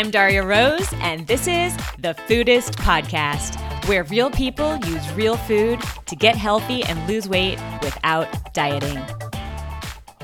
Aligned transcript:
I'm 0.00 0.10
Darya 0.10 0.42
Rose, 0.42 0.90
and 1.00 1.26
this 1.26 1.46
is 1.46 1.76
the 1.98 2.14
Foodist 2.26 2.74
Podcast, 2.76 3.86
where 3.86 4.02
real 4.04 4.30
people 4.30 4.76
use 4.86 5.12
real 5.12 5.36
food 5.36 5.78
to 6.06 6.16
get 6.16 6.36
healthy 6.36 6.82
and 6.84 7.06
lose 7.06 7.28
weight 7.28 7.58
without 7.82 8.26
dieting. 8.54 8.96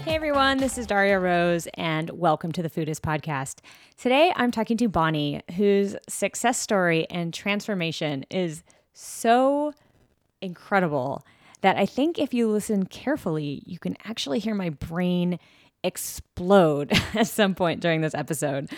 Hey 0.00 0.14
everyone, 0.14 0.56
this 0.56 0.78
is 0.78 0.86
Darya 0.86 1.18
Rose, 1.18 1.68
and 1.74 2.09
welcome 2.09 2.52
to 2.52 2.62
the 2.62 2.70
Foodist 2.70 3.00
Podcast. 3.00 3.59
Today 3.98 4.32
I'm 4.34 4.50
talking 4.50 4.78
to 4.78 4.88
Bonnie, 4.88 5.42
whose 5.56 5.95
success 6.08 6.58
story 6.58 7.06
and 7.11 7.34
transformation 7.34 8.24
is 8.30 8.62
so 8.95 9.74
incredible 10.40 11.22
that 11.61 11.77
I 11.77 11.84
think 11.84 12.18
if 12.18 12.32
you 12.32 12.48
listen 12.48 12.87
carefully, 12.87 13.62
you 13.66 13.79
can 13.79 13.95
actually 14.06 14.38
hear 14.38 14.54
my 14.54 14.70
brain 14.70 15.38
explode 15.84 16.93
at 17.15 17.27
some 17.27 17.54
point 17.54 17.80
during 17.80 18.01
this 18.01 18.15
episode. 18.15 18.70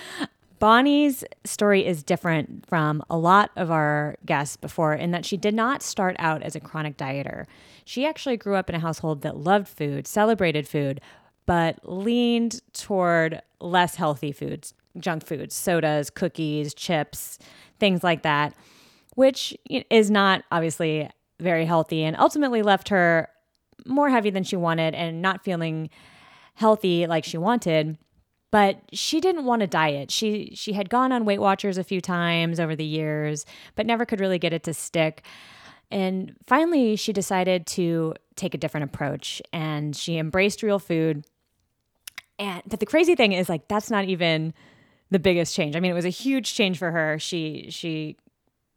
Bonnie's 0.59 1.25
story 1.45 1.87
is 1.87 2.03
different 2.03 2.67
from 2.67 3.03
a 3.09 3.17
lot 3.17 3.51
of 3.57 3.71
our 3.71 4.17
guests 4.27 4.57
before 4.57 4.95
in 4.95 5.13
that 5.13 5.25
she 5.25 5.37
did 5.37 5.55
not 5.55 5.83
start 5.83 6.17
out 6.19 6.43
as 6.43 6.57
a 6.57 6.61
chronic 6.61 6.97
dieter. 6.97 7.47
She 7.85 8.05
actually 8.05 8.37
grew 8.37 8.57
up 8.57 8.69
in 8.69 8.75
a 8.75 8.81
household 8.81 9.23
that 9.23 9.37
loved 9.37 9.69
food, 9.69 10.07
celebrated 10.07 10.67
food, 10.67 11.01
but 11.47 11.79
leaned 11.85 12.61
toward 12.73 13.41
less 13.61 13.95
healthy 13.95 14.33
foods, 14.33 14.75
junk 14.99 15.25
foods, 15.25 15.55
sodas, 15.55 16.11
cookies, 16.11 16.75
chips, 16.75 17.39
things 17.79 18.03
like 18.03 18.23
that, 18.23 18.55
which 19.15 19.57
is 19.91 20.11
not 20.11 20.43
obviously 20.51 21.09
very 21.41 21.65
healthy 21.67 22.03
and 22.03 22.17
ultimately 22.19 22.63
left 22.63 22.89
her 22.89 23.29
more 23.87 24.11
heavy 24.11 24.31
than 24.31 24.43
she 24.43 24.57
wanted 24.57 24.95
and 24.95 25.23
not 25.23 25.45
feeling 25.45 25.89
healthy 26.55 27.07
like 27.07 27.25
she 27.25 27.39
wanted 27.39 27.97
but 28.51 28.81
she 28.93 29.21
didn't 29.21 29.45
want 29.45 29.61
to 29.61 29.67
diet. 29.67 30.11
She 30.11 30.53
she 30.55 30.73
had 30.73 30.89
gone 30.89 31.13
on 31.13 31.25
Weight 31.25 31.41
Watchers 31.41 31.79
a 31.79 31.85
few 31.85 32.01
times 32.01 32.59
over 32.59 32.75
the 32.75 32.85
years, 32.85 33.45
but 33.75 33.87
never 33.87 34.07
could 34.07 34.21
really 34.21 34.39
get 34.39 34.53
it 34.53 34.63
to 34.65 34.75
stick. 34.75 35.25
And 35.91 36.35
finally, 36.47 36.97
she 36.97 37.13
decided 37.13 37.67
to 37.69 38.15
take 38.37 38.55
a 38.55 38.59
different 38.59 38.85
approach 38.85 39.43
and 39.53 39.97
she 39.97 40.19
embraced 40.19 40.63
real 40.63 40.79
food. 40.79 41.25
And 42.39 42.63
but 42.67 42.81
the 42.81 42.87
crazy 42.87 43.15
thing 43.15 43.33
is 43.33 43.49
like 43.49 43.69
that's 43.69 43.91
not 43.91 44.05
even 44.07 44.55
the 45.11 45.19
biggest 45.19 45.55
change. 45.55 45.77
I 45.77 45.81
mean, 45.81 45.91
it 45.91 45.95
was 45.95 46.05
a 46.05 46.11
huge 46.11 46.55
change 46.55 46.79
for 46.79 46.91
her. 46.91 47.19
She 47.19 47.69
she 47.71 48.17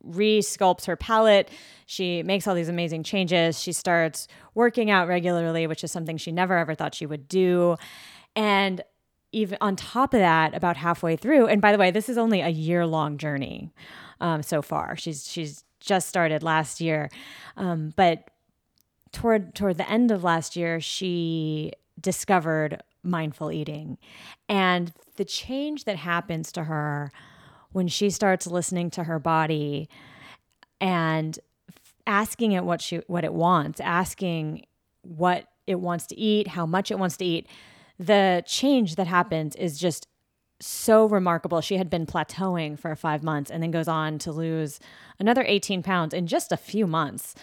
re-sculpts 0.03 0.85
her 0.85 0.95
palate. 0.95 1.49
She 1.85 2.23
makes 2.23 2.47
all 2.47 2.55
these 2.55 2.69
amazing 2.69 3.03
changes. 3.03 3.61
She 3.61 3.71
starts 3.71 4.27
working 4.55 4.89
out 4.89 5.07
regularly, 5.07 5.67
which 5.67 5.83
is 5.83 5.91
something 5.91 6.17
she 6.17 6.31
never 6.31 6.57
ever 6.57 6.73
thought 6.73 6.95
she 6.95 7.05
would 7.05 7.27
do. 7.27 7.77
And 8.35 8.81
even 9.31 9.57
on 9.61 9.75
top 9.75 10.13
of 10.13 10.19
that, 10.19 10.53
about 10.53 10.77
halfway 10.77 11.15
through, 11.15 11.47
and 11.47 11.61
by 11.61 11.71
the 11.71 11.77
way, 11.77 11.91
this 11.91 12.09
is 12.09 12.17
only 12.17 12.41
a 12.41 12.49
year 12.49 12.85
long 12.85 13.17
journey 13.17 13.71
um, 14.19 14.43
so 14.43 14.61
far. 14.61 14.95
She's 14.95 15.27
she's 15.27 15.63
just 15.79 16.07
started 16.07 16.43
last 16.43 16.81
year, 16.81 17.09
um, 17.57 17.93
but 17.95 18.29
toward 19.11 19.55
toward 19.55 19.77
the 19.77 19.89
end 19.89 20.11
of 20.11 20.23
last 20.23 20.55
year, 20.55 20.79
she 20.79 21.71
discovered 21.99 22.81
mindful 23.03 23.51
eating, 23.51 23.97
and 24.49 24.91
the 25.15 25.25
change 25.25 25.85
that 25.85 25.97
happens 25.97 26.51
to 26.51 26.65
her 26.65 27.11
when 27.71 27.87
she 27.87 28.09
starts 28.09 28.47
listening 28.47 28.89
to 28.91 29.05
her 29.05 29.17
body 29.17 29.87
and 30.81 31.39
asking 32.05 32.51
it 32.51 32.63
what 32.65 32.81
she 32.81 32.97
what 33.07 33.23
it 33.23 33.33
wants, 33.33 33.79
asking 33.79 34.65
what 35.03 35.45
it 35.67 35.79
wants 35.79 36.05
to 36.07 36.17
eat, 36.19 36.49
how 36.49 36.65
much 36.65 36.91
it 36.91 36.99
wants 36.99 37.15
to 37.17 37.25
eat 37.25 37.47
the 38.01 38.43
change 38.47 38.95
that 38.95 39.05
happens 39.05 39.55
is 39.55 39.77
just 39.77 40.07
so 40.59 41.05
remarkable. 41.05 41.61
She 41.61 41.77
had 41.77 41.89
been 41.89 42.07
plateauing 42.07 42.79
for 42.79 42.95
five 42.95 43.21
months 43.21 43.51
and 43.51 43.61
then 43.61 43.69
goes 43.69 43.87
on 43.87 44.17
to 44.19 44.31
lose 44.31 44.79
another 45.19 45.43
18 45.47 45.83
pounds 45.83 46.13
in 46.13 46.25
just 46.25 46.51
a 46.51 46.57
few 46.57 46.87
months 46.87 47.35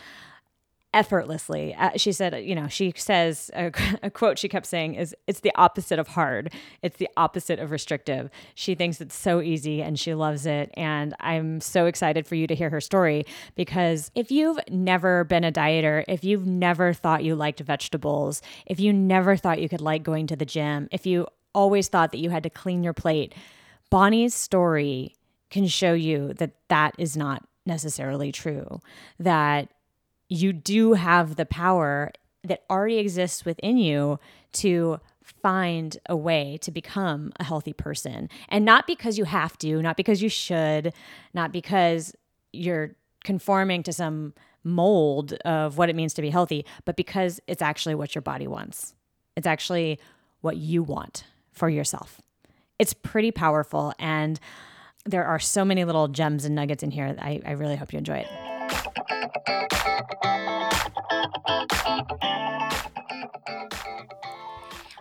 effortlessly. 0.94 1.74
Uh, 1.74 1.90
she 1.96 2.12
said, 2.12 2.44
you 2.44 2.54
know, 2.54 2.66
she 2.66 2.92
says 2.96 3.50
a, 3.54 3.72
a, 4.02 4.10
quote 4.10 4.38
she 4.38 4.48
kept 4.48 4.66
saying 4.66 4.94
is 4.94 5.14
it's 5.26 5.40
the 5.40 5.52
opposite 5.54 5.98
of 5.98 6.08
hard. 6.08 6.52
It's 6.82 6.96
the 6.96 7.08
opposite 7.16 7.58
of 7.58 7.70
restrictive. 7.70 8.30
She 8.54 8.74
thinks 8.74 9.00
it's 9.00 9.14
so 9.14 9.40
easy 9.40 9.82
and 9.82 9.98
she 9.98 10.14
loves 10.14 10.46
it 10.46 10.70
and 10.74 11.14
I'm 11.20 11.60
so 11.60 11.86
excited 11.86 12.26
for 12.26 12.34
you 12.34 12.46
to 12.46 12.54
hear 12.54 12.70
her 12.70 12.80
story 12.80 13.26
because 13.54 14.10
if 14.14 14.30
you've 14.30 14.58
never 14.70 15.24
been 15.24 15.44
a 15.44 15.52
dieter, 15.52 16.04
if 16.08 16.24
you've 16.24 16.46
never 16.46 16.92
thought 16.94 17.24
you 17.24 17.34
liked 17.34 17.60
vegetables, 17.60 18.40
if 18.66 18.80
you 18.80 18.92
never 18.92 19.36
thought 19.36 19.60
you 19.60 19.68
could 19.68 19.82
like 19.82 20.02
going 20.02 20.26
to 20.28 20.36
the 20.36 20.46
gym, 20.46 20.88
if 20.90 21.06
you 21.06 21.26
always 21.54 21.88
thought 21.88 22.12
that 22.12 22.18
you 22.18 22.30
had 22.30 22.42
to 22.44 22.50
clean 22.50 22.82
your 22.82 22.94
plate, 22.94 23.34
Bonnie's 23.90 24.34
story 24.34 25.14
can 25.50 25.66
show 25.66 25.92
you 25.92 26.34
that 26.34 26.52
that 26.68 26.94
is 26.98 27.16
not 27.16 27.42
necessarily 27.66 28.32
true. 28.32 28.80
That 29.18 29.68
you 30.28 30.52
do 30.52 30.94
have 30.94 31.36
the 31.36 31.46
power 31.46 32.12
that 32.44 32.64
already 32.70 32.98
exists 32.98 33.44
within 33.44 33.78
you 33.78 34.18
to 34.52 35.00
find 35.42 35.98
a 36.08 36.16
way 36.16 36.58
to 36.62 36.70
become 36.70 37.32
a 37.38 37.44
healthy 37.44 37.72
person. 37.72 38.28
And 38.48 38.64
not 38.64 38.86
because 38.86 39.18
you 39.18 39.24
have 39.24 39.58
to, 39.58 39.82
not 39.82 39.96
because 39.96 40.22
you 40.22 40.28
should, 40.28 40.92
not 41.34 41.52
because 41.52 42.14
you're 42.52 42.94
conforming 43.24 43.82
to 43.82 43.92
some 43.92 44.32
mold 44.64 45.34
of 45.44 45.76
what 45.76 45.88
it 45.88 45.96
means 45.96 46.14
to 46.14 46.22
be 46.22 46.30
healthy, 46.30 46.64
but 46.84 46.96
because 46.96 47.40
it's 47.46 47.62
actually 47.62 47.94
what 47.94 48.14
your 48.14 48.22
body 48.22 48.46
wants. 48.46 48.94
It's 49.36 49.46
actually 49.46 49.98
what 50.40 50.56
you 50.56 50.82
want 50.82 51.24
for 51.52 51.68
yourself. 51.68 52.20
It's 52.78 52.94
pretty 52.94 53.30
powerful. 53.30 53.92
And 53.98 54.38
there 55.04 55.24
are 55.24 55.38
so 55.38 55.64
many 55.64 55.84
little 55.84 56.08
gems 56.08 56.44
and 56.44 56.54
nuggets 56.54 56.82
in 56.82 56.90
here. 56.90 57.14
I, 57.18 57.40
I 57.44 57.52
really 57.52 57.76
hope 57.76 57.92
you 57.92 57.98
enjoy 57.98 58.18
it. 58.18 58.57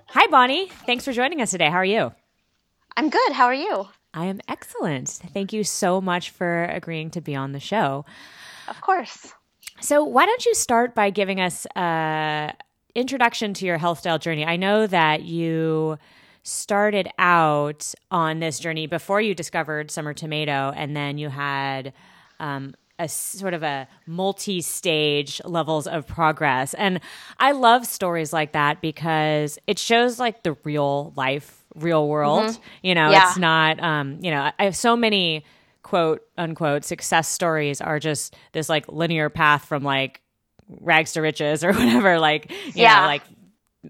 Hi, 0.10 0.28
Bonnie. 0.32 0.68
Thanks 0.86 1.06
for 1.06 1.14
joining 1.14 1.42
us 1.42 1.52
today. 1.52 1.70
How 1.70 1.78
are 1.78 1.86
you? 1.86 2.12
I'm 2.96 3.10
good. 3.10 3.32
How 3.32 3.46
are 3.46 3.54
you? 3.54 3.88
I 4.14 4.26
am 4.26 4.42
excellent. 4.48 5.10
Thank 5.10 5.54
you 5.54 5.64
so 5.64 6.02
much 6.02 6.32
for 6.32 6.66
agreeing 6.66 7.12
to 7.12 7.22
be 7.22 7.36
on 7.36 7.52
the 7.52 7.60
show. 7.60 8.04
Of 8.68 8.82
course. 8.82 9.32
So, 9.80 10.04
why 10.04 10.26
don't 10.26 10.46
you 10.46 10.56
start 10.56 10.96
by 10.96 11.12
giving 11.12 11.40
us 11.40 11.68
an 11.76 12.54
introduction 12.96 13.54
to 13.56 13.66
your 13.66 13.78
health 13.78 14.00
style 14.00 14.18
journey? 14.18 14.44
I 14.44 14.56
know 14.56 14.88
that 14.88 15.22
you 15.22 16.00
started 16.42 17.10
out 17.20 17.94
on 18.10 18.40
this 18.40 18.58
journey 18.60 18.88
before 18.88 19.22
you 19.22 19.36
discovered 19.36 19.92
summer 19.92 20.14
tomato, 20.14 20.74
and 20.76 20.96
then 20.96 21.18
you 21.20 21.30
had 21.30 21.94
um, 22.40 22.74
a 23.00 23.08
sort 23.08 23.54
of 23.54 23.64
a 23.64 23.88
multi-stage 24.06 25.42
levels 25.46 25.88
of 25.88 26.08
progress 26.08 26.74
and 26.74 27.00
i 27.40 27.52
love 27.52 27.86
stories 27.86 28.34
like 28.34 28.54
that 28.54 28.82
because 28.82 29.60
it 29.68 29.78
shows 29.78 30.20
like 30.20 30.44
the 30.44 30.54
real 30.64 31.14
life 31.16 31.64
real 31.76 32.08
world 32.08 32.44
mm-hmm. 32.44 32.62
you 32.82 32.96
know 32.96 33.12
yeah. 33.12 33.28
it's 33.28 33.38
not 33.38 33.80
um 33.82 34.18
you 34.22 34.32
know 34.32 34.52
i 34.58 34.64
have 34.64 34.76
so 34.76 34.96
many 34.96 35.44
quote 35.84 36.26
unquote 36.38 36.84
success 36.84 37.28
stories 37.28 37.82
are 37.82 38.00
just 38.00 38.36
this 38.52 38.68
like 38.68 38.88
linear 38.88 39.30
path 39.30 39.66
from 39.66 39.84
like 39.84 40.22
rags 40.82 41.14
to 41.14 41.22
riches 41.22 41.64
or 41.64 41.72
whatever 41.74 42.20
like 42.20 42.52
yeah 42.74 43.02
know, 43.02 43.08
like 43.08 43.22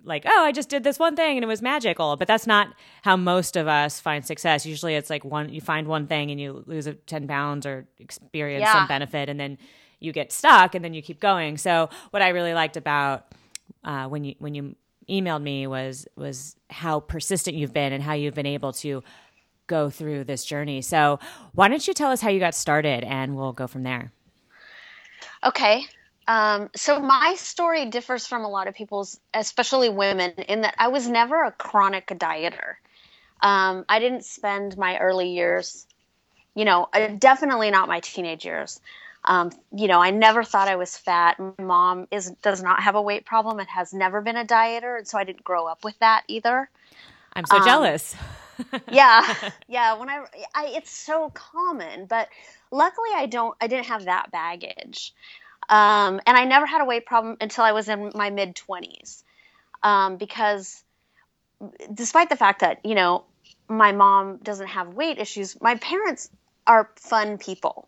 like, 0.03 0.25
oh, 0.27 0.43
I 0.43 0.51
just 0.51 0.69
did 0.69 0.83
this 0.83 0.99
one 0.99 1.15
thing 1.15 1.37
and 1.37 1.43
it 1.43 1.47
was 1.47 1.61
magical. 1.61 2.15
But 2.15 2.27
that's 2.27 2.47
not 2.47 2.73
how 3.03 3.15
most 3.15 3.55
of 3.55 3.67
us 3.67 3.99
find 3.99 4.25
success. 4.25 4.65
Usually 4.65 4.95
it's 4.95 5.09
like 5.09 5.23
one, 5.25 5.49
you 5.49 5.61
find 5.61 5.87
one 5.87 6.07
thing 6.07 6.31
and 6.31 6.39
you 6.39 6.63
lose 6.65 6.87
10 7.05 7.27
pounds 7.27 7.65
or 7.65 7.87
experience 7.99 8.61
yeah. 8.61 8.73
some 8.73 8.87
benefit 8.87 9.29
and 9.29 9.39
then 9.39 9.57
you 9.99 10.11
get 10.11 10.31
stuck 10.31 10.75
and 10.75 10.83
then 10.83 10.93
you 10.93 11.01
keep 11.01 11.19
going. 11.19 11.57
So 11.57 11.89
what 12.11 12.21
I 12.21 12.29
really 12.29 12.53
liked 12.53 12.77
about 12.77 13.25
uh, 13.83 14.07
when 14.07 14.23
you, 14.23 14.35
when 14.39 14.55
you 14.55 14.75
emailed 15.09 15.41
me 15.41 15.67
was, 15.67 16.07
was 16.15 16.55
how 16.69 16.99
persistent 16.99 17.55
you've 17.55 17.73
been 17.73 17.93
and 17.93 18.03
how 18.03 18.13
you've 18.13 18.35
been 18.35 18.45
able 18.45 18.73
to 18.73 19.03
go 19.67 19.89
through 19.89 20.23
this 20.23 20.45
journey. 20.45 20.81
So 20.81 21.19
why 21.53 21.67
don't 21.67 21.85
you 21.87 21.93
tell 21.93 22.11
us 22.11 22.21
how 22.21 22.29
you 22.29 22.39
got 22.39 22.55
started 22.55 23.03
and 23.03 23.35
we'll 23.35 23.53
go 23.53 23.67
from 23.67 23.83
there. 23.83 24.11
Okay. 25.43 25.85
Um, 26.27 26.69
so 26.75 26.99
my 26.99 27.35
story 27.37 27.85
differs 27.85 28.27
from 28.27 28.43
a 28.43 28.49
lot 28.49 28.67
of 28.67 28.75
people's, 28.75 29.19
especially 29.33 29.89
women, 29.89 30.31
in 30.31 30.61
that 30.61 30.75
I 30.77 30.89
was 30.89 31.07
never 31.07 31.43
a 31.43 31.51
chronic 31.51 32.07
dieter. 32.07 32.75
Um, 33.41 33.85
I 33.87 33.99
didn't 33.99 34.25
spend 34.25 34.77
my 34.77 34.97
early 34.97 35.29
years, 35.29 35.87
you 36.53 36.65
know, 36.65 36.89
definitely 37.19 37.71
not 37.71 37.87
my 37.87 38.01
teenage 38.01 38.45
years. 38.45 38.81
Um, 39.23 39.51
you 39.75 39.87
know, 39.87 40.01
I 40.01 40.11
never 40.11 40.43
thought 40.43 40.67
I 40.67 40.75
was 40.75 40.97
fat. 40.97 41.39
My 41.39 41.63
mom 41.63 42.07
is 42.11 42.31
does 42.41 42.63
not 42.63 42.81
have 42.81 42.95
a 42.95 43.01
weight 43.01 43.25
problem 43.25 43.59
and 43.59 43.67
has 43.69 43.93
never 43.93 44.21
been 44.21 44.37
a 44.37 44.45
dieter, 44.45 44.97
and 44.97 45.07
so 45.07 45.17
I 45.17 45.23
didn't 45.23 45.43
grow 45.43 45.67
up 45.67 45.83
with 45.83 45.97
that 45.99 46.23
either. 46.27 46.69
I'm 47.33 47.45
so 47.45 47.57
um, 47.57 47.63
jealous. 47.63 48.15
yeah, 48.91 49.33
yeah. 49.67 49.93
When 49.97 50.09
I, 50.09 50.25
I, 50.55 50.67
it's 50.75 50.91
so 50.91 51.29
common, 51.29 52.05
but 52.05 52.29
luckily 52.71 53.09
I 53.15 53.25
don't. 53.25 53.55
I 53.61 53.67
didn't 53.67 53.87
have 53.87 54.05
that 54.05 54.31
baggage. 54.31 55.13
Um, 55.69 56.21
and 56.25 56.37
I 56.37 56.45
never 56.45 56.65
had 56.65 56.81
a 56.81 56.85
weight 56.85 57.05
problem 57.05 57.37
until 57.41 57.63
I 57.63 57.71
was 57.71 57.89
in 57.89 58.11
my 58.15 58.29
mid 58.29 58.55
20s. 58.55 59.23
Um, 59.83 60.17
because 60.17 60.83
despite 61.93 62.29
the 62.29 62.35
fact 62.35 62.61
that, 62.61 62.85
you 62.85 62.95
know, 62.95 63.25
my 63.67 63.91
mom 63.91 64.37
doesn't 64.37 64.67
have 64.67 64.93
weight 64.93 65.19
issues, 65.19 65.59
my 65.61 65.75
parents 65.75 66.29
are 66.65 66.89
fun 66.95 67.37
people 67.37 67.87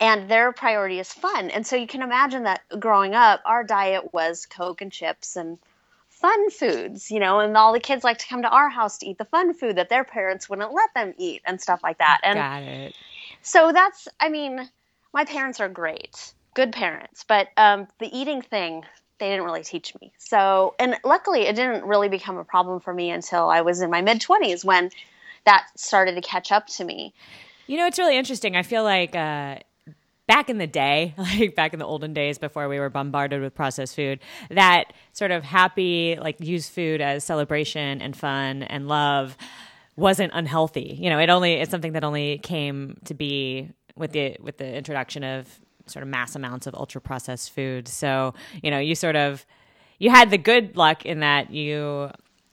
and 0.00 0.30
their 0.30 0.52
priority 0.52 0.98
is 0.98 1.12
fun. 1.12 1.50
And 1.50 1.66
so 1.66 1.76
you 1.76 1.86
can 1.86 2.02
imagine 2.02 2.42
that 2.44 2.62
growing 2.78 3.14
up, 3.14 3.40
our 3.44 3.64
diet 3.64 4.12
was 4.12 4.46
Coke 4.46 4.82
and 4.82 4.92
chips 4.92 5.36
and 5.36 5.58
fun 6.08 6.50
foods, 6.50 7.10
you 7.10 7.18
know, 7.20 7.40
and 7.40 7.56
all 7.56 7.72
the 7.72 7.80
kids 7.80 8.04
like 8.04 8.18
to 8.18 8.26
come 8.26 8.42
to 8.42 8.48
our 8.48 8.68
house 8.68 8.98
to 8.98 9.06
eat 9.06 9.18
the 9.18 9.24
fun 9.24 9.54
food 9.54 9.76
that 9.76 9.88
their 9.88 10.04
parents 10.04 10.48
wouldn't 10.48 10.72
let 10.72 10.92
them 10.94 11.14
eat 11.18 11.42
and 11.44 11.60
stuff 11.60 11.80
like 11.82 11.98
that. 11.98 12.20
And 12.22 12.38
Got 12.38 12.62
it. 12.62 12.94
so 13.42 13.72
that's, 13.72 14.08
I 14.20 14.28
mean, 14.28 14.68
my 15.12 15.24
parents 15.24 15.60
are 15.60 15.68
great, 15.68 16.32
good 16.56 16.72
parents, 16.72 17.24
but 17.28 17.48
um, 17.58 17.86
the 18.00 18.08
eating 18.18 18.42
thing, 18.42 18.82
they 19.20 19.28
didn't 19.28 19.44
really 19.44 19.62
teach 19.62 19.94
me. 20.00 20.12
So, 20.18 20.74
and 20.80 20.96
luckily, 21.04 21.42
it 21.42 21.54
didn't 21.54 21.84
really 21.84 22.08
become 22.08 22.38
a 22.38 22.44
problem 22.44 22.80
for 22.80 22.92
me 22.92 23.10
until 23.10 23.48
I 23.48 23.60
was 23.60 23.82
in 23.82 23.90
my 23.90 24.00
mid 24.00 24.20
20s 24.20 24.64
when 24.64 24.90
that 25.44 25.66
started 25.76 26.16
to 26.16 26.22
catch 26.22 26.50
up 26.50 26.66
to 26.66 26.84
me. 26.84 27.14
You 27.66 27.76
know, 27.76 27.86
it's 27.86 27.98
really 27.98 28.16
interesting. 28.16 28.56
I 28.56 28.62
feel 28.62 28.84
like 28.84 29.14
uh, 29.14 29.58
back 30.26 30.48
in 30.48 30.56
the 30.56 30.66
day, 30.66 31.14
like 31.18 31.54
back 31.54 31.74
in 31.74 31.78
the 31.78 31.84
olden 31.84 32.14
days 32.14 32.38
before 32.38 32.68
we 32.68 32.80
were 32.80 32.90
bombarded 32.90 33.42
with 33.42 33.54
processed 33.54 33.94
food, 33.94 34.20
that 34.50 34.92
sort 35.12 35.32
of 35.32 35.44
happy, 35.44 36.16
like 36.18 36.40
use 36.40 36.70
food 36.70 37.02
as 37.02 37.22
celebration 37.22 38.00
and 38.00 38.16
fun 38.16 38.62
and 38.62 38.88
love 38.88 39.36
wasn't 39.94 40.32
unhealthy. 40.34 40.96
You 40.98 41.10
know, 41.10 41.18
it 41.18 41.28
only 41.28 41.54
it's 41.54 41.70
something 41.70 41.92
that 41.92 42.04
only 42.04 42.38
came 42.38 42.96
to 43.04 43.12
be 43.12 43.70
with 43.94 44.12
the 44.12 44.36
with 44.40 44.56
the 44.56 44.74
introduction 44.74 45.22
of 45.22 45.60
sort 45.86 46.02
of 46.02 46.08
mass 46.08 46.36
amounts 46.36 46.66
of 46.66 46.74
ultra 46.74 47.00
processed 47.00 47.52
food. 47.52 47.88
So, 47.88 48.34
you 48.62 48.70
know, 48.70 48.78
you 48.78 48.94
sort 48.94 49.16
of 49.16 49.46
you 49.98 50.10
had 50.10 50.30
the 50.30 50.38
good 50.38 50.76
luck 50.76 51.06
in 51.06 51.20
that 51.20 51.50
you 51.50 52.10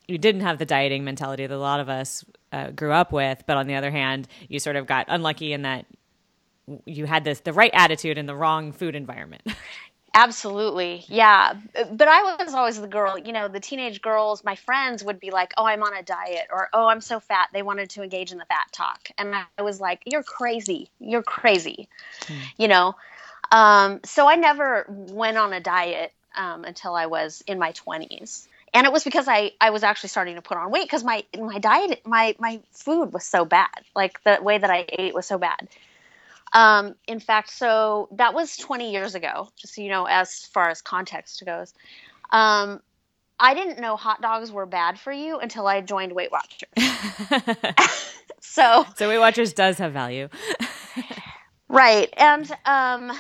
you 0.08 0.18
didn't 0.18 0.42
have 0.42 0.60
the 0.60 0.66
dieting 0.66 1.04
mentality 1.04 1.46
that 1.48 1.56
a 1.56 1.58
lot 1.58 1.80
of 1.80 1.90
us 1.90 2.26
uh, 2.52 2.72
grew 2.72 2.92
up 2.92 3.12
with, 3.12 3.44
but 3.48 3.58
on 3.58 3.68
the 3.68 3.76
other 3.76 3.92
hand, 3.92 4.28
you 4.48 4.60
sort 4.60 4.76
of 4.76 4.86
got 4.86 5.06
unlucky 5.10 5.54
in 5.54 5.64
that 5.64 5.86
you 6.86 7.06
had 7.06 7.24
this 7.24 7.42
the 7.42 7.54
right 7.54 7.72
attitude 7.74 8.18
in 8.18 8.26
the 8.26 8.36
wrong 8.36 8.72
food 8.72 8.96
environment. 8.96 9.44
Absolutely. 10.16 11.04
Yeah. 11.08 11.56
But 11.92 12.08
I 12.08 12.36
was 12.36 12.54
always 12.54 12.80
the 12.80 12.88
girl, 12.88 13.18
you 13.18 13.34
know, 13.34 13.48
the 13.48 13.60
teenage 13.60 14.00
girls, 14.00 14.44
my 14.44 14.56
friends 14.56 15.04
would 15.04 15.20
be 15.20 15.32
like, 15.32 15.54
oh, 15.58 15.66
I'm 15.66 15.82
on 15.82 15.96
a 15.96 16.04
diet 16.04 16.48
or, 16.52 16.70
oh, 16.72 16.86
I'm 16.86 17.02
so 17.02 17.20
fat. 17.20 17.50
They 17.52 17.64
wanted 17.64 17.90
to 17.92 18.04
engage 18.04 18.32
in 18.32 18.38
the 18.38 18.46
fat 18.46 18.68
talk. 18.72 19.10
And 19.18 19.34
I 19.36 19.62
was 19.64 19.82
like, 19.82 20.04
you're 20.06 20.22
crazy. 20.22 20.92
You're 21.00 21.24
crazy. 21.24 21.90
Hmm. 22.28 22.38
You 22.60 22.68
know? 22.68 22.96
Um, 23.54 24.00
so 24.04 24.28
I 24.28 24.36
never 24.36 24.86
went 24.90 25.38
on 25.38 25.54
a 25.54 25.60
diet 25.60 26.12
um, 26.36 26.66
until 26.66 26.96
I 26.96 27.06
was 27.06 27.44
in 27.46 27.60
my 27.60 27.72
20s. 27.72 28.48
And 28.74 28.88
it 28.88 28.92
was 28.92 29.04
because 29.04 29.28
I, 29.28 29.52
I 29.62 29.70
was 29.70 29.84
actually 29.84 30.10
starting 30.10 30.36
to 30.36 30.42
put 30.42 30.58
on 30.58 30.72
weight 30.72 30.86
because 30.86 31.04
my 31.04 31.24
my 31.40 31.60
diet 31.60 32.02
my 32.08 32.36
my 32.40 32.60
food 32.72 33.14
was 33.14 33.24
so 33.24 33.46
bad 33.46 33.70
like 33.96 34.24
the 34.24 34.40
way 34.42 34.58
that 34.58 34.72
I 34.72 34.88
ate 34.98 35.14
was 35.14 35.28
so 35.28 35.38
bad 35.38 35.70
um, 36.54 36.96
in 37.08 37.20
fact, 37.20 37.50
so 37.50 38.08
that 38.12 38.34
was 38.34 38.56
20 38.58 38.92
years 38.92 39.16
ago, 39.16 39.50
just 39.58 39.74
so 39.76 39.82
you 39.82 39.90
know, 39.90 40.06
as 40.06 40.46
far 40.46 40.70
as 40.70 40.82
context 40.82 41.44
goes. 41.46 41.74
Um, 42.30 42.80
I 43.40 43.56
didn't 43.56 43.80
know 43.80 43.96
hot 43.96 44.22
dogs 44.22 44.52
were 44.52 44.68
bad 44.68 45.00
for 45.00 45.12
you 45.12 45.40
until 45.40 45.66
I 45.66 45.82
joined 45.82 46.14
Weight 46.14 46.32
Watchers. 46.32 46.70
so, 48.40 48.86
so 48.96 49.10
Weight 49.10 49.18
Watchers 49.18 49.54
does 49.54 49.80
have 49.80 49.94
value, 49.94 50.30
right? 51.68 52.14
And 52.18 52.50
um, 52.66 53.12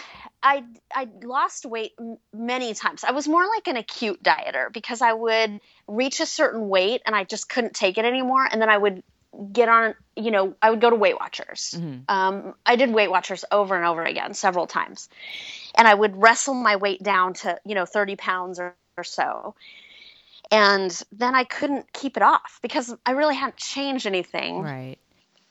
I 0.44 0.64
I 0.94 1.08
lost 1.24 1.66
weight 1.66 1.94
many 2.34 2.74
times. 2.74 3.04
I 3.04 3.12
was 3.12 3.28
more 3.28 3.46
like 3.48 3.68
an 3.68 3.78
acute 3.78 4.22
dieter 4.22 4.72
because 4.72 5.02
I 5.02 5.14
would 5.14 5.62
reach 5.88 6.20
a 6.20 6.26
certain 6.26 6.68
weight 6.68 7.02
and 7.06 7.16
I 7.16 7.24
just 7.24 7.48
couldn't 7.48 7.74
take 7.74 7.98
it 7.98 8.06
anymore, 8.06 8.48
and 8.52 8.62
then 8.62 8.70
I 8.70 8.78
would 8.78 9.04
get 9.52 9.70
on, 9.70 9.96
you 10.16 10.32
know, 10.32 10.56
I 10.62 10.70
would 10.70 10.82
go 10.82 10.90
to 10.90 10.96
Weight 10.96 11.16
Watchers. 11.20 11.76
Mm-hmm. 11.76 12.02
Um, 12.08 12.54
I 12.66 12.76
did 12.76 12.94
Weight 12.94 13.10
Watchers 13.10 13.44
over 13.52 13.76
and 13.76 13.86
over 13.86 14.04
again 14.04 14.34
several 14.34 14.68
times. 14.68 15.10
And 15.76 15.88
I 15.88 15.94
would 15.94 16.16
wrestle 16.16 16.54
my 16.54 16.76
weight 16.76 17.02
down 17.02 17.34
to, 17.36 17.60
you 17.66 17.74
know, 17.74 17.86
30 17.86 18.16
pounds 18.16 18.60
or, 18.60 18.76
or 18.96 19.04
so. 19.04 19.56
And 20.52 21.04
then 21.12 21.34
I 21.34 21.46
couldn't 21.46 21.92
keep 21.94 22.16
it 22.16 22.22
off 22.22 22.60
because 22.62 22.96
I 23.06 23.12
really 23.12 23.36
hadn't 23.36 23.58
changed 23.58 24.06
anything. 24.06 24.62
Right. 24.62 24.98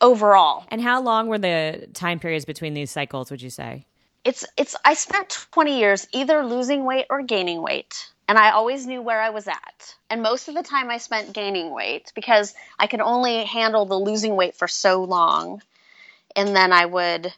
Overall. 0.01 0.65
And 0.69 0.81
how 0.81 1.01
long 1.01 1.27
were 1.29 1.39
the 1.39 1.89
time 1.93 2.21
periods 2.21 2.45
between 2.45 2.75
these 2.75 2.91
cycles, 2.91 3.31
would 3.31 3.43
you 3.43 3.51
say? 3.51 3.87
It's 4.25 4.45
it's 4.57 4.77
I 4.85 4.95
spent 4.95 5.47
20 5.51 5.79
years 5.79 6.07
either 6.13 6.45
losing 6.45 6.85
weight 6.85 7.07
or 7.11 7.23
gaining 7.23 7.63
weight 7.63 8.13
and 8.29 8.39
I 8.39 8.53
always 8.53 8.87
knew 8.87 9.03
where 9.03 9.21
I 9.21 9.31
was 9.31 9.49
at. 9.49 9.95
And 10.09 10.23
most 10.23 10.49
of 10.49 10.55
the 10.55 10.63
time 10.63 10.91
I 10.91 10.99
spent 10.99 11.33
gaining 11.33 11.71
weight 11.71 12.13
because 12.15 12.55
I 12.79 12.87
could 12.87 13.01
only 13.01 13.45
handle 13.45 13.85
the 13.85 13.99
losing 13.99 14.37
weight 14.37 14.55
for 14.55 14.69
so 14.69 15.05
long. 15.05 15.61
And 16.35 16.55
then 16.57 16.73
I 16.73 16.87
would 16.87 17.33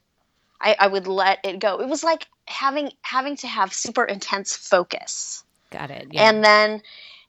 I, 0.60 0.76
I 0.78 0.86
would 0.86 1.06
let 1.06 1.40
it 1.44 1.58
go. 1.58 1.80
It 1.80 1.88
was 1.88 2.04
like 2.04 2.26
having 2.46 2.92
having 3.02 3.36
to 3.38 3.48
have 3.48 3.72
super 3.72 4.04
intense 4.04 4.54
focus. 4.56 5.42
Got 5.70 5.90
it. 5.90 6.08
Yeah. 6.12 6.28
And 6.28 6.44
then 6.44 6.82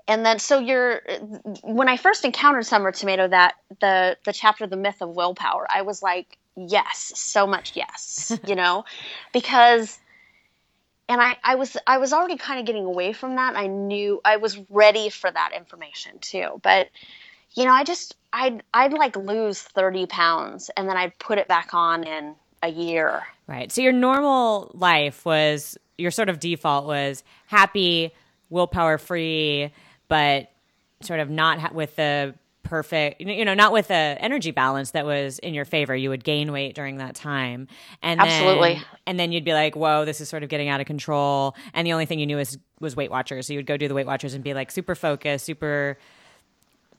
and 0.07 0.25
then 0.25 0.39
so 0.39 0.59
you're 0.59 1.01
when 1.63 1.89
I 1.89 1.97
first 1.97 2.23
encountered 2.23 2.65
Summer 2.65 2.91
Tomato 2.91 3.27
that 3.27 3.55
the 3.79 4.17
the 4.25 4.33
chapter 4.33 4.67
the 4.67 4.77
myth 4.77 5.01
of 5.01 5.09
willpower, 5.09 5.65
I 5.69 5.81
was 5.81 6.03
like, 6.03 6.37
yes, 6.55 7.11
so 7.15 7.45
much 7.47 7.73
yes, 7.75 8.37
you 8.47 8.55
know, 8.55 8.85
because 9.33 9.99
and 11.07 11.21
I, 11.21 11.37
I 11.43 11.55
was 11.55 11.77
I 11.85 11.97
was 11.97 12.13
already 12.13 12.37
kind 12.37 12.59
of 12.59 12.65
getting 12.65 12.85
away 12.85 13.13
from 13.13 13.35
that. 13.35 13.55
I 13.55 13.67
knew 13.67 14.21
I 14.25 14.37
was 14.37 14.59
ready 14.69 15.09
for 15.09 15.29
that 15.29 15.51
information 15.55 16.17
too. 16.19 16.59
But 16.63 16.89
you 17.53 17.65
know, 17.65 17.71
I 17.71 17.83
just 17.83 18.15
I'd 18.33 18.63
I'd 18.73 18.93
like 18.93 19.15
lose 19.15 19.61
thirty 19.61 20.07
pounds 20.07 20.69
and 20.75 20.89
then 20.89 20.97
I'd 20.97 21.17
put 21.19 21.37
it 21.37 21.47
back 21.47 21.73
on 21.73 22.05
in 22.05 22.35
a 22.63 22.69
year. 22.69 23.23
Right. 23.47 23.71
So 23.71 23.81
your 23.81 23.91
normal 23.91 24.71
life 24.73 25.25
was 25.25 25.77
your 25.97 26.11
sort 26.11 26.29
of 26.29 26.39
default 26.39 26.87
was 26.87 27.23
happy, 27.47 28.11
willpower 28.49 28.97
free, 28.97 29.71
but 30.07 30.51
sort 31.01 31.19
of 31.19 31.29
not 31.29 31.59
ha- 31.59 31.71
with 31.71 31.95
the 31.95 32.33
perfect 32.65 33.21
you 33.21 33.45
know 33.45 33.53
not 33.53 33.71
with 33.71 33.89
a 33.89 34.17
energy 34.19 34.51
balance 34.51 34.91
that 34.91 35.05
was 35.05 35.39
in 35.39 35.53
your 35.53 35.65
favor. 35.65 35.95
You 35.95 36.09
would 36.09 36.23
gain 36.23 36.51
weight 36.51 36.75
during 36.75 36.97
that 36.97 37.15
time. 37.15 37.67
And 38.01 38.19
absolutely. 38.19 38.73
then, 38.73 38.83
and 39.07 39.19
then 39.19 39.31
you'd 39.31 39.45
be 39.45 39.53
like 39.53 39.75
whoa 39.75 40.03
this 40.03 40.19
is 40.19 40.27
sort 40.27 40.43
of 40.43 40.49
getting 40.49 40.67
out 40.67 40.81
of 40.81 40.87
control. 40.87 41.55
And 41.73 41.87
the 41.87 41.93
only 41.93 42.05
thing 42.05 42.19
you 42.19 42.25
knew 42.25 42.37
was 42.37 42.57
was 42.79 42.95
weight 42.95 43.11
watchers. 43.11 43.47
So 43.47 43.53
you 43.53 43.59
would 43.59 43.65
go 43.65 43.77
do 43.77 43.87
the 43.87 43.93
weight 43.93 44.07
watchers 44.07 44.33
and 44.33 44.43
be 44.43 44.53
like 44.53 44.71
super 44.71 44.95
focused 44.95 45.45
super 45.45 45.97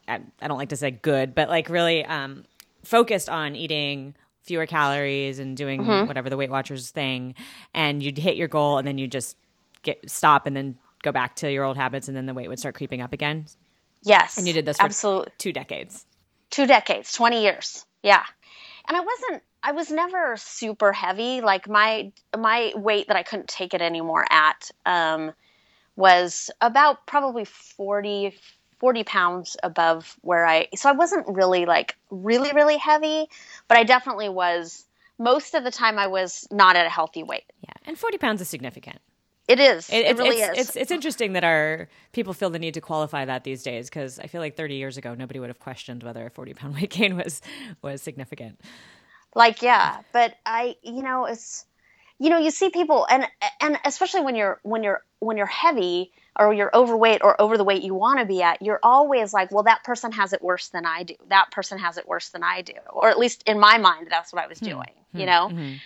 i, 0.09 0.21
I 0.41 0.49
don't 0.49 0.59
like 0.59 0.71
to 0.71 0.77
say 0.77 0.91
good 0.91 1.35
but 1.35 1.49
like 1.49 1.69
really 1.69 2.05
um, 2.05 2.45
focused 2.85 3.29
on 3.29 3.57
eating 3.57 4.15
fewer 4.47 4.65
calories 4.65 5.39
and 5.39 5.57
doing 5.57 5.83
mm-hmm. 5.83 6.07
whatever 6.07 6.31
the 6.31 6.37
weight 6.37 6.51
watchers 6.51 6.91
thing. 6.91 7.35
And 7.75 8.03
you'd 8.03 8.17
hit 8.17 8.37
your 8.37 8.49
goal 8.49 8.79
and 8.79 8.87
then 8.87 8.97
you 8.97 9.09
just 9.09 9.37
get 9.83 10.09
stop 10.09 10.47
and 10.47 10.57
then 10.57 10.79
go 11.03 11.13
back 11.13 11.37
to 11.37 11.53
your 11.53 11.65
old 11.65 11.77
habits 11.77 12.09
and 12.09 12.17
then 12.17 12.27
the 12.27 12.35
weight 12.35 12.49
would 12.49 12.59
start 12.59 12.75
creeping 12.75 13.01
up 13.01 13.13
again 13.13 13.47
Yes. 14.07 14.39
And 14.39 14.47
you 14.47 14.53
did 14.53 14.65
this 14.65 14.79
for 14.79 14.85
absolutely. 14.85 15.33
two 15.37 15.53
decades. 15.53 16.07
Two 16.51 16.67
decades, 16.67 17.13
20 17.13 17.43
years. 17.43 17.85
Yeah. 18.03 18.23
And 18.89 18.97
I 18.97 19.01
wasn't 19.01 19.43
I 19.63 19.73
was 19.73 19.91
never 19.91 20.37
super 20.37 20.93
heavy. 20.93 21.41
Like 21.41 21.69
my 21.69 22.13
my 22.39 22.73
weight 22.77 23.09
that 23.09 23.17
I 23.17 23.25
couldn't 23.25 23.49
take 23.49 23.75
it 23.75 23.83
anymore 23.83 24.25
at 24.31 24.71
um, 24.87 25.33
was 25.97 26.51
about 26.61 27.05
probably 27.05 27.45
40 27.45 28.39
40 28.79 29.05
pounds 29.05 29.57
above 29.63 30.17
where 30.21 30.47
I 30.47 30.69
so 30.77 30.89
I 30.89 30.93
wasn't 30.93 31.27
really 31.27 31.67
like 31.67 31.97
really 32.11 32.53
really 32.53 32.77
heavy, 32.77 33.27
but 33.67 33.77
I 33.77 33.83
definitely 33.83 34.29
was 34.29 34.85
most 35.19 35.55
of 35.55 35.65
the 35.65 35.73
time 35.73 35.99
I 35.99 36.07
was 36.07 36.47
not 36.53 36.77
at 36.77 36.87
a 36.87 36.91
healthy 36.91 37.25
weight. 37.25 37.51
Yeah. 37.63 37.73
And 37.87 37.99
40 37.99 38.19
pounds 38.19 38.41
is 38.41 38.49
significant. 38.49 39.01
It 39.49 39.61
is. 39.61 39.89
It, 39.91 40.07
it 40.07 40.19
really 40.19 40.41
it's, 40.41 40.59
is. 40.59 40.69
It's, 40.69 40.77
it's 40.77 40.91
interesting 40.91 41.35
that 41.35 41.45
our 41.45 41.89
people 42.13 42.35
feel 42.35 42.51
the 42.51 42.59
need 42.59 42.75
to 42.75 42.81
qualify 42.81 43.25
that 43.25 43.45
these 43.45 43.63
days 43.63 43.89
because 43.89 44.19
I 44.19 44.27
feel 44.27 44.41
like 44.41 44.57
30 44.57 44.75
years 44.75 44.97
ago 44.97 45.15
nobody 45.15 45.39
would 45.39 45.51
have 45.51 45.61
questioned 45.61 46.03
whether 46.03 46.27
a 46.27 46.31
40 46.31 46.55
pound 46.55 46.75
weight 46.81 46.91
gain 46.91 47.17
was 47.17 47.41
was 47.83 48.03
significant. 48.03 48.61
Like 49.35 49.63
yeah, 49.63 50.01
but 50.13 50.35
I 50.45 50.77
you 50.83 51.03
know 51.03 51.27
it's 51.27 51.65
you 52.19 52.31
know 52.31 52.39
you 52.39 52.51
see 52.51 52.71
people 52.71 53.07
and 53.09 53.27
and 53.61 53.79
especially 53.85 54.23
when 54.23 54.35
you're 54.35 54.59
when 54.63 54.83
you're 54.83 55.05
when 55.21 55.37
you're 55.37 55.47
heavy 55.47 56.13
or 56.39 56.53
you're 56.53 56.71
overweight 56.75 57.23
or 57.23 57.41
over 57.41 57.57
the 57.57 57.65
weight 57.65 57.83
you 57.83 57.95
want 57.95 58.19
to 58.19 58.27
be 58.27 58.43
at, 58.43 58.61
you're 58.61 58.81
always 58.83 59.33
like, 59.33 59.51
well, 59.51 59.63
that 59.63 59.83
person 59.85 60.13
has 60.13 60.35
it 60.35 60.43
worse 60.43 60.69
than 60.69 60.85
I 60.85 61.03
do. 61.03 61.15
That 61.29 61.51
person 61.51 61.79
has 61.79 61.97
it 61.97 62.07
worse 62.07 62.29
than 62.29 62.43
I 62.43 62.61
do. 62.61 62.75
Or 62.93 63.09
at 63.09 63.19
least 63.19 63.43
in 63.47 63.59
my 63.59 63.79
mind, 63.79 64.09
that's 64.11 64.35
what 64.35 64.45
I 64.45 64.47
was 64.47 64.59
hmm. 64.59 64.67
doing, 64.67 64.91
hmm. 65.13 65.19
you 65.19 65.27
know? 65.27 65.49
Mm-hmm 65.49 65.77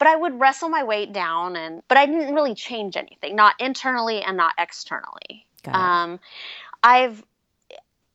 but 0.00 0.08
I 0.08 0.16
would 0.16 0.40
wrestle 0.40 0.70
my 0.70 0.82
weight 0.82 1.12
down 1.12 1.54
and 1.54 1.82
but 1.86 1.98
I 1.98 2.06
didn't 2.06 2.34
really 2.34 2.54
change 2.54 2.96
anything, 2.96 3.36
not 3.36 3.54
internally 3.60 4.22
and 4.22 4.36
not 4.36 4.54
externally. 4.58 5.46
Um, 5.74 6.18
I've 6.82 7.22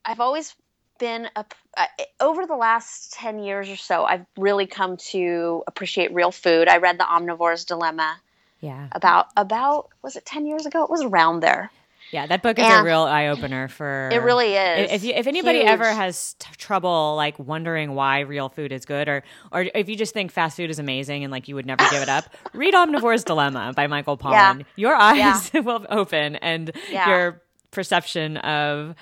I've 0.04 0.20
always 0.20 0.56
been 0.98 1.30
a, 1.36 1.46
uh, 1.78 1.86
over 2.20 2.48
the 2.48 2.56
last 2.56 3.14
10 3.14 3.40
years 3.40 3.70
or 3.70 3.76
so 3.76 4.04
I've 4.04 4.26
really 4.36 4.66
come 4.66 4.98
to 4.98 5.64
appreciate 5.68 6.14
real 6.14 6.32
food. 6.32 6.68
I 6.68 6.78
read 6.78 6.98
The 6.98 7.04
Omnivore's 7.04 7.66
Dilemma. 7.66 8.18
Yeah. 8.62 8.88
About 8.92 9.28
about 9.38 9.90
was 10.02 10.16
it 10.16 10.26
10 10.26 10.48
years 10.48 10.66
ago? 10.66 10.84
It 10.84 10.90
was 10.90 11.04
around 11.04 11.42
there. 11.42 11.70
Yeah, 12.12 12.28
that 12.28 12.42
book 12.44 12.60
is 12.60 12.66
and 12.66 12.82
a 12.82 12.84
real 12.84 13.02
eye 13.02 13.28
opener 13.28 13.68
for. 13.68 14.10
It 14.12 14.22
really 14.22 14.54
is. 14.54 14.92
If 14.92 15.04
you, 15.04 15.14
if 15.14 15.28
anybody 15.28 15.60
Huge. 15.60 15.70
ever 15.70 15.86
has 15.86 16.36
t- 16.40 16.50
trouble 16.58 17.16
like 17.16 17.38
wondering 17.40 17.96
why 17.96 18.20
real 18.20 18.50
food 18.50 18.72
is 18.72 18.86
good, 18.86 19.10
or 19.10 19.24
or 19.52 19.66
if 19.74 19.90
you 19.90 19.96
just 19.96 20.14
think 20.14 20.32
fast 20.32 20.58
food 20.58 20.70
is 20.70 20.80
amazing 20.80 21.24
and 21.24 21.32
like 21.32 21.48
you 21.48 21.56
would 21.56 21.66
never 21.66 21.84
give 21.90 22.02
it 22.02 22.10
up, 22.10 22.26
read 22.54 22.74
Omnivore's 22.74 23.24
Dilemma 23.24 23.74
by 23.76 23.88
Michael 23.88 24.18
Pollan. 24.18 24.60
Yeah. 24.60 24.66
Your 24.76 24.96
eyes 24.96 25.52
yeah. 25.54 25.60
will 25.62 25.86
open, 25.90 26.36
and 26.38 26.72
yeah. 26.90 27.10
your 27.10 27.42
perception 27.72 28.38
of 28.38 28.96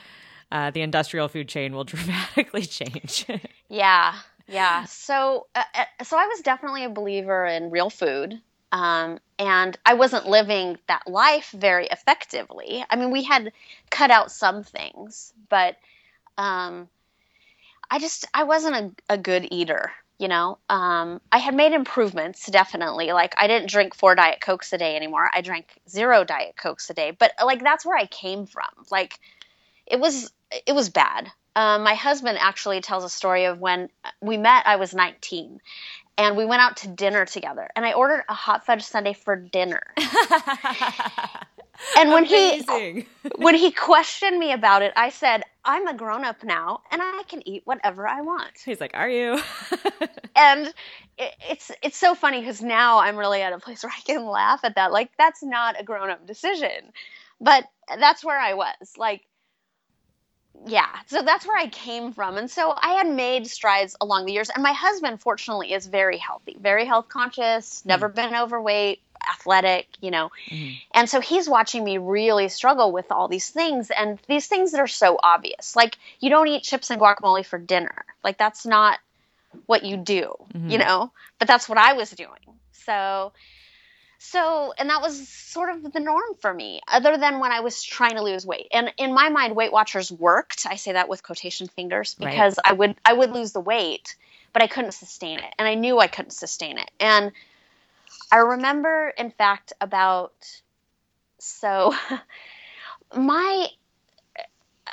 uh, 0.52 0.72
the 0.72 0.82
industrial 0.82 1.28
food 1.28 1.50
chain 1.50 1.74
will 1.74 1.84
dramatically 1.86 2.66
change. 2.66 3.26
yeah, 3.70 4.16
yeah. 4.48 4.86
So, 4.86 5.48
uh, 5.56 5.64
uh, 5.76 6.04
so 6.04 6.18
I 6.18 6.28
was 6.28 6.42
definitely 6.42 6.86
a 6.86 6.90
believer 6.90 7.46
in 7.46 7.70
real 7.70 7.90
food. 7.90 8.42
Um, 8.74 9.20
and 9.38 9.78
I 9.86 9.94
wasn't 9.94 10.28
living 10.28 10.80
that 10.88 11.04
life 11.06 11.52
very 11.52 11.86
effectively. 11.86 12.84
I 12.90 12.96
mean, 12.96 13.12
we 13.12 13.22
had 13.22 13.54
cut 13.92 14.10
out 14.10 14.32
some 14.32 14.64
things, 14.64 15.32
but 15.48 15.78
um, 16.40 16.90
I 17.92 18.00
just 18.00 18.26
I 18.34 18.44
wasn't 18.44 18.76
a, 19.10 19.14
a 19.14 19.18
good 19.18 19.48
eater. 19.52 19.92
You 20.18 20.28
know, 20.28 20.58
um, 20.70 21.22
I 21.32 21.38
had 21.38 21.54
made 21.54 21.74
improvements 21.74 22.48
definitely. 22.50 23.12
Like 23.14 23.36
I 23.38 23.46
didn't 23.48 23.70
drink 23.70 23.94
four 23.94 24.16
diet 24.16 24.42
cokes 24.42 24.74
a 24.74 24.78
day 24.80 24.96
anymore. 24.96 25.30
I 25.32 25.42
drank 25.42 25.68
zero 25.88 26.24
diet 26.24 26.56
cokes 26.58 26.90
a 26.90 26.96
day. 26.96 27.12
But 27.12 27.34
like 27.44 27.64
that's 27.64 27.86
where 27.86 27.98
I 27.98 28.08
came 28.08 28.48
from. 28.48 28.70
Like 28.90 29.20
it 29.86 30.00
was 30.00 30.32
it 30.66 30.74
was 30.74 30.90
bad. 30.90 31.32
Um, 31.56 31.84
my 31.84 31.94
husband 31.94 32.40
actually 32.42 32.82
tells 32.82 33.04
a 33.04 33.10
story 33.10 33.46
of 33.46 33.60
when 33.60 33.90
we 34.22 34.38
met. 34.38 34.66
I 34.66 34.78
was 34.78 34.96
19, 34.96 35.60
and 36.18 36.38
we 36.38 36.46
went 36.46 36.62
out 36.62 36.78
to 36.78 36.88
dinner 36.88 37.26
together. 37.26 37.70
And 37.76 37.86
i 37.86 37.94
ordered 37.94 38.24
a 38.30 38.34
hot 38.34 38.66
fudge 38.66 38.84
sundae 38.84 39.14
for 39.14 39.36
dinner. 39.36 39.82
And 41.98 42.12
when 42.12 42.26
Amazing. 42.26 42.96
he 43.24 43.30
when 43.36 43.56
he 43.56 43.72
questioned 43.72 44.38
me 44.38 44.54
about 44.54 44.84
it 44.84 44.94
i 44.96 45.10
said 45.10 45.44
i'm 45.66 45.88
a 45.88 45.94
grown 45.94 46.24
up 46.24 46.44
now 46.44 46.82
and 46.92 47.02
i 47.02 47.24
can 47.28 47.46
eat 47.48 47.64
whatever 47.66 48.08
i 48.08 48.22
want. 48.22 48.52
He's 48.64 48.80
like 48.80 48.92
are 48.94 49.10
you? 49.10 49.40
And 50.36 50.74
it, 51.18 51.34
it's 51.50 51.72
it's 51.84 51.98
so 51.98 52.16
funny 52.16 52.40
because 52.40 52.62
now 52.62 53.00
i'm 53.00 53.18
really 53.18 53.42
at 53.42 53.54
a 53.54 53.60
place 53.60 53.84
where 53.84 53.92
i 53.96 54.02
can 54.02 54.26
laugh 54.26 54.62
at 54.64 54.76
that. 54.76 54.92
Like 54.92 55.12
that's 55.18 55.44
not 55.44 55.80
a 55.80 55.84
grown 55.84 56.10
up 56.10 56.26
decision. 56.26 56.92
But 57.40 57.66
that's 58.00 58.24
where 58.24 58.40
i 58.40 58.54
was. 58.54 58.94
Like 58.98 59.22
yeah, 60.66 60.88
so 61.08 61.22
that's 61.22 61.46
where 61.46 61.58
I 61.58 61.68
came 61.68 62.14
from. 62.14 62.38
And 62.38 62.50
so 62.50 62.74
I 62.76 62.94
had 62.94 63.08
made 63.08 63.48
strides 63.48 63.96
along 64.00 64.26
the 64.26 64.34
years. 64.34 64.50
And 64.50 64.64
my 64.64 64.72
husband, 64.72 65.20
fortunately, 65.20 65.74
is 65.74 65.86
very 65.86 66.18
healthy, 66.18 66.56
very 66.60 66.86
health 66.86 67.10
conscious, 67.10 67.80
mm-hmm. 67.80 67.90
never 67.90 68.08
been 68.08 68.36
overweight, 68.36 69.02
athletic, 69.30 69.88
you 70.00 70.12
know. 70.12 70.32
Mm-hmm. 70.50 70.74
And 70.94 71.10
so 71.10 71.20
he's 71.20 71.50
watching 71.50 71.84
me 71.84 71.98
really 71.98 72.50
struggle 72.50 72.92
with 72.92 73.12
all 73.12 73.28
these 73.28 73.50
things 73.50 73.92
and 73.92 74.20
these 74.28 74.48
things 74.48 74.72
that 74.72 74.80
are 74.80 74.88
so 74.88 75.18
obvious. 75.22 75.76
Like, 75.76 75.98
you 76.20 76.30
don't 76.30 76.48
eat 76.48 76.64
chips 76.64 76.90
and 76.90 77.02
guacamole 77.02 77.46
for 77.46 77.60
dinner. 77.60 78.06
Like, 78.24 78.38
that's 78.38 78.66
not 78.66 79.00
what 79.66 79.84
you 79.84 79.98
do, 79.98 80.34
mm-hmm. 80.54 80.70
you 80.70 80.78
know? 80.78 81.12
But 81.40 81.48
that's 81.48 81.68
what 81.68 81.78
I 81.78 81.94
was 81.94 82.10
doing. 82.12 82.30
So 82.72 83.34
so, 84.26 84.74
and 84.78 84.90
that 84.90 85.02
was 85.02 85.28
sort 85.28 85.70
of 85.70 85.92
the 85.92 86.00
norm 86.00 86.36
for 86.40 86.54
me, 86.54 86.80
other 86.88 87.18
than 87.18 87.42
when 87.42 87.52
I 87.52 87.60
was 87.60 87.84
trying 87.84 88.16
to 88.16 88.24
lose 88.24 88.46
weight. 88.46 88.68
And 88.72 88.90
in 88.98 89.14
my 89.14 89.28
mind, 89.28 89.54
Weight 89.54 89.74
Watchers 89.74 90.14
worked. 90.14 90.66
I 90.66 90.78
say 90.78 90.94
that 90.94 91.10
with 91.10 91.24
quotation 91.24 91.68
fingers 91.68 92.16
because 92.16 92.58
right. 92.58 92.72
I 92.72 92.74
would 92.74 92.96
I 93.04 93.12
would 93.12 93.32
lose 93.32 93.52
the 93.52 93.60
weight, 93.60 94.16
but 94.54 94.64
I 94.64 94.68
couldn't 94.68 94.94
sustain 94.94 95.40
it, 95.40 95.54
and 95.60 95.68
I 95.68 95.76
knew 95.76 96.00
I 96.00 96.08
couldn't 96.08 96.32
sustain 96.32 96.78
it. 96.78 96.90
And 97.02 97.34
I 98.32 98.38
remember, 98.38 99.14
in 99.18 99.30
fact, 99.30 99.74
about 99.82 100.62
so 101.40 101.94
my 103.16 103.68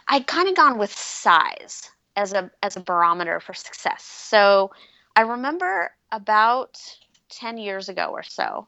I'd 0.08 0.26
kind 0.26 0.48
of 0.48 0.56
gone 0.56 0.76
with 0.76 0.92
size 0.92 1.88
as 2.16 2.32
a 2.32 2.50
as 2.64 2.76
a 2.76 2.80
barometer 2.80 3.38
for 3.38 3.54
success. 3.54 4.02
So 4.02 4.72
I 5.14 5.20
remember 5.20 5.92
about 6.10 6.80
ten 7.28 7.58
years 7.58 7.88
ago 7.88 8.06
or 8.06 8.24
so 8.24 8.66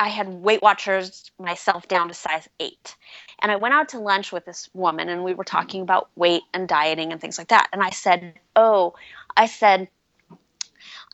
I 0.00 0.08
had 0.08 0.28
Weight 0.28 0.62
Watchers 0.62 1.30
myself 1.38 1.88
down 1.88 2.08
to 2.08 2.14
size 2.14 2.48
eight. 2.60 2.96
And 3.40 3.50
I 3.50 3.56
went 3.56 3.74
out 3.74 3.90
to 3.90 3.98
lunch 3.98 4.32
with 4.32 4.44
this 4.44 4.68
woman 4.72 5.08
and 5.08 5.24
we 5.24 5.34
were 5.34 5.44
talking 5.44 5.82
about 5.82 6.08
weight 6.14 6.42
and 6.54 6.68
dieting 6.68 7.12
and 7.12 7.20
things 7.20 7.38
like 7.38 7.48
that. 7.48 7.68
And 7.72 7.82
I 7.82 7.90
said, 7.90 8.34
Oh, 8.54 8.94
I 9.36 9.46
said, 9.46 9.88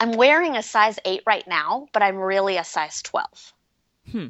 I'm 0.01 0.13
wearing 0.13 0.57
a 0.57 0.63
size 0.63 0.99
eight 1.05 1.23
right 1.27 1.47
now, 1.47 1.89
but 1.93 2.03
I'm 2.03 2.17
really 2.17 2.57
a 2.57 2.65
size 2.65 3.01
12. 3.03 3.53
Hmm. 4.11 4.27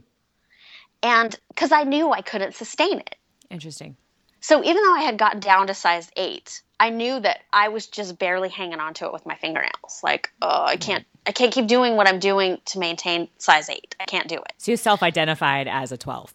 And 1.03 1.39
because 1.49 1.73
I 1.73 1.85
knew 1.85 2.11
I 2.11 2.23
couldn't 2.23 2.55
sustain 2.55 2.99
it. 2.99 3.17
Interesting. 3.51 3.97
So 4.41 4.63
even 4.63 4.83
though 4.83 4.95
I 4.95 5.03
had 5.03 5.19
gotten 5.19 5.41
down 5.41 5.69
to 5.69 5.75
size 5.75 6.11
eight, 6.17 6.63
I 6.79 6.91
knew 6.91 7.19
that 7.21 7.41
I 7.53 7.69
was 7.69 7.87
just 7.87 8.19
barely 8.19 8.49
hanging 8.49 8.81
on 8.81 8.95
to 8.95 9.07
it 9.07 9.13
with 9.13 9.27
my 9.27 9.37
fingernails. 9.37 10.01
Like, 10.03 10.33
oh, 10.43 10.65
I 10.65 10.77
can't, 10.77 11.07
I 11.27 11.33
can't 11.33 11.53
keep 11.53 11.67
doing 11.67 11.97
what 11.97 12.07
I'm 12.07 12.19
doing 12.19 12.61
to 12.67 12.79
maintain 12.79 13.29
size 13.39 13.71
eight. 13.71 13.95
I 13.99 14.05
can't 14.05 14.29
do 14.29 14.37
it. 14.37 14.53
So 14.59 14.73
you 14.73 14.77
self-identified 14.77 15.69
as 15.69 15.91
a 15.93 15.97
12. 15.97 16.35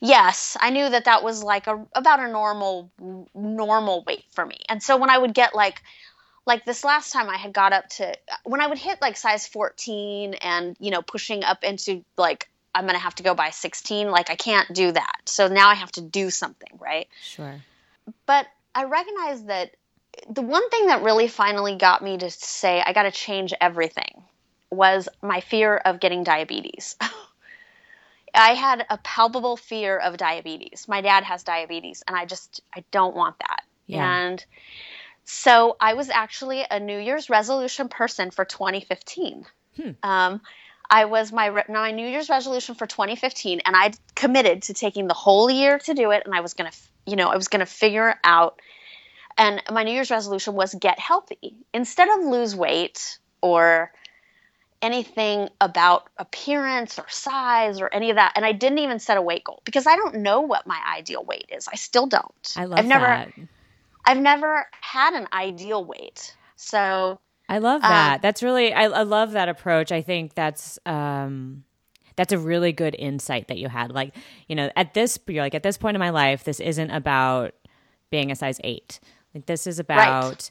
Yes, 0.00 0.56
I 0.60 0.70
knew 0.70 0.88
that 0.88 1.06
that 1.06 1.24
was 1.24 1.42
like 1.42 1.66
a 1.66 1.84
about 1.92 2.20
a 2.20 2.28
normal 2.28 2.90
normal 3.34 4.04
weight 4.04 4.24
for 4.30 4.46
me. 4.46 4.58
And 4.68 4.82
so 4.82 4.96
when 4.96 5.10
I 5.10 5.18
would 5.18 5.34
get 5.34 5.54
like 5.54 5.82
like 6.46 6.64
this 6.64 6.84
last 6.84 7.12
time 7.12 7.28
I 7.28 7.36
had 7.36 7.52
got 7.52 7.72
up 7.72 7.88
to 7.90 8.14
when 8.44 8.60
I 8.60 8.68
would 8.68 8.78
hit 8.78 9.00
like 9.00 9.16
size 9.16 9.46
14 9.48 10.34
and 10.34 10.76
you 10.78 10.90
know 10.92 11.02
pushing 11.02 11.42
up 11.42 11.64
into 11.64 12.04
like 12.16 12.48
I'm 12.74 12.84
going 12.84 12.94
to 12.94 13.00
have 13.00 13.16
to 13.16 13.22
go 13.22 13.34
by 13.34 13.50
16, 13.50 14.10
like 14.10 14.30
I 14.30 14.36
can't 14.36 14.72
do 14.72 14.92
that. 14.92 15.22
So 15.24 15.48
now 15.48 15.68
I 15.68 15.74
have 15.74 15.90
to 15.92 16.00
do 16.00 16.30
something, 16.30 16.78
right? 16.78 17.08
Sure. 17.22 17.56
But 18.24 18.46
I 18.74 18.84
recognize 18.84 19.44
that 19.44 19.74
the 20.28 20.42
one 20.42 20.68
thing 20.70 20.86
that 20.86 21.02
really 21.02 21.28
finally 21.28 21.76
got 21.76 22.02
me 22.02 22.18
to 22.18 22.30
say 22.30 22.82
I 22.84 22.92
got 22.92 23.04
to 23.04 23.10
change 23.10 23.52
everything 23.60 24.24
was 24.70 25.08
my 25.22 25.40
fear 25.40 25.76
of 25.76 26.00
getting 26.00 26.24
diabetes. 26.24 26.96
I 28.34 28.50
had 28.50 28.84
a 28.90 28.98
palpable 28.98 29.56
fear 29.56 29.98
of 29.98 30.16
diabetes. 30.16 30.86
My 30.86 31.00
dad 31.00 31.24
has 31.24 31.42
diabetes 31.42 32.02
and 32.06 32.16
I 32.16 32.26
just 32.26 32.60
I 32.74 32.84
don't 32.90 33.16
want 33.16 33.38
that. 33.40 33.62
Yeah. 33.86 34.26
And 34.26 34.44
so 35.24 35.76
I 35.80 35.94
was 35.94 36.08
actually 36.10 36.64
a 36.70 36.78
New 36.78 36.98
Year's 36.98 37.28
resolution 37.28 37.88
person 37.88 38.30
for 38.30 38.44
2015. 38.44 39.46
Hmm. 39.76 39.90
Um, 40.02 40.40
I 40.90 41.04
was 41.04 41.32
my 41.32 41.64
my 41.68 41.90
New 41.90 42.06
Year's 42.08 42.30
resolution 42.30 42.74
for 42.74 42.86
2015, 42.86 43.60
and 43.64 43.76
I 43.76 43.92
committed 44.14 44.62
to 44.62 44.74
taking 44.74 45.06
the 45.06 45.14
whole 45.14 45.50
year 45.50 45.78
to 45.80 45.94
do 45.94 46.12
it, 46.12 46.22
and 46.24 46.34
I 46.34 46.40
was 46.40 46.54
gonna, 46.54 46.70
you 47.06 47.16
know, 47.16 47.28
I 47.28 47.36
was 47.36 47.48
gonna 47.48 47.66
figure 47.66 48.18
out. 48.24 48.60
And 49.38 49.62
my 49.70 49.84
New 49.84 49.92
Year's 49.92 50.10
resolution 50.10 50.54
was 50.54 50.74
get 50.74 50.98
healthy 50.98 51.54
instead 51.72 52.08
of 52.08 52.26
lose 52.26 52.56
weight 52.56 53.18
or 53.40 53.92
anything 54.82 55.48
about 55.60 56.08
appearance 56.18 56.98
or 56.98 57.06
size 57.08 57.80
or 57.80 57.88
any 57.92 58.10
of 58.10 58.16
that. 58.16 58.32
And 58.36 58.44
I 58.44 58.52
didn't 58.52 58.78
even 58.78 58.98
set 58.98 59.16
a 59.16 59.22
weight 59.22 59.44
goal 59.44 59.62
because 59.64 59.86
I 59.86 59.96
don't 59.96 60.16
know 60.16 60.40
what 60.40 60.66
my 60.66 60.80
ideal 60.96 61.24
weight 61.24 61.46
is. 61.50 61.68
I 61.68 61.76
still 61.76 62.06
don't. 62.06 62.54
I 62.56 62.64
love 62.64 62.80
I've 62.80 62.86
never, 62.86 63.06
that. 63.06 63.32
I've 64.04 64.18
never 64.18 64.66
had 64.80 65.14
an 65.14 65.28
ideal 65.32 65.84
weight. 65.84 66.36
So 66.56 67.20
I 67.48 67.58
love 67.58 67.82
that. 67.82 68.14
Um, 68.14 68.18
that's 68.22 68.42
really 68.42 68.72
I, 68.72 68.84
I, 68.84 69.02
love 69.02 69.32
that 69.32 69.48
approach. 69.48 69.90
I 69.90 70.02
think 70.02 70.34
that's 70.34 70.78
um 70.84 71.64
that's 72.16 72.32
a 72.32 72.38
really 72.38 72.72
good 72.72 72.96
insight 72.98 73.48
that 73.48 73.58
you 73.58 73.68
had. 73.68 73.92
Like, 73.92 74.14
you 74.48 74.56
know, 74.56 74.70
at 74.76 74.94
this 74.94 75.18
you're 75.26 75.42
like 75.42 75.54
at 75.54 75.62
this 75.62 75.78
point 75.78 75.94
in 75.94 76.00
my 76.00 76.10
life, 76.10 76.44
this 76.44 76.60
isn't 76.60 76.90
about 76.90 77.54
being 78.10 78.30
a 78.30 78.36
size 78.36 78.60
eight. 78.64 79.00
Like 79.38 79.46
this 79.46 79.66
is 79.66 79.78
about 79.78 80.24
right. 80.24 80.50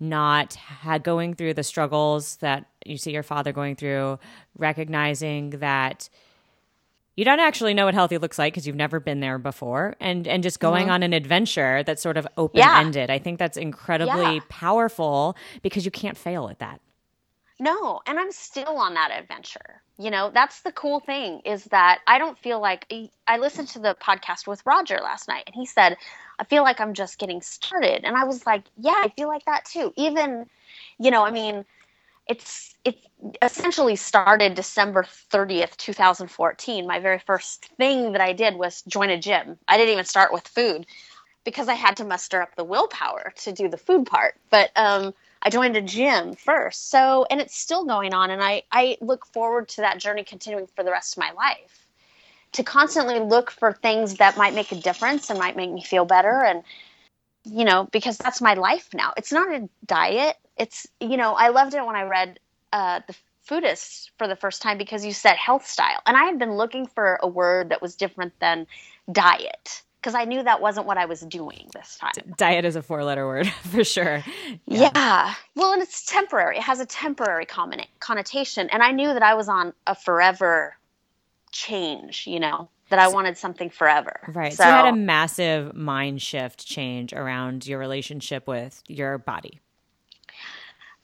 not 0.00 0.54
ha- 0.54 0.98
going 0.98 1.34
through 1.34 1.54
the 1.54 1.64
struggles 1.64 2.36
that 2.36 2.66
you 2.84 2.96
see 2.96 3.12
your 3.12 3.22
father 3.22 3.52
going 3.52 3.76
through, 3.76 4.18
recognizing 4.56 5.50
that 5.50 6.08
you 7.16 7.24
don't 7.24 7.40
actually 7.40 7.74
know 7.74 7.86
what 7.86 7.94
healthy 7.94 8.16
looks 8.16 8.38
like 8.38 8.52
because 8.52 8.64
you've 8.64 8.76
never 8.76 9.00
been 9.00 9.18
there 9.18 9.38
before 9.38 9.96
and 9.98 10.28
and 10.28 10.44
just 10.44 10.60
going 10.60 10.84
mm-hmm. 10.84 10.92
on 10.92 11.02
an 11.02 11.12
adventure 11.12 11.82
that's 11.82 12.00
sort 12.00 12.16
of 12.16 12.28
open 12.36 12.60
ended. 12.60 13.08
Yeah. 13.08 13.14
I 13.14 13.18
think 13.18 13.40
that's 13.40 13.56
incredibly 13.56 14.34
yeah. 14.34 14.40
powerful 14.48 15.36
because 15.62 15.84
you 15.84 15.90
can't 15.90 16.16
fail 16.16 16.48
at 16.48 16.60
that. 16.60 16.80
No, 17.58 18.00
and 18.06 18.18
I'm 18.18 18.30
still 18.32 18.76
on 18.78 18.94
that 18.94 19.10
adventure. 19.10 19.82
You 19.98 20.10
know, 20.10 20.30
that's 20.32 20.60
the 20.62 20.70
cool 20.72 21.00
thing 21.00 21.40
is 21.44 21.64
that 21.66 22.00
I 22.06 22.18
don't 22.18 22.38
feel 22.38 22.60
like 22.60 22.92
I 23.26 23.38
listened 23.38 23.68
to 23.68 23.80
the 23.80 23.96
podcast 24.00 24.46
with 24.46 24.64
Roger 24.64 24.98
last 25.02 25.26
night 25.28 25.44
and 25.46 25.54
he 25.54 25.66
said, 25.66 25.96
I 26.38 26.44
feel 26.44 26.62
like 26.62 26.80
I'm 26.80 26.94
just 26.94 27.18
getting 27.18 27.40
started. 27.40 28.04
And 28.04 28.16
I 28.16 28.24
was 28.24 28.46
like, 28.46 28.64
yeah, 28.76 28.94
I 29.02 29.08
feel 29.08 29.26
like 29.28 29.44
that 29.46 29.64
too. 29.64 29.92
Even, 29.96 30.46
you 30.98 31.10
know, 31.10 31.24
I 31.24 31.32
mean, 31.32 31.64
it's 32.28 32.76
it 32.84 32.98
essentially 33.42 33.96
started 33.96 34.54
December 34.54 35.04
30th, 35.04 35.76
2014. 35.76 36.86
My 36.86 37.00
very 37.00 37.18
first 37.18 37.66
thing 37.76 38.12
that 38.12 38.20
I 38.20 38.32
did 38.32 38.56
was 38.56 38.82
join 38.82 39.10
a 39.10 39.18
gym. 39.18 39.58
I 39.68 39.76
didn't 39.76 39.92
even 39.92 40.04
start 40.04 40.32
with 40.32 40.46
food 40.46 40.86
because 41.44 41.68
I 41.68 41.74
had 41.74 41.96
to 41.98 42.04
muster 42.04 42.42
up 42.42 42.54
the 42.56 42.64
willpower 42.64 43.32
to 43.36 43.52
do 43.52 43.68
the 43.68 43.78
food 43.78 44.06
part. 44.06 44.36
But 44.50 44.70
um, 44.76 45.14
I 45.42 45.50
joined 45.50 45.76
a 45.76 45.82
gym 45.82 46.34
first. 46.34 46.90
So, 46.90 47.26
and 47.30 47.40
it's 47.40 47.56
still 47.56 47.84
going 47.84 48.14
on. 48.14 48.30
And 48.30 48.42
I, 48.42 48.62
I 48.72 48.96
look 49.00 49.26
forward 49.26 49.68
to 49.70 49.82
that 49.82 49.98
journey 49.98 50.24
continuing 50.24 50.66
for 50.68 50.84
the 50.84 50.90
rest 50.92 51.16
of 51.16 51.20
my 51.20 51.32
life. 51.32 51.86
to 52.52 52.64
constantly 52.64 53.20
look 53.20 53.50
for 53.50 53.72
things 53.72 54.16
that 54.16 54.36
might 54.36 54.54
make 54.54 54.72
a 54.72 54.76
difference 54.76 55.30
and 55.30 55.38
might 55.38 55.56
make 55.56 55.70
me 55.72 55.82
feel 55.82 56.04
better 56.04 56.42
and 56.44 56.62
you 57.44 57.64
know 57.64 57.88
because 57.92 58.16
that's 58.18 58.40
my 58.40 58.54
life 58.54 58.88
now 58.94 59.12
it's 59.16 59.32
not 59.32 59.48
a 59.54 59.68
diet 59.86 60.36
it's 60.56 60.86
you 61.00 61.16
know 61.16 61.34
i 61.34 61.48
loved 61.48 61.74
it 61.74 61.84
when 61.84 61.96
i 61.96 62.02
read 62.02 62.38
uh, 62.72 63.00
the 63.08 63.14
foodist 63.48 64.10
for 64.18 64.28
the 64.28 64.36
first 64.36 64.62
time 64.62 64.78
because 64.78 65.04
you 65.04 65.12
said 65.12 65.36
health 65.36 65.66
style 65.66 66.00
and 66.06 66.16
i 66.16 66.24
had 66.24 66.38
been 66.38 66.56
looking 66.56 66.86
for 66.86 67.18
a 67.22 67.28
word 67.28 67.70
that 67.70 67.82
was 67.82 67.96
different 67.96 68.32
than 68.40 68.66
diet 69.10 69.82
because 70.00 70.14
i 70.14 70.24
knew 70.24 70.42
that 70.42 70.60
wasn't 70.60 70.86
what 70.86 70.98
i 70.98 71.04
was 71.04 71.20
doing 71.22 71.68
this 71.74 71.96
time 71.96 72.12
diet 72.36 72.64
is 72.64 72.76
a 72.76 72.82
four 72.82 73.04
letter 73.04 73.26
word 73.26 73.46
for 73.70 73.84
sure 73.84 74.24
yeah. 74.66 74.90
yeah. 74.94 75.34
well 75.54 75.72
and 75.72 75.82
it's 75.82 76.06
temporary 76.06 76.56
it 76.58 76.62
has 76.62 76.80
a 76.80 76.86
temporary 76.86 77.46
connotation 78.00 78.68
and 78.70 78.82
i 78.82 78.90
knew 78.90 79.12
that 79.12 79.22
i 79.22 79.34
was 79.34 79.48
on 79.48 79.72
a 79.86 79.94
forever 79.94 80.76
change 81.50 82.26
you 82.26 82.40
know 82.40 82.68
that 82.88 82.98
I 82.98 83.08
wanted 83.08 83.36
something 83.36 83.70
forever. 83.70 84.20
Right. 84.28 84.52
So, 84.52 84.62
so, 84.62 84.68
you 84.68 84.74
had 84.74 84.94
a 84.94 84.96
massive 84.96 85.74
mind 85.74 86.22
shift 86.22 86.66
change 86.66 87.12
around 87.12 87.66
your 87.66 87.78
relationship 87.78 88.46
with 88.46 88.82
your 88.86 89.18
body. 89.18 89.60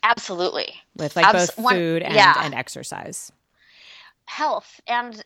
Absolutely. 0.02 0.74
With 0.96 1.16
like 1.16 1.26
Abs- 1.26 1.50
both 1.50 1.54
food 1.56 2.02
one, 2.02 2.10
and, 2.10 2.14
yeah. 2.14 2.44
and 2.44 2.54
exercise. 2.54 3.32
Health 4.26 4.80
and 4.86 5.22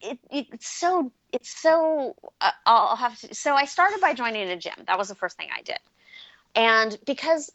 it, 0.00 0.18
it, 0.30 0.46
it's 0.52 0.66
so 0.66 1.12
it's 1.32 1.50
so 1.50 2.14
uh, 2.40 2.50
I'll 2.66 2.96
have 2.96 3.18
to 3.20 3.34
so 3.34 3.54
I 3.54 3.64
started 3.64 4.00
by 4.00 4.14
joining 4.14 4.48
a 4.48 4.56
gym. 4.56 4.74
That 4.86 4.98
was 4.98 5.08
the 5.08 5.14
first 5.14 5.36
thing 5.36 5.48
I 5.56 5.62
did. 5.62 5.78
And 6.54 6.98
because 7.06 7.50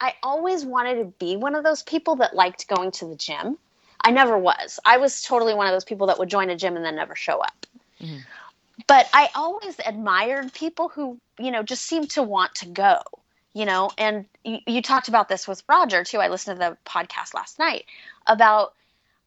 I 0.00 0.14
always 0.22 0.64
wanted 0.64 0.96
to 0.96 1.04
be 1.04 1.36
one 1.36 1.54
of 1.54 1.62
those 1.62 1.82
people 1.82 2.16
that 2.16 2.34
liked 2.34 2.66
going 2.68 2.90
to 2.92 3.06
the 3.06 3.16
gym. 3.16 3.58
I 4.02 4.12
never 4.12 4.38
was. 4.38 4.80
I 4.84 4.96
was 4.96 5.20
totally 5.20 5.52
one 5.52 5.66
of 5.66 5.72
those 5.72 5.84
people 5.84 6.06
that 6.06 6.18
would 6.18 6.30
join 6.30 6.48
a 6.48 6.56
gym 6.56 6.74
and 6.74 6.84
then 6.84 6.96
never 6.96 7.14
show 7.14 7.38
up. 7.40 7.66
Mm-hmm. 8.00 8.20
But 8.86 9.08
I 9.12 9.28
always 9.34 9.78
admired 9.84 10.54
people 10.54 10.88
who, 10.88 11.20
you 11.38 11.50
know, 11.50 11.62
just 11.62 11.84
seemed 11.84 12.10
to 12.12 12.22
want 12.22 12.54
to 12.56 12.66
go, 12.66 13.02
you 13.52 13.66
know, 13.66 13.90
and 13.98 14.24
you, 14.42 14.58
you 14.66 14.80
talked 14.80 15.08
about 15.08 15.28
this 15.28 15.46
with 15.46 15.62
Roger 15.68 16.02
too. 16.02 16.18
I 16.18 16.28
listened 16.28 16.58
to 16.58 16.70
the 16.70 16.90
podcast 16.90 17.34
last 17.34 17.58
night 17.58 17.84
about 18.26 18.74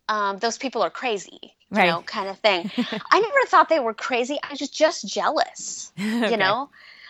um, 0.09 0.39
those 0.39 0.57
people 0.57 0.81
are 0.81 0.89
crazy, 0.89 1.55
right. 1.77 1.87
know, 1.87 2.01
kind 2.01 2.29
of 2.29 2.37
thing. 2.39 2.69
I 2.77 3.19
never 3.19 3.39
thought 3.47 3.69
they 3.69 3.79
were 3.79 3.93
crazy. 3.93 4.37
I 4.43 4.49
was 4.51 4.69
just 4.69 5.07
jealous, 5.07 5.91
okay. 5.99 6.31
you 6.31 6.37
know. 6.37 6.69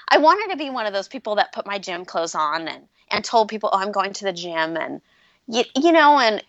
I 0.10 0.18
wanted 0.18 0.52
to 0.52 0.58
be 0.58 0.70
one 0.70 0.86
of 0.86 0.94
those 0.94 1.08
people 1.08 1.36
that 1.36 1.54
put 1.54 1.66
my 1.66 1.80
gym 1.80 2.06
clothes 2.06 2.36
on 2.36 2.68
and 2.68 2.88
and 3.10 3.24
told 3.24 3.50
people, 3.50 3.70
"Oh, 3.72 3.80
I'm 3.80 3.92
going 3.92 4.14
to 4.14 4.26
the 4.26 4.34
gym," 4.34 4.76
and 4.78 5.02
you, 5.48 5.64
you 5.76 5.92
know, 5.92 6.20
and 6.20 6.44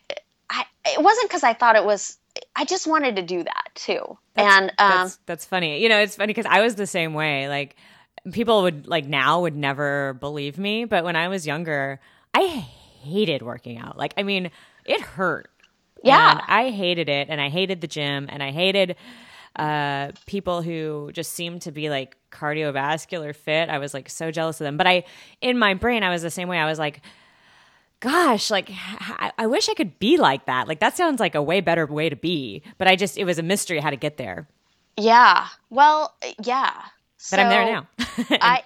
I 0.50 0.64
it 0.86 1.02
wasn't 1.02 1.28
because 1.28 1.42
I 1.42 1.54
thought 1.54 1.76
it 1.76 1.84
was 1.84 2.18
I 2.56 2.64
just 2.64 2.86
wanted 2.86 3.16
to 3.16 3.22
do 3.22 3.42
that 3.42 3.70
too. 3.74 4.18
That's, 4.34 4.56
and 4.56 4.70
um, 4.78 4.90
that's, 4.90 5.18
that's 5.26 5.44
funny. 5.44 5.82
You 5.82 5.88
know, 5.88 5.98
it's 5.98 6.16
funny 6.16 6.32
because 6.32 6.46
I 6.46 6.60
was 6.62 6.74
the 6.74 6.86
same 6.86 7.14
way. 7.14 7.48
Like 7.48 7.76
people 8.32 8.62
would 8.62 8.86
like 8.86 9.06
now 9.06 9.42
would 9.42 9.56
never 9.56 10.14
believe 10.14 10.58
me, 10.58 10.84
but 10.84 11.04
when 11.04 11.16
I 11.16 11.28
was 11.28 11.46
younger, 11.46 12.00
I 12.32 12.46
hated 13.02 13.42
working 13.42 13.78
out. 13.78 13.96
Like 13.96 14.14
I 14.16 14.22
mean, 14.22 14.50
it 14.84 15.00
hurt. 15.00 15.50
Yeah, 16.04 16.32
and 16.32 16.40
I 16.46 16.70
hated 16.70 17.08
it, 17.08 17.28
and 17.30 17.40
I 17.40 17.48
hated 17.48 17.80
the 17.80 17.86
gym, 17.86 18.28
and 18.30 18.42
I 18.42 18.50
hated 18.50 18.96
uh, 19.56 20.12
people 20.26 20.62
who 20.62 21.10
just 21.12 21.32
seemed 21.32 21.62
to 21.62 21.72
be 21.72 21.90
like 21.90 22.16
cardiovascular 22.30 23.34
fit. 23.34 23.68
I 23.68 23.78
was 23.78 23.94
like 23.94 24.08
so 24.08 24.30
jealous 24.30 24.60
of 24.60 24.64
them. 24.64 24.76
But 24.76 24.86
I, 24.86 25.04
in 25.40 25.58
my 25.58 25.74
brain, 25.74 26.02
I 26.02 26.10
was 26.10 26.22
the 26.22 26.30
same 26.30 26.48
way. 26.48 26.58
I 26.58 26.66
was 26.66 26.78
like 26.78 27.00
gosh, 28.04 28.50
like 28.50 28.70
I 29.38 29.46
wish 29.46 29.68
I 29.68 29.74
could 29.74 29.98
be 29.98 30.18
like 30.18 30.44
that. 30.44 30.68
Like 30.68 30.80
that 30.80 30.96
sounds 30.96 31.20
like 31.20 31.34
a 31.34 31.42
way 31.42 31.60
better 31.60 31.86
way 31.86 32.10
to 32.10 32.16
be, 32.16 32.62
but 32.76 32.86
I 32.86 32.96
just 32.96 33.16
it 33.16 33.24
was 33.24 33.38
a 33.38 33.42
mystery 33.42 33.80
how 33.80 33.90
to 33.90 33.96
get 33.96 34.18
there. 34.18 34.46
Yeah. 34.96 35.46
Well, 35.70 36.14
yeah. 36.44 36.72
But 36.74 37.36
so 37.36 37.36
I'm 37.38 37.48
there 37.48 37.64
now. 37.64 37.88
I 38.40 38.62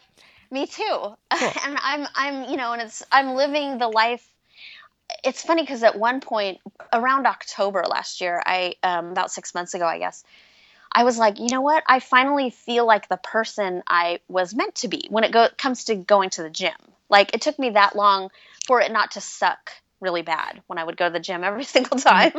me 0.51 0.67
too. 0.67 0.83
Cool. 0.85 1.17
and 1.31 1.79
I'm 1.81 2.07
I'm 2.15 2.51
you 2.51 2.57
know, 2.57 2.73
and 2.73 2.83
it's 2.83 3.05
I'm 3.13 3.35
living 3.35 3.79
the 3.79 3.89
life 3.89 4.27
it's 5.25 5.43
funny 5.43 5.63
because 5.63 5.83
at 5.83 5.99
one 5.99 6.21
point 6.21 6.59
around 6.93 7.27
October 7.27 7.85
last 7.89 8.21
year, 8.21 8.43
I 8.45 8.75
um, 8.83 9.11
about 9.11 9.31
six 9.31 9.55
months 9.55 9.75
ago, 9.75 9.87
I 9.87 9.99
guess, 9.99 10.25
I 10.93 11.05
was 11.05 11.19
like, 11.19 11.39
you 11.39 11.49
know 11.49 11.61
what? 11.61 11.85
I 11.87 12.01
finally 12.01 12.51
feel 12.51 12.87
like 12.87 13.09
the 13.09 13.17
person 13.17 13.83
I 13.87 14.21
was 14.29 14.55
meant 14.55 14.77
to 14.77 14.89
be 14.89 15.07
when 15.11 15.25
it 15.25 15.33
go- 15.33 15.49
comes 15.57 15.85
to 15.85 15.95
going 15.95 16.31
to 16.31 16.43
the 16.43 16.51
gym. 16.51 16.73
Like 17.09 17.35
it 17.35 17.41
took 17.41 17.59
me 17.59 17.71
that 17.71 17.97
long 17.97 18.31
for 18.67 18.81
it 18.81 18.93
not 18.93 19.13
to 19.13 19.21
suck 19.21 19.71
really 20.01 20.23
bad 20.23 20.63
when 20.67 20.79
I 20.79 20.85
would 20.85 20.97
go 20.97 21.07
to 21.09 21.13
the 21.13 21.21
gym 21.21 21.45
every 21.45 21.65
single 21.77 21.99
time. 21.99 22.33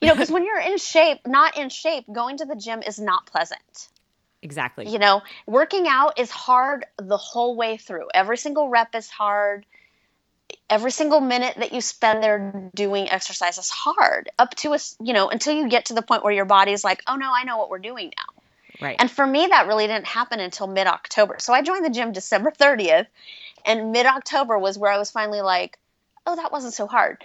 you 0.00 0.08
know, 0.08 0.14
because 0.14 0.30
when 0.30 0.44
you're 0.44 0.60
in 0.60 0.78
shape, 0.78 1.20
not 1.26 1.56
in 1.56 1.68
shape, 1.68 2.04
going 2.12 2.38
to 2.38 2.44
the 2.44 2.56
gym 2.56 2.82
is 2.82 2.98
not 2.98 3.26
pleasant. 3.26 3.88
Exactly. 4.42 4.88
You 4.88 4.98
know, 4.98 5.22
working 5.46 5.86
out 5.86 6.18
is 6.18 6.30
hard 6.30 6.86
the 6.96 7.16
whole 7.16 7.56
way 7.56 7.76
through. 7.76 8.08
Every 8.14 8.38
single 8.38 8.68
rep 8.68 8.94
is 8.94 9.08
hard. 9.08 9.66
Every 10.68 10.90
single 10.90 11.20
minute 11.20 11.56
that 11.58 11.72
you 11.72 11.80
spend 11.80 12.22
there 12.22 12.70
doing 12.74 13.10
exercise 13.10 13.58
is 13.58 13.70
hard 13.70 14.30
up 14.38 14.54
to 14.56 14.72
a 14.74 14.78
you 15.02 15.12
know, 15.12 15.28
until 15.28 15.54
you 15.54 15.68
get 15.68 15.86
to 15.86 15.94
the 15.94 16.02
point 16.02 16.24
where 16.24 16.32
your 16.32 16.44
body 16.44 16.72
is 16.72 16.84
like, 16.84 17.02
oh 17.06 17.16
no, 17.16 17.30
I 17.32 17.44
know 17.44 17.58
what 17.58 17.70
we're 17.70 17.78
doing 17.78 18.12
now. 18.16 18.42
Right. 18.86 18.96
And 18.98 19.10
for 19.10 19.26
me, 19.26 19.46
that 19.48 19.66
really 19.66 19.86
didn't 19.86 20.06
happen 20.06 20.40
until 20.40 20.66
mid 20.66 20.86
October. 20.86 21.36
So 21.38 21.52
I 21.52 21.62
joined 21.62 21.84
the 21.84 21.90
gym 21.90 22.12
December 22.12 22.50
30th 22.50 23.06
and 23.64 23.92
mid 23.92 24.06
October 24.06 24.58
was 24.58 24.78
where 24.78 24.92
I 24.92 24.98
was 24.98 25.10
finally 25.10 25.40
like, 25.40 25.78
oh, 26.26 26.36
that 26.36 26.52
wasn't 26.52 26.74
so 26.74 26.86
hard. 26.86 27.18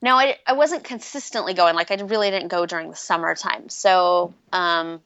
Now, 0.00 0.18
I, 0.18 0.36
I 0.46 0.52
wasn't 0.52 0.84
consistently 0.84 1.54
going. 1.54 1.74
Like, 1.74 1.90
I 1.90 1.96
really 1.96 2.30
didn't 2.30 2.48
go 2.48 2.66
during 2.66 2.90
the 2.90 2.96
summertime. 2.96 3.68
So, 3.68 4.32
um, 4.52 5.00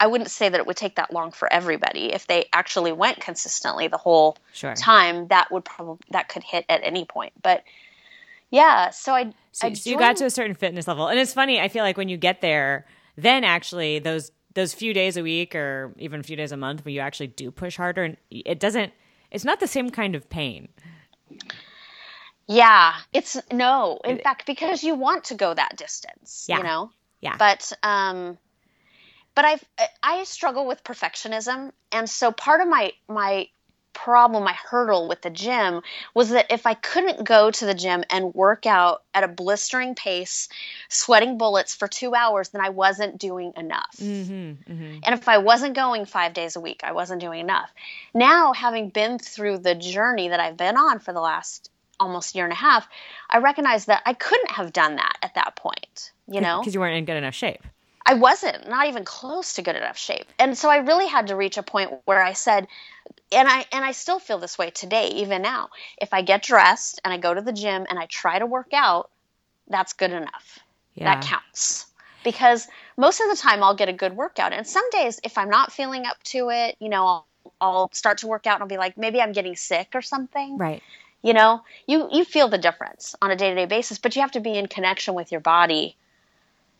I 0.00 0.06
wouldn't 0.06 0.30
say 0.30 0.48
that 0.48 0.58
it 0.58 0.66
would 0.66 0.76
take 0.76 0.96
that 0.96 1.12
long 1.12 1.30
for 1.30 1.50
everybody. 1.52 2.12
If 2.12 2.26
they 2.26 2.46
actually 2.52 2.92
went 2.92 3.20
consistently 3.20 3.88
the 3.88 3.96
whole 3.96 4.36
sure. 4.52 4.74
time, 4.74 5.28
that 5.28 5.50
would 5.50 5.64
probably 5.64 6.04
that 6.10 6.28
could 6.28 6.42
hit 6.42 6.64
at 6.68 6.80
any 6.82 7.04
point. 7.04 7.32
But 7.42 7.62
yeah, 8.50 8.90
so 8.90 9.14
I 9.14 9.32
so, 9.52 9.72
so 9.72 9.90
you 9.90 9.98
got 9.98 10.16
to 10.16 10.26
a 10.26 10.30
certain 10.30 10.54
fitness 10.54 10.88
level, 10.88 11.08
and 11.08 11.18
it's 11.18 11.32
funny. 11.32 11.60
I 11.60 11.68
feel 11.68 11.84
like 11.84 11.96
when 11.96 12.08
you 12.08 12.16
get 12.16 12.40
there, 12.40 12.86
then 13.16 13.44
actually 13.44 13.98
those 13.98 14.32
those 14.54 14.74
few 14.74 14.94
days 14.94 15.16
a 15.16 15.22
week 15.22 15.54
or 15.54 15.92
even 15.98 16.20
a 16.20 16.22
few 16.22 16.36
days 16.36 16.52
a 16.52 16.56
month, 16.56 16.84
where 16.84 16.92
you 16.92 17.00
actually 17.00 17.28
do 17.28 17.50
push 17.50 17.76
harder, 17.76 18.04
and 18.04 18.16
it 18.30 18.60
doesn't 18.60 18.92
it's 19.30 19.44
not 19.44 19.60
the 19.60 19.66
same 19.66 19.90
kind 19.90 20.14
of 20.14 20.30
pain. 20.30 20.68
Yeah, 22.46 22.94
it's 23.12 23.36
no. 23.52 24.00
In 24.04 24.18
it, 24.18 24.22
fact, 24.22 24.46
because 24.46 24.84
you 24.84 24.94
want 24.94 25.24
to 25.24 25.34
go 25.34 25.52
that 25.52 25.76
distance, 25.76 26.46
yeah. 26.48 26.58
you 26.58 26.62
know. 26.62 26.90
Yeah. 27.20 27.36
But 27.36 27.72
um, 27.82 28.38
but 29.34 29.44
I've 29.44 29.64
I 30.02 30.24
struggle 30.24 30.66
with 30.66 30.84
perfectionism, 30.84 31.72
and 31.92 32.08
so 32.08 32.32
part 32.32 32.60
of 32.60 32.68
my 32.68 32.92
my 33.08 33.48
problem, 33.94 34.44
my 34.44 34.52
hurdle 34.52 35.08
with 35.08 35.22
the 35.22 35.30
gym 35.30 35.80
was 36.12 36.30
that 36.30 36.46
if 36.50 36.66
I 36.66 36.74
couldn't 36.74 37.24
go 37.24 37.50
to 37.50 37.64
the 37.64 37.74
gym 37.74 38.04
and 38.10 38.34
work 38.34 38.66
out 38.66 39.02
at 39.14 39.24
a 39.24 39.28
blistering 39.28 39.94
pace, 39.94 40.48
sweating 40.88 41.38
bullets 41.38 41.74
for 41.74 41.88
two 41.88 42.14
hours, 42.14 42.50
then 42.50 42.60
I 42.60 42.68
wasn't 42.68 43.18
doing 43.18 43.52
enough. 43.56 43.96
Mm-hmm, 43.98 44.72
mm-hmm. 44.72 44.98
And 45.04 45.14
if 45.14 45.28
I 45.28 45.38
wasn't 45.38 45.74
going 45.74 46.04
five 46.04 46.34
days 46.34 46.56
a 46.56 46.60
week, 46.60 46.80
I 46.84 46.92
wasn't 46.92 47.20
doing 47.20 47.40
enough. 47.40 47.70
Now, 48.12 48.52
having 48.52 48.90
been 48.90 49.18
through 49.18 49.58
the 49.58 49.74
journey 49.74 50.28
that 50.28 50.40
I've 50.40 50.56
been 50.56 50.76
on 50.76 50.98
for 50.98 51.12
the 51.12 51.20
last 51.20 51.70
almost 51.98 52.34
year 52.34 52.44
and 52.44 52.52
a 52.52 52.56
half, 52.56 52.86
I 53.30 53.38
recognize 53.38 53.86
that 53.86 54.02
I 54.04 54.12
couldn't 54.12 54.50
have 54.50 54.72
done 54.72 54.96
that 54.96 55.16
at 55.22 55.36
that 55.36 55.56
point, 55.56 56.12
you 56.26 56.40
know? 56.40 56.58
Because 56.58 56.74
you 56.74 56.80
weren't 56.80 56.96
in 56.96 57.04
good 57.04 57.16
enough 57.16 57.34
shape. 57.34 57.62
I 58.06 58.14
wasn't, 58.14 58.68
not 58.68 58.88
even 58.88 59.04
close 59.04 59.54
to 59.54 59.62
good 59.62 59.76
enough 59.76 59.96
shape. 59.96 60.26
And 60.38 60.56
so 60.56 60.68
I 60.68 60.78
really 60.78 61.06
had 61.06 61.28
to 61.28 61.36
reach 61.36 61.56
a 61.56 61.62
point 61.62 61.90
where 62.04 62.22
I 62.22 62.34
said, 62.34 62.68
and 63.32 63.48
I 63.48 63.64
and 63.72 63.84
I 63.84 63.92
still 63.92 64.18
feel 64.18 64.38
this 64.38 64.58
way 64.58 64.70
today, 64.70 65.08
even 65.08 65.42
now. 65.42 65.70
If 66.00 66.12
I 66.12 66.22
get 66.22 66.42
dressed 66.42 67.00
and 67.04 67.12
I 67.12 67.18
go 67.18 67.32
to 67.32 67.40
the 67.40 67.52
gym 67.52 67.86
and 67.88 67.98
I 67.98 68.06
try 68.06 68.38
to 68.38 68.46
work 68.46 68.72
out, 68.72 69.10
that's 69.68 69.94
good 69.94 70.12
enough. 70.12 70.58
Yeah. 70.94 71.14
That 71.14 71.24
counts. 71.24 71.86
Because 72.22 72.68
most 72.96 73.20
of 73.20 73.28
the 73.28 73.36
time 73.36 73.62
I'll 73.62 73.74
get 73.74 73.88
a 73.88 73.92
good 73.92 74.16
workout. 74.16 74.52
And 74.52 74.66
some 74.66 74.88
days 74.90 75.20
if 75.24 75.38
I'm 75.38 75.50
not 75.50 75.72
feeling 75.72 76.06
up 76.06 76.22
to 76.24 76.50
it, 76.50 76.76
you 76.80 76.88
know, 76.88 77.06
I'll 77.06 77.26
I'll 77.60 77.90
start 77.92 78.18
to 78.18 78.26
work 78.26 78.46
out 78.46 78.54
and 78.54 78.62
I'll 78.62 78.68
be 78.68 78.78
like, 78.78 78.96
maybe 78.96 79.20
I'm 79.20 79.32
getting 79.32 79.56
sick 79.56 79.88
or 79.94 80.02
something. 80.02 80.58
Right. 80.58 80.82
You 81.22 81.32
know, 81.32 81.62
you 81.86 82.08
you 82.12 82.24
feel 82.24 82.48
the 82.48 82.58
difference 82.58 83.14
on 83.22 83.30
a 83.30 83.36
day-to-day 83.36 83.66
basis, 83.66 83.98
but 83.98 84.14
you 84.14 84.22
have 84.22 84.32
to 84.32 84.40
be 84.40 84.58
in 84.58 84.66
connection 84.66 85.14
with 85.14 85.32
your 85.32 85.40
body 85.40 85.96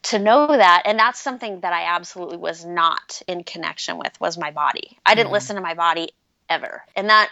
to 0.04 0.18
know 0.18 0.46
that 0.46 0.82
and 0.84 0.98
that's 0.98 1.20
something 1.20 1.60
that 1.60 1.72
i 1.72 1.94
absolutely 1.94 2.36
was 2.36 2.64
not 2.64 3.22
in 3.26 3.42
connection 3.42 3.98
with 3.98 4.18
was 4.20 4.38
my 4.38 4.50
body 4.50 4.98
i 5.04 5.14
didn't 5.14 5.30
mm. 5.30 5.34
listen 5.34 5.56
to 5.56 5.62
my 5.62 5.74
body 5.74 6.10
ever 6.48 6.82
and 6.94 7.08
that 7.08 7.30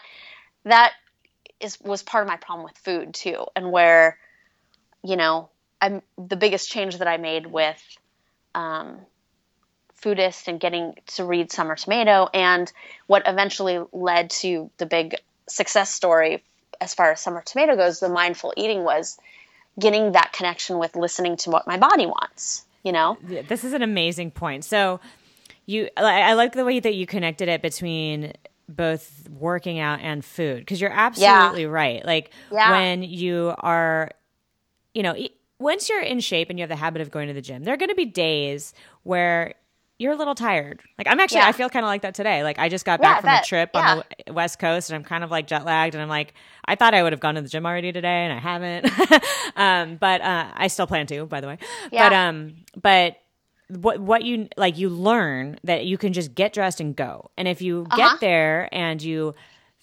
that 0.64 0.92
is 1.60 1.78
was 1.80 2.02
part 2.02 2.24
of 2.24 2.28
my 2.28 2.36
problem 2.36 2.64
with 2.64 2.76
food 2.78 3.12
too 3.14 3.44
and 3.54 3.70
where 3.70 4.18
you 5.04 5.16
know 5.16 5.48
i'm 5.80 6.02
the 6.16 6.36
biggest 6.36 6.70
change 6.70 6.98
that 6.98 7.08
i 7.08 7.16
made 7.18 7.46
with 7.46 7.80
um, 8.54 8.98
foodist 10.02 10.48
and 10.48 10.60
getting 10.60 10.94
to 11.06 11.24
read 11.24 11.52
summer 11.52 11.76
tomato 11.76 12.28
and 12.34 12.72
what 13.06 13.22
eventually 13.26 13.80
led 13.92 14.30
to 14.30 14.70
the 14.78 14.86
big 14.86 15.14
success 15.46 15.90
story 15.90 16.42
as 16.80 16.94
far 16.94 17.12
as 17.12 17.20
summer 17.20 17.42
tomato 17.42 17.76
goes 17.76 18.00
the 18.00 18.08
mindful 18.08 18.52
eating 18.56 18.82
was 18.82 19.18
getting 19.78 20.12
that 20.12 20.32
connection 20.32 20.78
with 20.78 20.96
listening 20.96 21.36
to 21.38 21.50
what 21.50 21.66
my 21.66 21.76
body 21.76 22.06
wants, 22.06 22.64
you 22.82 22.92
know? 22.92 23.16
Yeah, 23.26 23.42
this 23.42 23.64
is 23.64 23.72
an 23.72 23.82
amazing 23.82 24.30
point. 24.30 24.64
So, 24.64 25.00
you 25.66 25.88
I 25.96 26.34
like 26.34 26.52
the 26.52 26.64
way 26.64 26.80
that 26.80 26.94
you 26.94 27.06
connected 27.06 27.48
it 27.48 27.62
between 27.62 28.32
both 28.68 29.28
working 29.30 29.78
out 29.78 30.00
and 30.00 30.24
food 30.24 30.60
because 30.60 30.80
you're 30.80 30.92
absolutely 30.92 31.62
yeah. 31.62 31.68
right. 31.68 32.04
Like 32.04 32.30
yeah. 32.50 32.70
when 32.70 33.02
you 33.02 33.54
are, 33.58 34.10
you 34.94 35.02
know, 35.02 35.14
once 35.58 35.88
you're 35.88 36.02
in 36.02 36.20
shape 36.20 36.50
and 36.50 36.58
you 36.58 36.62
have 36.62 36.68
the 36.68 36.76
habit 36.76 37.02
of 37.02 37.10
going 37.10 37.28
to 37.28 37.34
the 37.34 37.42
gym, 37.42 37.64
there 37.64 37.74
are 37.74 37.76
going 37.78 37.90
to 37.90 37.94
be 37.94 38.04
days 38.04 38.74
where 39.04 39.54
you're 40.02 40.12
a 40.12 40.16
little 40.16 40.34
tired. 40.34 40.82
Like 40.98 41.06
I'm 41.06 41.20
actually, 41.20 41.38
yeah. 41.38 41.48
I 41.48 41.52
feel 41.52 41.70
kind 41.70 41.84
of 41.84 41.88
like 41.88 42.02
that 42.02 42.14
today. 42.14 42.42
Like 42.42 42.58
I 42.58 42.68
just 42.68 42.84
got 42.84 43.00
back 43.00 43.20
from 43.20 43.28
that, 43.28 43.44
a 43.44 43.48
trip 43.48 43.70
on 43.74 44.02
the 44.26 44.32
West 44.32 44.58
Coast 44.58 44.90
and 44.90 44.96
I'm 44.96 45.04
kind 45.04 45.22
of 45.22 45.30
like 45.30 45.46
jet 45.46 45.64
lagged 45.64 45.94
and 45.94 46.02
I'm 46.02 46.08
like, 46.08 46.34
I 46.64 46.74
thought 46.74 46.92
I 46.92 47.04
would 47.04 47.12
have 47.12 47.20
gone 47.20 47.36
to 47.36 47.42
the 47.42 47.48
gym 47.48 47.64
already 47.64 47.92
today 47.92 48.26
and 48.26 48.32
I 48.32 48.38
haven't. 48.38 48.90
um, 49.56 49.96
but 49.96 50.20
uh, 50.20 50.50
I 50.52 50.66
still 50.66 50.88
plan 50.88 51.06
to, 51.06 51.24
by 51.26 51.40
the 51.40 51.46
way. 51.46 51.58
Yeah. 51.92 52.08
But 52.08 52.16
um, 52.16 52.54
but 52.82 53.16
what 53.68 54.00
what 54.00 54.24
you 54.24 54.48
like 54.56 54.76
you 54.76 54.88
learn 54.88 55.58
that 55.62 55.86
you 55.86 55.96
can 55.96 56.12
just 56.12 56.34
get 56.34 56.52
dressed 56.52 56.80
and 56.80 56.96
go. 56.96 57.30
And 57.38 57.46
if 57.46 57.62
you 57.62 57.86
uh-huh. 57.88 57.96
get 57.96 58.20
there 58.20 58.68
and 58.72 59.00
you 59.00 59.36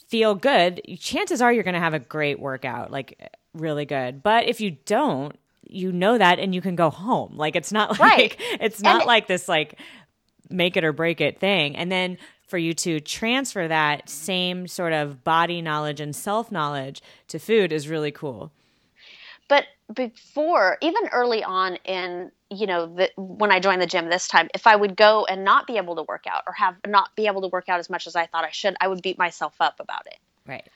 feel 0.10 0.36
good, 0.36 0.82
chances 1.00 1.42
are 1.42 1.54
you're 1.54 1.64
going 1.64 1.76
to 1.76 1.80
have 1.80 1.94
a 1.94 2.00
great 2.00 2.42
workout, 2.42 2.92
like 2.92 3.38
really 3.54 3.86
good. 3.86 4.22
But 4.22 4.50
if 4.50 4.60
you 4.60 4.72
don't, 4.86 5.38
you 5.70 5.92
know 5.92 6.18
that 6.18 6.40
and 6.40 6.54
you 6.54 6.62
can 6.62 6.76
go 6.76 6.90
home. 6.90 7.38
Like 7.38 7.56
it's 7.56 7.72
not 7.72 7.92
like 8.00 8.00
right. 8.00 8.36
it's 8.60 8.82
not 8.82 9.02
and 9.02 9.08
like 9.08 9.28
this 9.28 9.48
like 9.48 9.80
make 10.50 10.78
it 10.78 10.84
or 10.84 10.94
break 10.94 11.22
it 11.22 11.40
thing. 11.40 11.76
And 11.76 11.92
then 11.92 12.18
for 12.48 12.58
you 12.58 12.74
to 12.74 13.00
transfer 13.00 13.68
that 13.68 14.10
same 14.10 14.68
sort 14.68 14.94
of 14.94 15.24
body 15.24 15.62
knowledge 15.62 16.00
and 16.00 16.16
self 16.16 16.52
knowledge 16.52 17.02
to 17.28 17.40
food 17.40 17.72
is 17.72 17.88
really 17.88 18.12
cool. 18.12 18.52
But 19.48 19.66
before, 19.94 20.78
even 20.82 21.08
early 21.08 21.44
on 21.44 21.76
in 21.86 22.32
you 22.52 22.66
know, 22.66 22.88
the, 22.88 23.12
when 23.16 23.52
I 23.52 23.60
joined 23.60 23.82
the 23.82 23.88
gym 23.88 24.10
this 24.10 24.28
time, 24.28 24.50
if 24.54 24.66
I 24.66 24.76
would 24.76 24.96
go 24.96 25.26
and 25.26 25.44
not 25.44 25.68
be 25.68 25.78
able 25.78 25.96
to 25.98 26.04
work 26.04 26.26
out 26.28 26.44
or 26.48 26.54
have 26.54 26.76
not 26.88 27.16
be 27.16 27.28
able 27.28 27.42
to 27.42 27.48
work 27.48 27.70
out 27.70 27.80
as 27.80 27.90
much 27.90 28.08
as 28.08 28.16
I 28.16 28.26
thought 28.26 28.44
I 28.44 28.52
should, 28.52 28.76
I 28.82 28.88
would 28.88 29.02
beat 29.02 29.18
myself 29.18 29.54
up 29.60 29.80
about 29.80 30.08
it. 30.08 30.18
Right. 30.48 30.68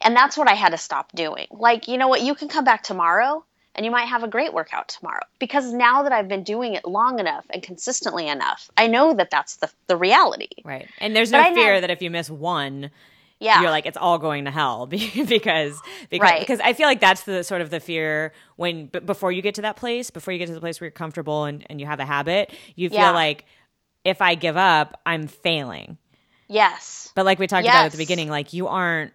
And 0.00 0.16
that's 0.16 0.38
what 0.38 0.48
I 0.48 0.54
had 0.54 0.70
to 0.70 0.78
stop 0.78 1.12
doing. 1.12 1.46
Like, 1.50 1.88
you 1.88 1.98
know 1.98 2.08
what? 2.08 2.22
You 2.22 2.34
can 2.34 2.48
come 2.48 2.64
back 2.64 2.82
tomorrow 2.82 3.44
and 3.74 3.84
you 3.84 3.90
might 3.92 4.06
have 4.06 4.22
a 4.22 4.28
great 4.28 4.52
workout 4.52 4.88
tomorrow 4.88 5.22
because 5.38 5.72
now 5.72 6.02
that 6.02 6.12
I've 6.12 6.28
been 6.28 6.42
doing 6.42 6.74
it 6.74 6.84
long 6.84 7.18
enough 7.18 7.46
and 7.50 7.62
consistently 7.62 8.28
enough, 8.28 8.70
I 8.76 8.86
know 8.86 9.14
that 9.14 9.30
that's 9.30 9.56
the 9.56 9.70
the 9.86 9.96
reality. 9.96 10.48
Right. 10.64 10.88
And 10.98 11.14
there's 11.14 11.30
no 11.30 11.42
fear 11.54 11.74
know, 11.74 11.80
that 11.82 11.90
if 11.90 12.02
you 12.02 12.10
miss 12.10 12.28
one, 12.28 12.90
yeah. 13.38 13.62
you're 13.62 13.70
like 13.70 13.86
it's 13.86 13.96
all 13.96 14.18
going 14.18 14.44
to 14.44 14.50
hell 14.50 14.86
because 14.86 15.28
because 15.28 15.80
right. 16.20 16.40
because 16.40 16.60
I 16.60 16.72
feel 16.72 16.86
like 16.86 17.00
that's 17.00 17.22
the 17.22 17.44
sort 17.44 17.60
of 17.60 17.70
the 17.70 17.80
fear 17.80 18.32
when 18.56 18.86
b- 18.86 19.00
before 19.00 19.32
you 19.32 19.42
get 19.42 19.54
to 19.56 19.62
that 19.62 19.76
place, 19.76 20.10
before 20.10 20.32
you 20.32 20.38
get 20.38 20.46
to 20.46 20.54
the 20.54 20.60
place 20.60 20.80
where 20.80 20.86
you're 20.86 20.92
comfortable 20.92 21.44
and, 21.44 21.64
and 21.70 21.80
you 21.80 21.86
have 21.86 22.00
a 22.00 22.06
habit, 22.06 22.52
you 22.74 22.88
feel 22.90 22.98
yeah. 22.98 23.10
like 23.10 23.44
if 24.04 24.20
I 24.20 24.34
give 24.34 24.56
up, 24.56 25.00
I'm 25.06 25.26
failing. 25.26 25.98
Yes. 26.48 27.12
But 27.14 27.24
like 27.24 27.38
we 27.38 27.46
talked 27.46 27.64
yes. 27.64 27.74
about 27.74 27.86
at 27.86 27.92
the 27.92 27.98
beginning, 27.98 28.28
like 28.28 28.52
you 28.52 28.66
aren't 28.66 29.12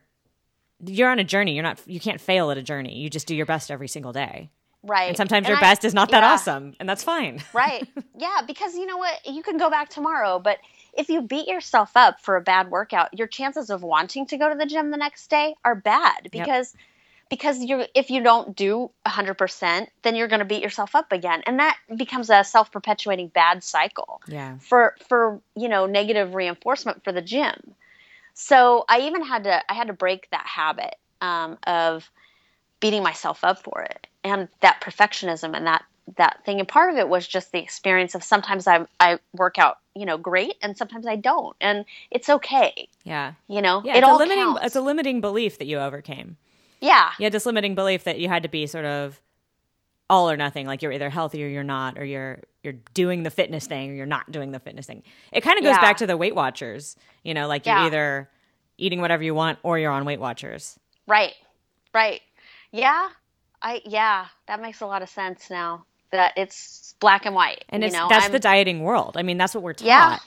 you're 0.83 1.09
on 1.09 1.19
a 1.19 1.23
journey. 1.23 1.53
You're 1.53 1.63
not 1.63 1.81
you 1.85 1.99
can't 1.99 2.21
fail 2.21 2.51
at 2.51 2.57
a 2.57 2.63
journey. 2.63 2.97
You 2.97 3.09
just 3.09 3.27
do 3.27 3.35
your 3.35 3.45
best 3.45 3.71
every 3.71 3.88
single 3.88 4.13
day. 4.13 4.49
Right. 4.83 5.07
And 5.07 5.17
sometimes 5.17 5.47
and 5.47 5.49
your 5.49 5.57
I, 5.57 5.61
best 5.61 5.83
is 5.83 5.93
not 5.93 6.11
that 6.11 6.23
awesome, 6.23 6.75
and 6.79 6.88
that's 6.88 7.03
fine. 7.03 7.41
right. 7.53 7.88
Yeah, 8.17 8.41
because 8.45 8.75
you 8.75 8.85
know 8.85 8.97
what? 8.97 9.19
You 9.25 9.41
can 9.41 9.57
go 9.57 9.69
back 9.69 9.89
tomorrow, 9.89 10.39
but 10.39 10.59
if 10.93 11.09
you 11.09 11.21
beat 11.21 11.47
yourself 11.47 11.91
up 11.95 12.21
for 12.21 12.35
a 12.35 12.41
bad 12.41 12.69
workout, 12.69 13.17
your 13.17 13.27
chances 13.27 13.69
of 13.69 13.83
wanting 13.83 14.27
to 14.27 14.38
go 14.38 14.47
to 14.47 14.55
the 14.55 14.65
gym 14.65 14.91
the 14.91 14.97
next 14.97 15.29
day 15.29 15.55
are 15.65 15.75
bad 15.75 16.29
because 16.31 16.73
yep. 16.73 16.83
because 17.29 17.63
you 17.63 17.83
if 17.95 18.11
you 18.11 18.21
don't 18.21 18.55
do 18.55 18.91
100%, 19.07 19.88
then 20.03 20.15
you're 20.15 20.27
going 20.27 20.39
to 20.39 20.45
beat 20.45 20.61
yourself 20.61 20.95
up 20.95 21.11
again. 21.11 21.41
And 21.47 21.59
that 21.59 21.77
becomes 21.95 22.29
a 22.29 22.43
self-perpetuating 22.43 23.29
bad 23.29 23.63
cycle. 23.63 24.21
Yeah. 24.27 24.59
For 24.59 24.95
for, 25.07 25.41
you 25.55 25.67
know, 25.67 25.88
negative 25.88 26.35
reinforcement 26.35 27.03
for 27.03 27.11
the 27.11 27.21
gym. 27.21 27.75
So, 28.36 28.86
I 28.88 29.02
even 29.02 29.24
had 29.24 29.45
to 29.45 29.71
I 29.71 29.74
had 29.74 29.88
to 29.88 29.93
break 29.93 30.30
that 30.32 30.45
habit 30.45 30.95
um, 31.21 31.58
of 31.65 32.10
beating 32.80 33.02
myself 33.02 33.43
up 33.43 33.63
for 33.63 33.82
it 33.82 34.08
and 34.24 34.48
that 34.62 34.82
perfectionism 34.82 35.56
and 35.56 35.65
that 35.65 35.84
that 36.17 36.43
thing. 36.45 36.60
And 36.60 36.67
part 36.67 36.91
of 36.91 36.98
it 36.98 37.10
was 37.10 37.28
just 37.28 37.52
the 37.52 37.60
experience 37.60 38.13
of 38.13 38.24
sometimes 38.24 38.67
I 38.67 38.86
I 39.00 39.19
work 39.34 39.58
out 39.58 39.80
you 39.95 40.06
know 40.06 40.17
great 40.17 40.56
and 40.62 40.78
sometimes 40.78 41.08
I 41.08 41.15
don't. 41.15 41.56
And 41.62 41.86
it's 42.12 42.30
okay. 42.30 42.89
Yeah. 43.04 43.34
You 43.48 43.62
know 43.62 43.82
yeah, 43.84 43.95
it 43.95 43.98
it's 44.00 44.08
all 44.08 44.17
a 44.17 44.19
limiting 44.19 44.43
counts. 44.43 44.65
it's 44.65 44.76
a 44.76 44.82
limiting 44.82 45.21
belief 45.21 45.58
that 45.58 45.65
you 45.65 45.80
overcame. 45.80 46.38
Yeah. 46.82 47.12
Yeah 47.17 47.30
this 47.30 47.45
limiting 47.45 47.74
belief 47.74 48.04
that 48.04 48.19
you 48.19 48.28
had 48.28 48.43
to 48.43 48.50
be 48.50 48.67
sort 48.67 48.86
of 48.86 49.19
all 50.10 50.30
or 50.30 50.38
nothing 50.38 50.67
like 50.67 50.82
you're 50.82 50.91
either 50.91 51.10
healthy 51.10 51.43
or 51.43 51.48
you're 51.48 51.63
not 51.63 51.98
or 51.98 52.06
you're 52.06 52.39
you're 52.65 52.73
doing 52.93 53.23
the 53.23 53.32
fitness 53.32 53.67
thing 53.67 53.91
or 53.91 53.93
you're 53.93 54.06
not 54.06 54.30
doing 54.32 54.51
the 54.51 54.60
fitness 54.60 54.86
thing 54.86 55.04
it 55.32 55.41
kind 55.41 55.58
of 55.58 55.63
goes 55.63 55.75
yeah. 55.75 55.82
back 55.82 55.97
to 55.97 56.08
the 56.08 56.17
weight 56.17 56.36
watchers 56.36 56.97
you 57.23 57.34
know 57.34 57.47
like 57.47 57.65
you're 57.65 57.75
either 57.78 58.30
eating 58.78 58.99
whatever 58.99 59.23
you 59.23 59.34
want 59.34 59.58
or 59.63 59.80
you're 59.80 59.91
on 59.91 60.04
weight 60.04 60.19
watchers 60.19 60.78
right 61.08 61.34
right 61.93 62.21
yeah 62.71 63.10
I 63.65 63.82
yeah, 63.84 64.28
that 64.47 64.62
makes 64.62 64.82
a 64.82 64.86
lot 64.86 65.01
of 65.01 65.10
sense 65.10 65.49
now. 65.49 65.86
That 66.12 66.34
it's 66.38 66.93
black 66.99 67.25
and 67.25 67.34
white. 67.34 67.65
And 67.67 67.84
it's 67.84 67.93
know? 67.93 68.08
that's 68.08 68.28
I'm, 68.28 68.32
the 68.32 68.39
dieting 68.39 68.84
world. 68.84 69.17
I 69.17 69.23
mean, 69.23 69.38
that's 69.38 69.56
what 69.56 69.63
we're 69.63 69.73
taught 69.73 69.88
yeah, 69.88 70.19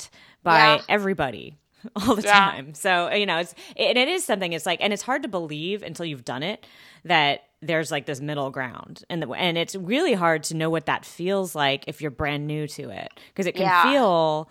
by 0.43 0.59
yeah. 0.59 0.83
everybody 0.89 1.57
all 1.97 2.17
the 2.17 2.23
yeah. 2.23 2.33
time. 2.33 2.75
So 2.75 3.11
you 3.13 3.27
know, 3.27 3.39
it's 3.39 3.55
and 3.77 3.97
it 3.97 4.09
is 4.09 4.25
something. 4.25 4.53
It's 4.53 4.67
like, 4.67 4.81
and 4.83 4.93
it's 4.93 5.03
hard 5.03 5.23
to 5.23 5.29
believe 5.29 5.85
until 5.85 6.05
you've 6.05 6.25
done 6.25 6.43
it 6.43 6.67
that 7.05 7.45
there's 7.61 7.91
like 7.91 8.07
this 8.07 8.21
middle 8.21 8.51
ground, 8.51 9.03
and 9.11 9.23
the, 9.23 9.29
and 9.31 9.59
it's 9.59 9.75
really 9.75 10.15
hard 10.15 10.45
to 10.45 10.55
know 10.55 10.71
what 10.71 10.87
that 10.87 11.05
feels 11.05 11.55
like 11.55 11.85
if 11.87 12.01
you're 12.01 12.11
brand 12.11 12.47
new 12.47 12.67
to 12.69 12.91
it 12.91 13.09
because 13.29 13.47
it 13.47 13.55
can 13.55 13.91
feel 13.91 14.49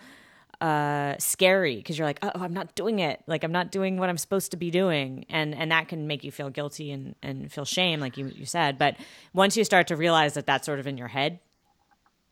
uh, 0.60 1.16
scary 1.20 1.78
because 1.78 1.98
you're 1.98 2.08
like, 2.08 2.20
oh, 2.22 2.32
I'm 2.36 2.54
not 2.54 2.76
doing 2.76 3.00
it. 3.00 3.22
Like 3.28 3.44
I'm 3.44 3.52
not 3.52 3.72
doing 3.72 3.98
what 3.98 4.10
I'm 4.10 4.18
supposed 4.18 4.52
to 4.52 4.58
be 4.58 4.72
doing, 4.72 5.26
and 5.30 5.54
and 5.56 5.72
that 5.72 5.88
can 5.88 6.08
make 6.08 6.24
you 6.24 6.32
feel 6.32 6.50
guilty 6.50 6.92
and 6.92 7.16
and 7.22 7.52
feel 7.52 7.66
shame, 7.66 8.00
like 8.00 8.18
you 8.18 8.28
you 8.28 8.46
said. 8.46 8.78
But 8.78 8.98
once 9.34 9.56
you 9.56 9.64
start 9.64 9.88
to 9.88 9.96
realize 9.96 10.34
that 10.34 10.46
that's 10.46 10.66
sort 10.66 10.80
of 10.80 10.88
in 10.88 10.98
your 10.98 11.08
head, 11.08 11.40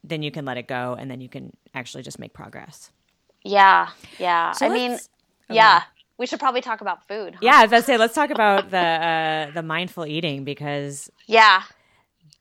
then 0.03 0.23
you 0.23 0.31
can 0.31 0.43
let 0.45 0.57
it 0.57 0.67
go, 0.67 0.95
and 0.99 1.09
then 1.09 1.21
you 1.21 1.29
can 1.29 1.55
actually 1.73 2.03
just 2.03 2.19
make 2.19 2.33
progress. 2.33 2.91
Yeah, 3.43 3.89
yeah. 4.19 4.51
So 4.53 4.65
I 4.65 4.69
mean, 4.69 4.97
yeah. 5.49 5.83
We 6.17 6.27
should 6.27 6.39
probably 6.39 6.61
talk 6.61 6.81
about 6.81 7.07
food. 7.07 7.35
Huh? 7.35 7.39
Yeah, 7.41 7.55
I 7.55 7.61
was 7.63 7.69
about 7.69 7.77
to 7.77 7.83
say 7.83 7.97
let's 7.97 8.13
talk 8.15 8.29
about 8.29 8.69
the 8.69 8.77
uh, 8.77 9.51
the 9.51 9.63
mindful 9.63 10.05
eating 10.05 10.43
because 10.43 11.11
yeah, 11.27 11.63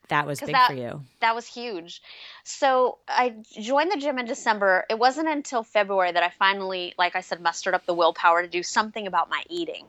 that 0.08 0.26
was 0.26 0.40
big 0.40 0.52
that, 0.52 0.70
for 0.70 0.76
you. 0.76 1.02
That 1.20 1.34
was 1.34 1.46
huge. 1.46 2.02
So 2.44 2.98
I 3.08 3.34
joined 3.58 3.90
the 3.90 3.96
gym 3.96 4.18
in 4.18 4.26
December. 4.26 4.84
It 4.90 4.98
wasn't 4.98 5.28
until 5.28 5.62
February 5.62 6.12
that 6.12 6.22
I 6.22 6.30
finally, 6.30 6.94
like 6.98 7.16
I 7.16 7.20
said, 7.20 7.40
mustered 7.40 7.74
up 7.74 7.86
the 7.86 7.94
willpower 7.94 8.42
to 8.42 8.48
do 8.48 8.62
something 8.62 9.06
about 9.06 9.30
my 9.30 9.42
eating. 9.48 9.86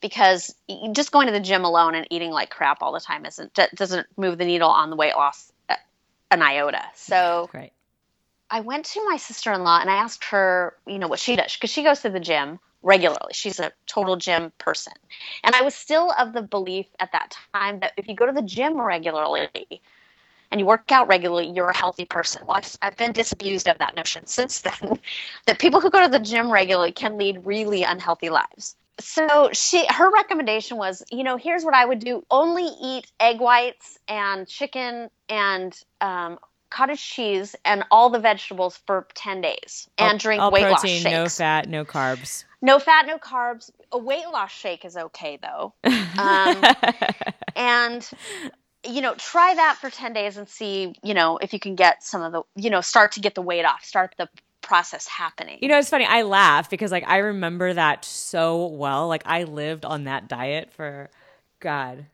Because 0.00 0.54
just 0.92 1.12
going 1.12 1.26
to 1.26 1.32
the 1.32 1.40
gym 1.40 1.64
alone 1.64 1.94
and 1.94 2.06
eating 2.08 2.30
like 2.30 2.48
crap 2.48 2.80
all 2.80 2.92
the 2.92 3.00
time 3.00 3.26
isn't 3.26 3.58
doesn't 3.74 4.06
move 4.16 4.38
the 4.38 4.46
needle 4.46 4.70
on 4.70 4.88
the 4.88 4.96
weight 4.96 5.14
loss 5.14 5.52
uh, 5.68 5.74
an 6.30 6.40
iota. 6.40 6.82
So 6.94 7.50
right. 7.52 7.72
I 8.48 8.60
went 8.60 8.86
to 8.86 9.06
my 9.06 9.18
sister 9.18 9.52
in 9.52 9.62
law 9.62 9.78
and 9.78 9.90
I 9.90 9.96
asked 9.96 10.24
her, 10.26 10.74
you 10.86 10.98
know, 10.98 11.08
what 11.08 11.18
she 11.18 11.36
does 11.36 11.54
because 11.54 11.68
she 11.68 11.82
goes 11.82 12.00
to 12.00 12.08
the 12.08 12.18
gym 12.18 12.60
regularly. 12.82 13.32
She's 13.32 13.60
a 13.60 13.72
total 13.86 14.16
gym 14.16 14.52
person. 14.58 14.92
And 15.44 15.54
I 15.54 15.62
was 15.62 15.74
still 15.74 16.12
of 16.18 16.32
the 16.32 16.42
belief 16.42 16.86
at 16.98 17.12
that 17.12 17.36
time 17.54 17.80
that 17.80 17.92
if 17.96 18.08
you 18.08 18.14
go 18.14 18.26
to 18.26 18.32
the 18.32 18.42
gym 18.42 18.80
regularly 18.80 19.82
and 20.50 20.60
you 20.60 20.66
work 20.66 20.90
out 20.90 21.08
regularly, 21.08 21.50
you're 21.50 21.68
a 21.68 21.76
healthy 21.76 22.04
person. 22.04 22.42
Well, 22.46 22.56
I've, 22.56 22.78
I've 22.82 22.96
been 22.96 23.12
disabused 23.12 23.68
of 23.68 23.78
that 23.78 23.94
notion 23.96 24.26
since 24.26 24.60
then 24.62 24.98
that 25.46 25.58
people 25.58 25.80
who 25.80 25.90
go 25.90 26.02
to 26.02 26.10
the 26.10 26.18
gym 26.18 26.50
regularly 26.50 26.92
can 26.92 27.18
lead 27.18 27.44
really 27.44 27.82
unhealthy 27.82 28.30
lives. 28.30 28.76
So 28.98 29.48
she 29.52 29.86
her 29.88 30.10
recommendation 30.10 30.76
was, 30.76 31.02
you 31.10 31.24
know, 31.24 31.38
here's 31.38 31.64
what 31.64 31.74
I 31.74 31.86
would 31.86 32.00
do: 32.00 32.22
only 32.30 32.68
eat 32.82 33.10
egg 33.18 33.40
whites 33.40 33.98
and 34.08 34.46
chicken 34.46 35.08
and 35.28 35.74
um, 36.02 36.38
cottage 36.70 37.02
cheese 37.02 37.56
and 37.64 37.84
all 37.90 38.10
the 38.10 38.18
vegetables 38.18 38.78
for 38.86 39.06
10 39.14 39.40
days 39.40 39.88
and 39.98 40.12
all, 40.12 40.18
drink 40.18 40.42
all 40.42 40.50
weight 40.50 40.62
protein, 40.62 40.72
loss 40.72 41.02
shakes. 41.02 41.04
No 41.04 41.28
fat, 41.28 41.68
no 41.68 41.84
carbs. 41.84 42.44
No 42.62 42.78
fat, 42.78 43.06
no 43.06 43.18
carbs. 43.18 43.70
A 43.92 43.98
weight 43.98 44.26
loss 44.32 44.50
shake 44.50 44.84
is 44.84 44.96
okay 44.96 45.38
though. 45.42 45.72
Um, 46.18 46.62
and 47.56 48.08
you 48.86 49.02
know, 49.02 49.14
try 49.14 49.54
that 49.54 49.76
for 49.78 49.90
10 49.90 50.12
days 50.12 50.36
and 50.36 50.48
see, 50.48 50.94
you 51.02 51.12
know, 51.12 51.38
if 51.38 51.52
you 51.52 51.60
can 51.60 51.74
get 51.74 52.02
some 52.02 52.22
of 52.22 52.32
the, 52.32 52.42
you 52.56 52.70
know, 52.70 52.80
start 52.80 53.12
to 53.12 53.20
get 53.20 53.34
the 53.34 53.42
weight 53.42 53.64
off, 53.64 53.84
start 53.84 54.14
the 54.16 54.28
process 54.62 55.06
happening. 55.06 55.58
You 55.60 55.68
know, 55.68 55.78
it's 55.78 55.90
funny. 55.90 56.06
I 56.06 56.22
laugh 56.22 56.70
because 56.70 56.90
like 56.90 57.04
I 57.06 57.18
remember 57.18 57.74
that 57.74 58.04
so 58.04 58.66
well. 58.66 59.08
Like 59.08 59.22
I 59.26 59.44
lived 59.44 59.84
on 59.84 60.04
that 60.04 60.28
diet 60.28 60.72
for 60.72 61.10
God 61.58 62.06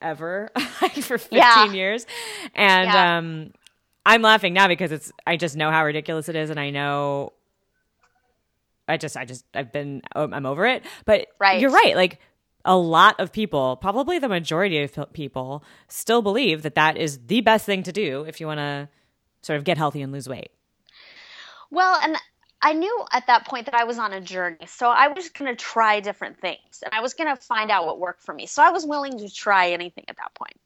ever 0.00 0.50
for 1.00 1.18
15 1.18 1.28
yeah. 1.32 1.72
years. 1.72 2.06
And 2.54 2.86
yeah. 2.86 3.18
um 3.18 3.52
I'm 4.10 4.22
laughing 4.22 4.54
now 4.54 4.66
because 4.66 4.90
it's 4.90 5.12
I 5.24 5.36
just 5.36 5.56
know 5.56 5.70
how 5.70 5.84
ridiculous 5.84 6.28
it 6.28 6.34
is 6.34 6.50
and 6.50 6.58
I 6.58 6.70
know 6.70 7.32
I 8.88 8.96
just 8.96 9.16
I 9.16 9.24
just 9.24 9.44
I've 9.54 9.70
been 9.70 10.02
um, 10.16 10.34
I'm 10.34 10.46
over 10.46 10.66
it. 10.66 10.84
But 11.04 11.28
right. 11.38 11.60
you're 11.60 11.70
right. 11.70 11.94
Like 11.94 12.18
a 12.64 12.76
lot 12.76 13.20
of 13.20 13.32
people, 13.32 13.76
probably 13.76 14.18
the 14.18 14.28
majority 14.28 14.82
of 14.82 15.12
people, 15.12 15.62
still 15.86 16.22
believe 16.22 16.62
that 16.62 16.74
that 16.74 16.96
is 16.96 17.20
the 17.26 17.40
best 17.40 17.64
thing 17.64 17.84
to 17.84 17.92
do 17.92 18.24
if 18.24 18.40
you 18.40 18.48
want 18.48 18.58
to 18.58 18.88
sort 19.42 19.58
of 19.58 19.64
get 19.64 19.78
healthy 19.78 20.02
and 20.02 20.12
lose 20.12 20.28
weight. 20.28 20.50
Well, 21.70 21.96
and 22.02 22.16
I 22.60 22.72
knew 22.72 23.04
at 23.12 23.28
that 23.28 23.46
point 23.46 23.66
that 23.66 23.76
I 23.76 23.84
was 23.84 24.00
on 24.00 24.12
a 24.12 24.20
journey. 24.20 24.66
So 24.66 24.88
I 24.88 25.06
was 25.06 25.28
going 25.28 25.54
to 25.54 25.56
try 25.56 26.00
different 26.00 26.40
things 26.40 26.82
and 26.84 26.92
I 26.92 27.00
was 27.00 27.14
going 27.14 27.34
to 27.34 27.40
find 27.40 27.70
out 27.70 27.86
what 27.86 28.00
worked 28.00 28.22
for 28.22 28.34
me. 28.34 28.46
So 28.46 28.60
I 28.60 28.70
was 28.70 28.84
willing 28.84 29.18
to 29.20 29.32
try 29.32 29.70
anything 29.70 30.04
at 30.08 30.16
that 30.16 30.34
point. 30.34 30.60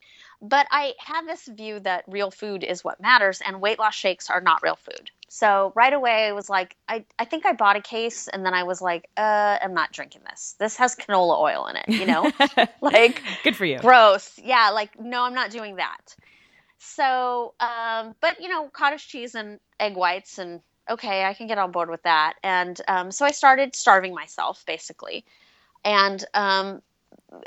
But 0.47 0.67
I 0.71 0.93
had 0.99 1.27
this 1.27 1.47
view 1.47 1.81
that 1.81 2.05
real 2.07 2.31
food 2.31 2.65
is 2.65 2.85
what 2.85 3.01
matters 3.01 3.41
and 3.41 3.63
weight 3.63 3.79
loss 3.79 3.95
shakes 3.95 4.29
are 4.29 4.43
not 4.43 4.63
real 4.63 4.77
food. 4.77 5.11
So 5.29 5.73
right 5.75 5.93
away 5.93 6.27
I 6.27 6.33
was 6.33 6.51
like, 6.51 6.77
I, 6.87 7.07
I 7.19 7.25
think 7.25 7.47
I 7.47 7.55
bought 7.55 7.77
a 7.77 7.81
case 7.81 8.29
and 8.29 8.45
then 8.45 8.53
I 8.53 8.65
was 8.65 8.83
like, 8.83 9.09
uh, 9.17 9.57
I'm 9.63 9.73
not 9.73 9.91
drinking 9.91 10.21
this. 10.29 10.55
This 10.59 10.77
has 10.77 10.97
canola 10.97 11.41
oil 11.41 11.67
in 11.67 11.77
it, 11.77 11.89
you 11.89 12.05
know? 12.05 12.31
like 12.83 13.23
good 13.43 13.57
for 13.57 13.65
you. 13.65 13.79
Gross. 13.79 14.39
Yeah, 14.43 14.69
like 14.75 15.01
no, 15.01 15.23
I'm 15.23 15.33
not 15.33 15.51
doing 15.51 15.77
that. 15.77 16.15
So, 16.79 17.55
um, 17.59 18.15
but 18.21 18.43
you 18.43 18.51
know, 18.51 18.69
cottage 18.69 19.09
cheese 19.09 19.35
and 19.35 19.61
egg 19.81 19.97
whites 19.97 20.39
and 20.39 20.61
okay, 20.91 21.25
I 21.25 21.33
can 21.33 21.47
get 21.47 21.57
on 21.57 21.73
board 21.73 21.89
with 21.89 22.03
that. 22.03 22.35
And 22.43 22.79
um, 22.87 23.11
so 23.11 23.25
I 23.25 23.31
started 23.31 23.75
starving 23.75 24.15
myself, 24.15 24.63
basically. 24.67 25.25
And 25.87 26.23
um, 26.35 26.83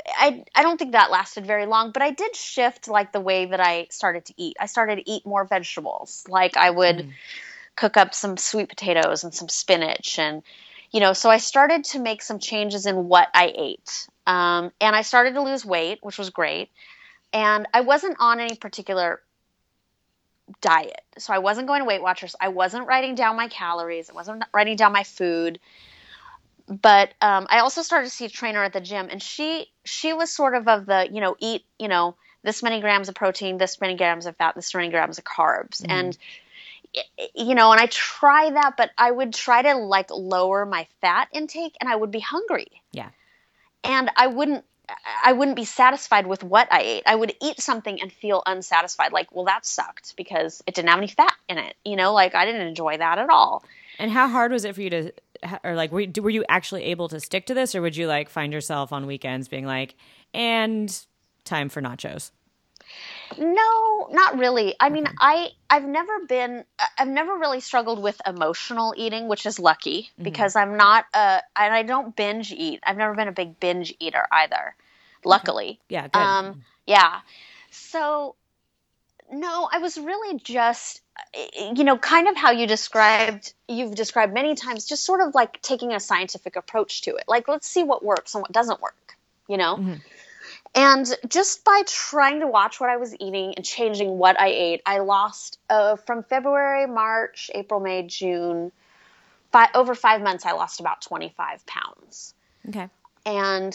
I, 0.06 0.44
I 0.54 0.62
don't 0.62 0.78
think 0.78 0.92
that 0.92 1.10
lasted 1.10 1.46
very 1.46 1.66
long, 1.66 1.92
but 1.92 2.02
I 2.02 2.10
did 2.10 2.34
shift 2.36 2.88
like 2.88 3.12
the 3.12 3.20
way 3.20 3.46
that 3.46 3.60
I 3.60 3.86
started 3.90 4.26
to 4.26 4.34
eat. 4.36 4.56
I 4.58 4.66
started 4.66 4.96
to 4.96 5.10
eat 5.10 5.26
more 5.26 5.44
vegetables. 5.44 6.24
Like 6.28 6.56
I 6.56 6.70
would 6.70 6.96
mm. 6.96 7.12
cook 7.76 7.96
up 7.96 8.14
some 8.14 8.36
sweet 8.36 8.68
potatoes 8.68 9.24
and 9.24 9.34
some 9.34 9.48
spinach. 9.48 10.18
And, 10.18 10.42
you 10.90 11.00
know, 11.00 11.12
so 11.12 11.30
I 11.30 11.38
started 11.38 11.84
to 11.84 12.00
make 12.00 12.22
some 12.22 12.38
changes 12.38 12.86
in 12.86 13.08
what 13.08 13.28
I 13.34 13.52
ate. 13.54 14.08
Um, 14.26 14.72
and 14.80 14.94
I 14.94 15.02
started 15.02 15.34
to 15.34 15.42
lose 15.42 15.64
weight, 15.64 15.98
which 16.02 16.18
was 16.18 16.30
great. 16.30 16.70
And 17.32 17.66
I 17.74 17.82
wasn't 17.82 18.16
on 18.20 18.40
any 18.40 18.56
particular 18.56 19.20
diet. 20.60 21.02
So 21.18 21.32
I 21.32 21.38
wasn't 21.38 21.66
going 21.66 21.80
to 21.80 21.84
Weight 21.84 22.02
Watchers. 22.02 22.34
I 22.40 22.48
wasn't 22.48 22.86
writing 22.86 23.14
down 23.14 23.36
my 23.36 23.48
calories. 23.48 24.10
I 24.10 24.14
wasn't 24.14 24.44
writing 24.52 24.76
down 24.76 24.92
my 24.92 25.04
food. 25.04 25.58
But 26.68 27.14
um, 27.22 27.46
I 27.48 27.60
also 27.60 27.82
started 27.82 28.06
to 28.06 28.14
see 28.14 28.26
a 28.26 28.28
trainer 28.28 28.62
at 28.62 28.72
the 28.72 28.80
gym, 28.80 29.08
and 29.10 29.22
she 29.22 29.70
she 29.84 30.12
was 30.12 30.30
sort 30.30 30.54
of 30.54 30.68
of 30.68 30.86
the 30.86 31.08
you 31.10 31.20
know 31.20 31.36
eat 31.38 31.64
you 31.78 31.88
know 31.88 32.14
this 32.42 32.62
many 32.62 32.80
grams 32.80 33.08
of 33.08 33.14
protein, 33.14 33.58
this 33.58 33.80
many 33.80 33.96
grams 33.96 34.26
of 34.26 34.36
fat, 34.36 34.54
this 34.54 34.74
many 34.74 34.90
grams 34.90 35.18
of 35.18 35.24
carbs, 35.24 35.82
mm-hmm. 35.82 35.90
and 35.90 36.18
you 37.34 37.54
know, 37.54 37.72
and 37.72 37.80
I 37.80 37.86
try 37.86 38.50
that, 38.50 38.74
but 38.76 38.90
I 38.96 39.10
would 39.10 39.34
try 39.34 39.62
to 39.62 39.76
like 39.76 40.10
lower 40.10 40.66
my 40.66 40.86
fat 41.00 41.28
intake, 41.32 41.76
and 41.80 41.88
I 41.88 41.96
would 41.96 42.10
be 42.10 42.20
hungry. 42.20 42.82
Yeah, 42.92 43.08
and 43.82 44.10
I 44.16 44.26
wouldn't 44.26 44.64
I 45.24 45.32
wouldn't 45.32 45.56
be 45.56 45.64
satisfied 45.64 46.26
with 46.26 46.42
what 46.42 46.68
I 46.72 46.80
ate. 46.80 47.02
I 47.06 47.14
would 47.14 47.34
eat 47.42 47.60
something 47.60 48.00
and 48.00 48.12
feel 48.12 48.42
unsatisfied. 48.46 49.12
Like, 49.12 49.34
well, 49.34 49.44
that 49.46 49.66
sucked 49.66 50.16
because 50.16 50.62
it 50.66 50.74
didn't 50.74 50.88
have 50.88 50.98
any 50.98 51.08
fat 51.08 51.34
in 51.48 51.58
it. 51.58 51.76
You 51.84 51.96
know, 51.96 52.12
like 52.12 52.34
I 52.34 52.44
didn't 52.44 52.66
enjoy 52.66 52.96
that 52.96 53.18
at 53.18 53.28
all. 53.28 53.64
And 53.98 54.10
how 54.10 54.28
hard 54.28 54.52
was 54.52 54.64
it 54.64 54.74
for 54.74 54.80
you 54.80 54.90
to, 54.90 55.12
or 55.64 55.74
like, 55.74 55.92
were, 55.92 56.06
were 56.20 56.30
you 56.30 56.44
actually 56.48 56.84
able 56.84 57.08
to 57.08 57.20
stick 57.20 57.46
to 57.46 57.54
this, 57.54 57.74
or 57.74 57.82
would 57.82 57.96
you 57.96 58.06
like 58.06 58.28
find 58.28 58.52
yourself 58.52 58.92
on 58.92 59.06
weekends 59.06 59.48
being 59.48 59.66
like, 59.66 59.94
and 60.34 61.04
time 61.44 61.68
for 61.68 61.80
nachos? 61.80 62.30
No, 63.36 64.08
not 64.10 64.38
really. 64.38 64.74
I 64.80 64.88
mean, 64.88 65.06
I 65.18 65.50
I've 65.68 65.84
never 65.84 66.20
been 66.26 66.64
I've 66.96 67.08
never 67.08 67.36
really 67.36 67.60
struggled 67.60 68.02
with 68.02 68.20
emotional 68.26 68.94
eating, 68.96 69.28
which 69.28 69.44
is 69.46 69.58
lucky 69.58 70.10
mm-hmm. 70.12 70.24
because 70.24 70.56
I'm 70.56 70.76
not 70.76 71.04
a 71.12 71.42
and 71.56 71.74
I 71.74 71.82
don't 71.82 72.16
binge 72.16 72.52
eat. 72.52 72.80
I've 72.82 72.96
never 72.96 73.14
been 73.14 73.28
a 73.28 73.32
big 73.32 73.60
binge 73.60 73.94
eater 74.00 74.26
either. 74.32 74.74
Luckily. 75.24 75.80
Yeah, 75.88 76.08
good. 76.08 76.18
Um 76.18 76.64
yeah. 76.86 77.20
So 77.70 78.36
no, 79.30 79.68
I 79.70 79.78
was 79.78 79.98
really 79.98 80.38
just 80.38 81.02
you 81.34 81.84
know, 81.84 81.98
kind 81.98 82.28
of 82.28 82.36
how 82.36 82.50
you 82.50 82.66
described 82.66 83.52
you've 83.68 83.94
described 83.94 84.32
many 84.32 84.54
times 84.54 84.86
just 84.86 85.04
sort 85.04 85.20
of 85.20 85.34
like 85.34 85.60
taking 85.62 85.92
a 85.92 86.00
scientific 86.00 86.56
approach 86.56 87.02
to 87.02 87.14
it. 87.16 87.24
Like 87.28 87.48
let's 87.48 87.68
see 87.68 87.82
what 87.82 88.04
works 88.04 88.34
and 88.34 88.42
what 88.42 88.52
doesn't 88.52 88.80
work, 88.80 89.16
you 89.48 89.56
know? 89.56 89.76
Mm-hmm. 89.76 89.94
And 90.74 91.16
just 91.28 91.64
by 91.64 91.82
trying 91.86 92.40
to 92.40 92.46
watch 92.46 92.80
what 92.80 92.90
I 92.90 92.98
was 92.98 93.14
eating 93.18 93.54
and 93.56 93.64
changing 93.64 94.10
what 94.18 94.38
I 94.40 94.48
ate, 94.48 94.82
I 94.84 94.98
lost 94.98 95.58
uh, 95.70 95.96
from 95.96 96.22
February, 96.22 96.86
March, 96.86 97.50
April, 97.54 97.80
May, 97.80 98.02
June, 98.02 98.70
five, 99.50 99.70
over 99.74 99.94
five 99.94 100.20
months, 100.20 100.44
I 100.44 100.52
lost 100.52 100.80
about 100.80 101.00
25 101.02 101.64
pounds. 101.66 102.34
Okay. 102.68 102.88
And 103.24 103.74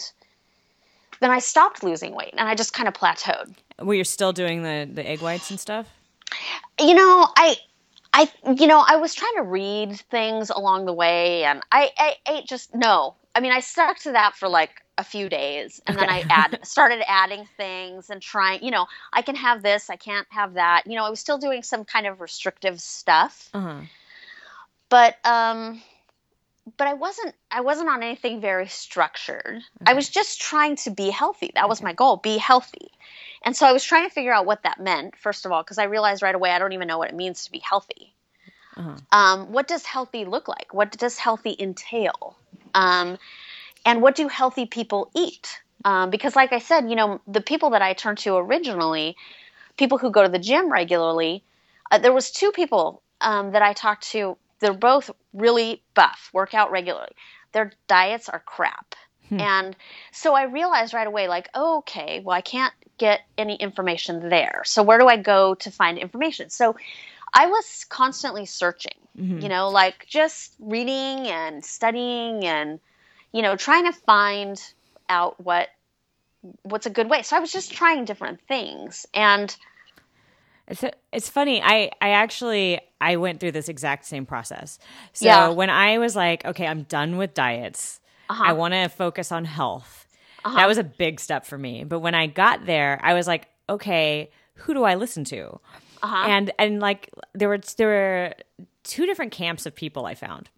then 1.20 1.30
I 1.30 1.40
stopped 1.40 1.82
losing 1.82 2.14
weight 2.14 2.34
and 2.36 2.48
I 2.48 2.54
just 2.54 2.72
kind 2.72 2.88
of 2.88 2.94
plateaued. 2.94 3.54
Were 3.80 3.94
you're 3.94 4.04
still 4.04 4.32
doing 4.32 4.62
the, 4.62 4.88
the 4.90 5.06
egg 5.06 5.20
whites 5.20 5.50
and 5.50 5.58
stuff? 5.58 5.88
You 6.80 6.94
know, 6.94 7.28
I, 7.36 7.56
I, 8.12 8.28
you 8.58 8.66
know, 8.66 8.84
I 8.86 8.96
was 8.96 9.14
trying 9.14 9.36
to 9.36 9.42
read 9.42 9.96
things 10.10 10.50
along 10.50 10.86
the 10.86 10.92
way 10.92 11.44
and 11.44 11.62
I, 11.70 11.90
I 11.98 12.14
ate 12.28 12.46
just, 12.46 12.74
no. 12.74 13.14
I 13.34 13.40
mean, 13.40 13.52
I 13.52 13.60
stuck 13.60 13.98
to 14.00 14.12
that 14.12 14.36
for 14.36 14.48
like 14.48 14.82
a 14.96 15.04
few 15.04 15.28
days 15.28 15.82
and 15.86 15.96
okay. 15.96 16.06
then 16.06 16.14
I 16.14 16.24
add 16.30 16.60
started 16.62 17.02
adding 17.08 17.48
things 17.56 18.10
and 18.10 18.22
trying, 18.22 18.62
you 18.62 18.70
know, 18.70 18.86
I 19.12 19.22
can 19.22 19.34
have 19.34 19.62
this, 19.62 19.90
I 19.90 19.96
can't 19.96 20.26
have 20.30 20.54
that. 20.54 20.82
You 20.86 20.94
know, 20.94 21.04
I 21.04 21.10
was 21.10 21.18
still 21.18 21.38
doing 21.38 21.62
some 21.62 21.84
kind 21.84 22.06
of 22.06 22.20
restrictive 22.20 22.80
stuff. 22.80 23.50
Uh-huh. 23.52 23.80
But 24.88 25.16
um 25.24 25.82
but 26.76 26.86
I 26.86 26.94
wasn't 26.94 27.34
I 27.50 27.60
wasn't 27.60 27.88
on 27.88 28.02
anything 28.02 28.40
very 28.40 28.68
structured. 28.68 29.62
Okay. 29.82 29.90
I 29.90 29.94
was 29.94 30.08
just 30.08 30.40
trying 30.40 30.76
to 30.76 30.90
be 30.90 31.10
healthy. 31.10 31.50
That 31.54 31.68
was 31.68 31.82
my 31.82 31.92
goal, 31.92 32.16
be 32.16 32.38
healthy. 32.38 32.90
And 33.44 33.54
so 33.56 33.66
I 33.66 33.72
was 33.72 33.84
trying 33.84 34.08
to 34.08 34.14
figure 34.14 34.32
out 34.32 34.46
what 34.46 34.62
that 34.62 34.80
meant, 34.80 35.16
first 35.16 35.44
of 35.44 35.52
all, 35.52 35.62
because 35.62 35.78
I 35.78 35.84
realized 35.84 36.22
right 36.22 36.34
away 36.34 36.50
I 36.50 36.58
don't 36.58 36.72
even 36.72 36.88
know 36.88 36.98
what 36.98 37.10
it 37.10 37.14
means 37.14 37.44
to 37.44 37.52
be 37.52 37.58
healthy. 37.58 38.14
Uh-huh. 38.76 38.96
Um, 39.12 39.52
what 39.52 39.68
does 39.68 39.84
healthy 39.84 40.24
look 40.24 40.48
like? 40.48 40.72
What 40.72 40.90
does 40.96 41.18
healthy 41.18 41.54
entail? 41.58 42.36
Um, 42.74 43.18
and 43.84 44.02
what 44.02 44.16
do 44.16 44.28
healthy 44.28 44.66
people 44.66 45.10
eat? 45.14 45.60
Um, 45.84 46.10
because, 46.10 46.34
like 46.34 46.52
I 46.52 46.58
said, 46.58 46.88
you 46.88 46.96
know, 46.96 47.20
the 47.26 47.42
people 47.42 47.70
that 47.70 47.82
I 47.82 47.92
turned 47.92 48.18
to 48.18 48.36
originally, 48.36 49.16
people 49.76 49.98
who 49.98 50.10
go 50.10 50.22
to 50.22 50.28
the 50.28 50.38
gym 50.38 50.72
regularly, 50.72 51.44
uh, 51.90 51.98
there 51.98 52.12
was 52.12 52.30
two 52.30 52.50
people 52.52 53.02
um, 53.20 53.52
that 53.52 53.62
I 53.62 53.74
talked 53.74 54.08
to. 54.12 54.36
They're 54.60 54.72
both 54.72 55.10
really 55.32 55.82
buff, 55.94 56.30
work 56.32 56.54
out 56.54 56.70
regularly. 56.70 57.12
Their 57.52 57.72
diets 57.86 58.28
are 58.28 58.40
crap. 58.40 58.94
Hmm. 59.28 59.40
And 59.40 59.76
so 60.12 60.34
I 60.34 60.44
realized 60.44 60.94
right 60.94 61.06
away, 61.06 61.28
like, 61.28 61.48
oh, 61.54 61.78
okay, 61.78 62.20
well, 62.24 62.36
I 62.36 62.40
can't 62.40 62.74
get 62.98 63.20
any 63.38 63.56
information 63.56 64.28
there. 64.28 64.62
So 64.64 64.82
where 64.82 64.98
do 64.98 65.06
I 65.06 65.16
go 65.16 65.54
to 65.56 65.70
find 65.70 65.98
information? 65.98 66.50
So 66.50 66.76
I 67.32 67.46
was 67.46 67.84
constantly 67.88 68.46
searching, 68.46 68.98
mm-hmm. 69.18 69.40
you 69.40 69.48
know, 69.48 69.70
like 69.70 70.06
just 70.06 70.54
reading 70.60 71.26
and 71.26 71.64
studying 71.64 72.44
and 72.44 72.80
you 73.34 73.42
know, 73.42 73.56
trying 73.56 73.84
to 73.86 73.92
find 73.92 74.62
out 75.08 75.40
what 75.44 75.68
what's 76.62 76.86
a 76.86 76.90
good 76.90 77.10
way. 77.10 77.22
So 77.22 77.36
I 77.36 77.40
was 77.40 77.50
just 77.50 77.72
trying 77.72 78.04
different 78.04 78.40
things 78.46 79.06
and 79.12 79.54
it's 80.68 80.84
it's 81.12 81.28
funny. 81.28 81.62
I 81.62 81.90
I 82.00 82.10
actually 82.10 82.80
I 83.00 83.16
went 83.16 83.40
through 83.40 83.52
this 83.52 83.68
exact 83.68 84.06
same 84.06 84.26
process. 84.26 84.78
So 85.12 85.26
yeah. 85.26 85.48
when 85.48 85.70
I 85.70 85.98
was 85.98 86.16
like, 86.16 86.44
okay, 86.44 86.66
I'm 86.66 86.84
done 86.84 87.16
with 87.16 87.34
diets. 87.34 88.00
Uh-huh. 88.30 88.42
I 88.46 88.52
want 88.54 88.72
to 88.72 88.88
focus 88.88 89.30
on 89.30 89.44
health. 89.44 90.06
Uh-huh. 90.44 90.56
That 90.56 90.66
was 90.66 90.78
a 90.78 90.84
big 90.84 91.20
step 91.20 91.44
for 91.44 91.58
me. 91.58 91.84
But 91.84 92.00
when 92.00 92.14
I 92.14 92.26
got 92.26 92.64
there, 92.64 92.98
I 93.02 93.14
was 93.14 93.26
like, 93.26 93.48
okay, 93.68 94.30
who 94.54 94.74
do 94.74 94.84
I 94.84 94.94
listen 94.94 95.24
to? 95.24 95.60
Uh-huh. 96.02 96.24
And 96.28 96.50
and 96.58 96.80
like 96.80 97.10
there 97.34 97.48
were 97.48 97.60
there 97.76 97.88
were 97.88 98.34
two 98.84 99.06
different 99.06 99.32
camps 99.32 99.66
of 99.66 99.74
people 99.74 100.06
I 100.06 100.14
found. 100.14 100.48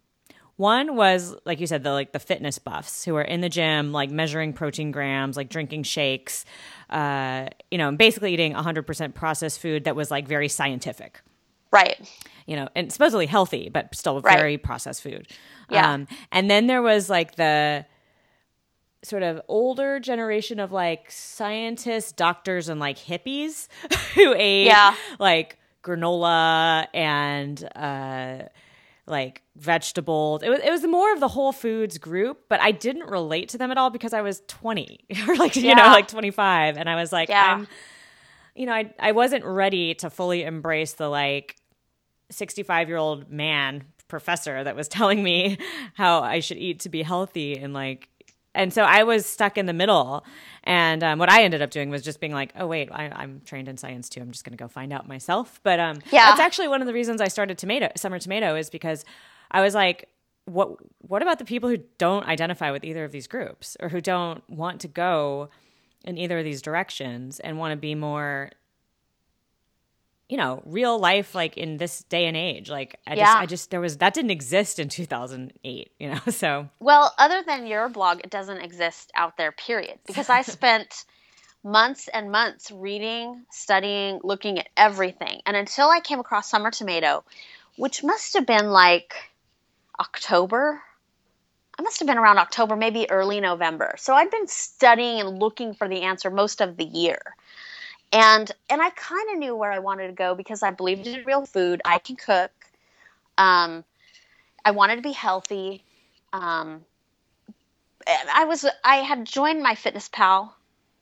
One 0.57 0.95
was 0.95 1.35
like 1.45 1.59
you 1.59 1.67
said, 1.67 1.83
the 1.83 1.91
like 1.91 2.11
the 2.11 2.19
fitness 2.19 2.57
buffs 2.59 3.05
who 3.05 3.15
are 3.15 3.21
in 3.21 3.41
the 3.41 3.49
gym, 3.49 3.91
like 3.91 4.09
measuring 4.09 4.53
protein 4.53 4.91
grams, 4.91 5.37
like 5.37 5.49
drinking 5.49 5.83
shakes, 5.83 6.45
uh, 6.89 7.47
you 7.71 7.77
know, 7.77 7.89
and 7.89 7.97
basically 7.97 8.33
eating 8.33 8.53
100% 8.53 9.13
processed 9.13 9.59
food 9.59 9.83
that 9.83 9.95
was 9.95 10.09
like 10.09 10.27
very 10.27 10.49
scientific. 10.49 11.21
Right. 11.71 12.11
You 12.47 12.55
know, 12.55 12.69
and 12.75 12.91
supposedly 12.91 13.27
healthy, 13.27 13.69
but 13.69 13.93
still 13.95 14.19
very 14.19 14.53
right. 14.53 14.63
processed 14.63 15.03
food. 15.03 15.27
Yeah. 15.69 15.93
Um, 15.93 16.07
and 16.31 16.49
then 16.49 16.65
there 16.65 16.81
was 16.81 17.09
like 17.09 17.35
the 17.35 17.85
sort 19.03 19.23
of 19.23 19.41
older 19.47 19.99
generation 19.99 20.59
of 20.59 20.71
like 20.71 21.11
scientists, 21.11 22.11
doctors, 22.11 22.67
and 22.67 22.79
like 22.79 22.97
hippies 22.97 23.67
who 24.15 24.33
ate 24.35 24.65
yeah. 24.65 24.95
like 25.19 25.57
granola 25.83 26.87
and 26.93 27.63
uh, 27.75 28.43
like 29.07 29.41
vegetables. 29.55 30.43
It 30.43 30.49
was 30.49 30.59
it 30.59 30.69
was 30.69 30.85
more 30.85 31.13
of 31.13 31.19
the 31.19 31.27
Whole 31.27 31.51
Foods 31.51 31.97
group, 31.97 32.41
but 32.49 32.59
I 32.59 32.71
didn't 32.71 33.09
relate 33.09 33.49
to 33.49 33.57
them 33.57 33.71
at 33.71 33.77
all 33.77 33.89
because 33.89 34.13
I 34.13 34.21
was 34.21 34.41
20 34.47 35.05
or 35.27 35.35
like 35.35 35.55
you 35.55 35.75
know 35.75 35.87
like 35.87 36.07
25 36.07 36.77
and 36.77 36.89
I 36.89 36.95
was 36.95 37.11
like 37.11 37.29
yeah. 37.29 37.57
I'm 37.59 37.67
you 38.55 38.65
know 38.65 38.73
I 38.73 38.93
I 38.99 39.13
wasn't 39.13 39.45
ready 39.45 39.95
to 39.95 40.09
fully 40.09 40.43
embrace 40.43 40.93
the 40.93 41.09
like 41.09 41.55
65-year-old 42.31 43.31
man 43.31 43.85
professor 44.07 44.63
that 44.63 44.75
was 44.75 44.87
telling 44.89 45.23
me 45.23 45.57
how 45.93 46.21
I 46.21 46.39
should 46.41 46.57
eat 46.57 46.81
to 46.81 46.89
be 46.89 47.01
healthy 47.01 47.57
and 47.57 47.73
like 47.73 48.09
and 48.57 48.73
so 48.73 48.81
I 48.81 49.03
was 49.03 49.25
stuck 49.25 49.57
in 49.57 49.67
the 49.67 49.73
middle. 49.73 50.25
And 50.63 51.01
um, 51.03 51.19
what 51.19 51.31
I 51.31 51.43
ended 51.43 51.61
up 51.61 51.69
doing 51.69 51.89
was 51.89 52.01
just 52.01 52.19
being 52.19 52.33
like, 52.33 52.51
oh, 52.57 52.67
wait, 52.67 52.89
I, 52.91 53.23
am 53.23 53.41
trained 53.45 53.69
in 53.69 53.77
science 53.77 54.09
too. 54.09 54.19
I'm 54.19 54.31
just 54.31 54.43
going 54.43 54.57
to 54.57 54.61
go 54.61 54.67
find 54.67 54.91
out 54.91 55.07
myself. 55.07 55.61
But 55.63 55.79
um, 55.79 55.99
yeah. 56.11 56.25
that's 56.25 56.41
actually 56.41 56.67
one 56.67 56.81
of 56.81 56.87
the 56.87 56.93
reasons 56.93 57.21
I 57.21 57.29
started 57.29 57.57
tomato, 57.57 57.89
Summer 57.95 58.19
Tomato 58.19 58.55
is 58.55 58.69
because 58.69 59.05
I 59.51 59.61
was 59.61 59.73
like, 59.73 60.09
what 60.45 60.77
what 60.99 61.21
about 61.21 61.39
the 61.39 61.45
people 61.45 61.69
who 61.69 61.77
don't 61.97 62.25
identify 62.25 62.71
with 62.71 62.83
either 62.83 63.03
of 63.03 63.11
these 63.11 63.27
groups 63.27 63.75
or 63.81 63.89
who 63.89 63.99
don't 63.99 64.49
want 64.49 64.79
to 64.81 64.87
go 64.87 65.49
in 66.05 66.17
either 66.17 66.39
of 66.39 66.45
these 66.45 66.61
directions 66.61 67.39
and 67.41 67.57
want 67.57 67.73
to 67.73 67.77
be 67.77 67.95
more 67.95 68.51
you 70.29 70.37
know 70.37 70.61
real 70.65 70.99
life 70.99 71.33
like 71.33 71.57
in 71.57 71.77
this 71.77 72.03
day 72.03 72.25
and 72.25 72.35
age 72.35 72.69
like 72.69 72.99
i 73.07 73.13
Yeah. 73.13 73.25
just 73.25 73.37
i 73.37 73.45
just 73.45 73.71
there 73.71 73.79
was 73.79 73.97
that 73.97 74.13
didn't 74.13 74.31
exist 74.31 74.77
in 74.79 74.89
2008 74.89 75.91
you 75.99 76.09
know 76.09 76.19
so 76.29 76.69
Well, 76.79 77.13
other 77.17 77.43
than 77.45 77.65
your 77.67 77.87
blog, 77.89 78.19
it 78.19 78.29
doesn't 78.29 78.59
exist 78.59 79.11
out 79.15 79.37
there, 79.37 79.51
period. 79.51 79.99
Because 80.05 80.29
I 80.29 80.41
spent 80.57 81.05
months 81.63 82.07
and 82.07 82.31
months 82.31 82.71
reading, 82.71 83.45
studying, 83.51 84.19
looking 84.23 84.59
at 84.59 84.69
everything. 84.77 85.41
And 85.45 85.55
until 85.57 85.89
I 85.89 85.99
came 86.01 86.19
across 86.19 86.49
Summer 86.49 86.71
Tomato, 86.71 87.23
which 87.77 88.03
must 88.03 88.33
have 88.35 88.45
been 88.45 88.69
like 88.69 89.13
October. 89.99 90.81
I 91.79 91.83
must 91.83 91.99
have 91.99 92.07
been 92.07 92.17
around 92.17 92.39
October, 92.39 92.75
maybe 92.75 93.09
early 93.09 93.39
November. 93.39 93.95
So 93.97 94.13
I'd 94.13 94.31
been 94.31 94.47
studying 94.47 95.19
and 95.19 95.39
looking 95.39 95.73
for 95.75 95.87
the 95.87 96.01
answer 96.03 96.31
most 96.31 96.59
of 96.61 96.75
the 96.77 96.85
year. 96.85 97.19
And 98.11 98.49
and 98.69 98.81
I 98.81 98.89
kind 98.91 99.29
of 99.31 99.37
knew 99.37 99.55
where 99.55 99.71
I 99.71 99.79
wanted 99.79 100.07
to 100.07 100.13
go 100.13 100.35
because 100.35 100.63
I 100.63 100.71
believed 100.71 101.07
in 101.07 101.25
real 101.25 101.45
food. 101.45 101.81
I 101.83 101.99
can 101.99 102.15
cook. 102.15 102.51
Um, 103.37 103.83
I 104.63 104.71
wanted 104.71 104.97
to 104.97 105.01
be 105.01 105.11
healthy. 105.11 105.83
Um, 106.33 106.85
I 108.33 108.45
was 108.45 108.65
I 108.83 108.97
had 108.97 109.25
joined 109.25 109.63
MyFitnessPal 109.65 110.51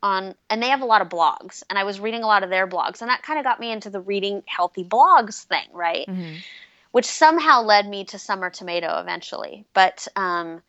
on, 0.03 0.35
and 0.49 0.61
they 0.61 0.69
have 0.69 0.81
a 0.81 0.85
lot 0.85 1.01
of 1.01 1.09
blogs, 1.09 1.63
and 1.69 1.77
I 1.79 1.83
was 1.83 1.99
reading 1.99 2.23
a 2.23 2.27
lot 2.27 2.43
of 2.43 2.49
their 2.49 2.67
blogs, 2.67 3.01
and 3.01 3.09
that 3.09 3.23
kind 3.23 3.39
of 3.39 3.45
got 3.45 3.59
me 3.59 3.71
into 3.71 3.89
the 3.89 3.99
reading 3.99 4.43
healthy 4.45 4.83
blogs 4.83 5.43
thing, 5.43 5.67
right? 5.73 6.07
Which 6.91 7.05
somehow 7.05 7.61
led 7.63 7.87
me 7.87 8.05
to 8.05 8.19
Summer 8.19 8.49
Tomato 8.49 8.99
eventually, 8.99 9.65
but 9.73 10.07
um, 10.15 10.61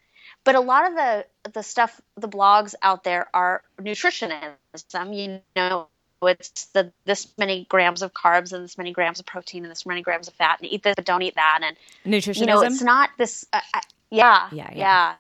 but 0.44 0.55
a 0.55 0.61
lot 0.61 0.88
of 0.90 0.96
the 0.96 1.27
the 1.53 1.62
stuff, 1.62 2.01
the 2.16 2.29
blogs 2.29 2.75
out 2.83 3.05
there 3.05 3.29
are 3.35 3.62
nutritionism. 3.81 4.55
You 5.14 5.40
know, 5.55 5.88
it's 6.22 6.66
the 6.66 6.92
this 7.05 7.29
many 7.38 7.66
grams 7.68 8.02
of 8.02 8.12
carbs 8.12 8.52
and 8.52 8.64
this 8.64 8.79
many 8.79 8.92
grams 8.92 9.20
of 9.20 9.26
protein 9.26 9.64
and 9.64 9.70
this 9.70 9.87
many 9.87 10.02
grams 10.02 10.29
of 10.29 10.35
fat, 10.35 10.59
and 10.61 10.70
eat 10.70 10.83
this 10.83 10.94
but 10.96 11.05
don't 11.05 11.22
eat 11.22 11.35
that, 11.35 11.61
and 11.62 11.76
nutritionism 12.07 12.40
you 12.40 12.46
know, 12.46 12.61
it's 12.62 12.83
not 12.83 13.11
this. 13.18 13.44
Uh, 13.52 13.61
uh, 13.74 13.81
yeah, 14.11 14.48
Yeah, 14.52 14.70
yeah, 14.70 14.79
yeah. 14.79 15.14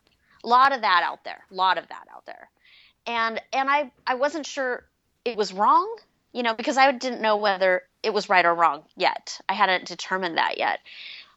A 0.44 0.48
lot 0.48 0.72
of 0.72 0.80
that 0.82 1.02
out 1.04 1.24
there. 1.24 1.44
A 1.50 1.54
lot 1.54 1.76
of 1.76 1.88
that 1.88 2.06
out 2.14 2.24
there. 2.26 2.48
And 3.06 3.40
and 3.52 3.68
I 3.68 3.90
I 4.06 4.14
wasn't 4.14 4.46
sure 4.46 4.84
it 5.24 5.36
was 5.36 5.52
wrong, 5.52 5.96
you 6.32 6.42
know, 6.42 6.54
because 6.54 6.76
I 6.76 6.90
didn't 6.92 7.20
know 7.20 7.36
whether 7.36 7.82
it 8.02 8.14
was 8.14 8.28
right 8.28 8.44
or 8.44 8.54
wrong 8.54 8.84
yet. 8.96 9.40
I 9.48 9.54
hadn't 9.54 9.86
determined 9.86 10.38
that 10.38 10.58
yet. 10.58 10.80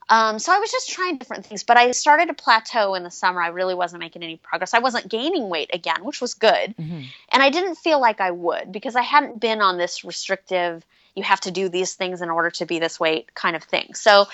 Um, 0.09 0.39
so 0.39 0.51
I 0.51 0.57
was 0.57 0.71
just 0.71 0.89
trying 0.89 1.17
different 1.17 1.45
things, 1.45 1.63
but 1.63 1.77
I 1.77 1.91
started 1.91 2.29
to 2.29 2.33
plateau 2.33 2.95
in 2.95 3.03
the 3.03 3.11
summer. 3.11 3.41
I 3.41 3.49
really 3.49 3.75
wasn't 3.75 3.99
making 3.99 4.23
any 4.23 4.37
progress. 4.37 4.73
I 4.73 4.79
wasn't 4.79 5.07
gaining 5.07 5.49
weight 5.49 5.69
again, 5.71 6.03
which 6.03 6.19
was 6.19 6.33
good. 6.33 6.73
And 7.31 7.43
I 7.43 7.51
didn't 7.51 7.75
feel 7.75 8.01
like 8.01 8.19
I 8.19 8.31
would 8.31 8.71
because 8.71 8.95
I 8.95 9.03
hadn't 9.03 9.39
been 9.39 9.61
on 9.61 9.77
this 9.77 10.03
restrictive, 10.03 10.83
you 11.15 11.21
have 11.23 11.41
to 11.41 11.51
do 11.51 11.69
these 11.69 11.93
things 11.93 12.21
in 12.23 12.29
order 12.29 12.49
to 12.51 12.65
be 12.65 12.79
this 12.79 12.99
weight 12.99 13.35
kind 13.35 13.55
of 13.55 13.63
thing. 13.63 13.93
So 13.93 14.27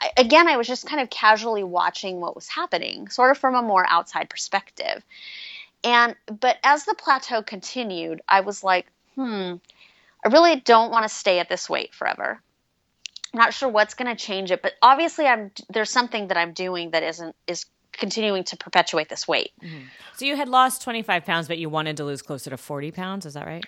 I, 0.00 0.10
again, 0.18 0.48
I 0.48 0.58
was 0.58 0.66
just 0.66 0.86
kind 0.86 1.00
of 1.00 1.08
casually 1.08 1.64
watching 1.64 2.20
what 2.20 2.34
was 2.34 2.48
happening, 2.48 3.08
sort 3.08 3.30
of 3.30 3.38
from 3.38 3.54
a 3.54 3.62
more 3.62 3.86
outside 3.88 4.28
perspective. 4.28 5.02
And, 5.82 6.14
but 6.40 6.58
as 6.62 6.84
the 6.84 6.94
plateau 6.94 7.42
continued, 7.42 8.20
I 8.28 8.40
was 8.40 8.62
like, 8.62 8.86
hmm, 9.14 9.54
I 10.24 10.28
really 10.28 10.56
don't 10.56 10.92
want 10.92 11.04
to 11.04 11.08
stay 11.08 11.38
at 11.38 11.48
this 11.48 11.70
weight 11.70 11.94
forever. 11.94 12.40
Not 13.34 13.54
sure 13.54 13.68
what's 13.68 13.94
going 13.94 14.14
to 14.14 14.16
change 14.16 14.50
it, 14.50 14.62
but 14.62 14.74
obviously 14.82 15.26
I'm 15.26 15.50
there's 15.70 15.90
something 15.90 16.28
that 16.28 16.36
I'm 16.36 16.52
doing 16.52 16.90
that 16.90 17.02
isn't 17.02 17.34
is 17.46 17.66
continuing 17.92 18.42
to 18.44 18.56
perpetuate 18.56 19.08
this 19.10 19.28
weight. 19.28 19.52
so 20.16 20.24
you 20.24 20.34
had 20.34 20.48
lost 20.48 20.82
25 20.82 21.26
pounds 21.26 21.46
but 21.46 21.58
you 21.58 21.68
wanted 21.68 21.96
to 21.98 22.04
lose 22.04 22.22
closer 22.22 22.48
to 22.48 22.56
40 22.56 22.90
pounds 22.90 23.26
is 23.26 23.34
that 23.34 23.46
right 23.46 23.64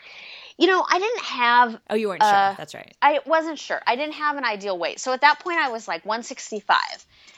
You 0.57 0.67
know, 0.67 0.83
I 0.89 0.99
didn't 0.99 1.21
have 1.25 1.81
oh 1.91 1.95
you 1.95 2.09
weren't 2.09 2.23
Uh, 2.23 2.49
sure 2.51 2.57
that's 2.57 2.75
right 2.75 2.97
I 3.03 3.21
wasn't 3.27 3.59
sure. 3.59 3.81
I 3.87 3.97
didn't 3.97 4.15
have 4.15 4.37
an 4.39 4.45
ideal 4.45 4.79
weight. 4.79 4.99
So 4.99 5.13
at 5.13 5.21
that 5.21 5.41
point, 5.41 5.59
I 5.59 5.69
was 5.69 5.87
like 5.87 6.05
165. 6.07 6.79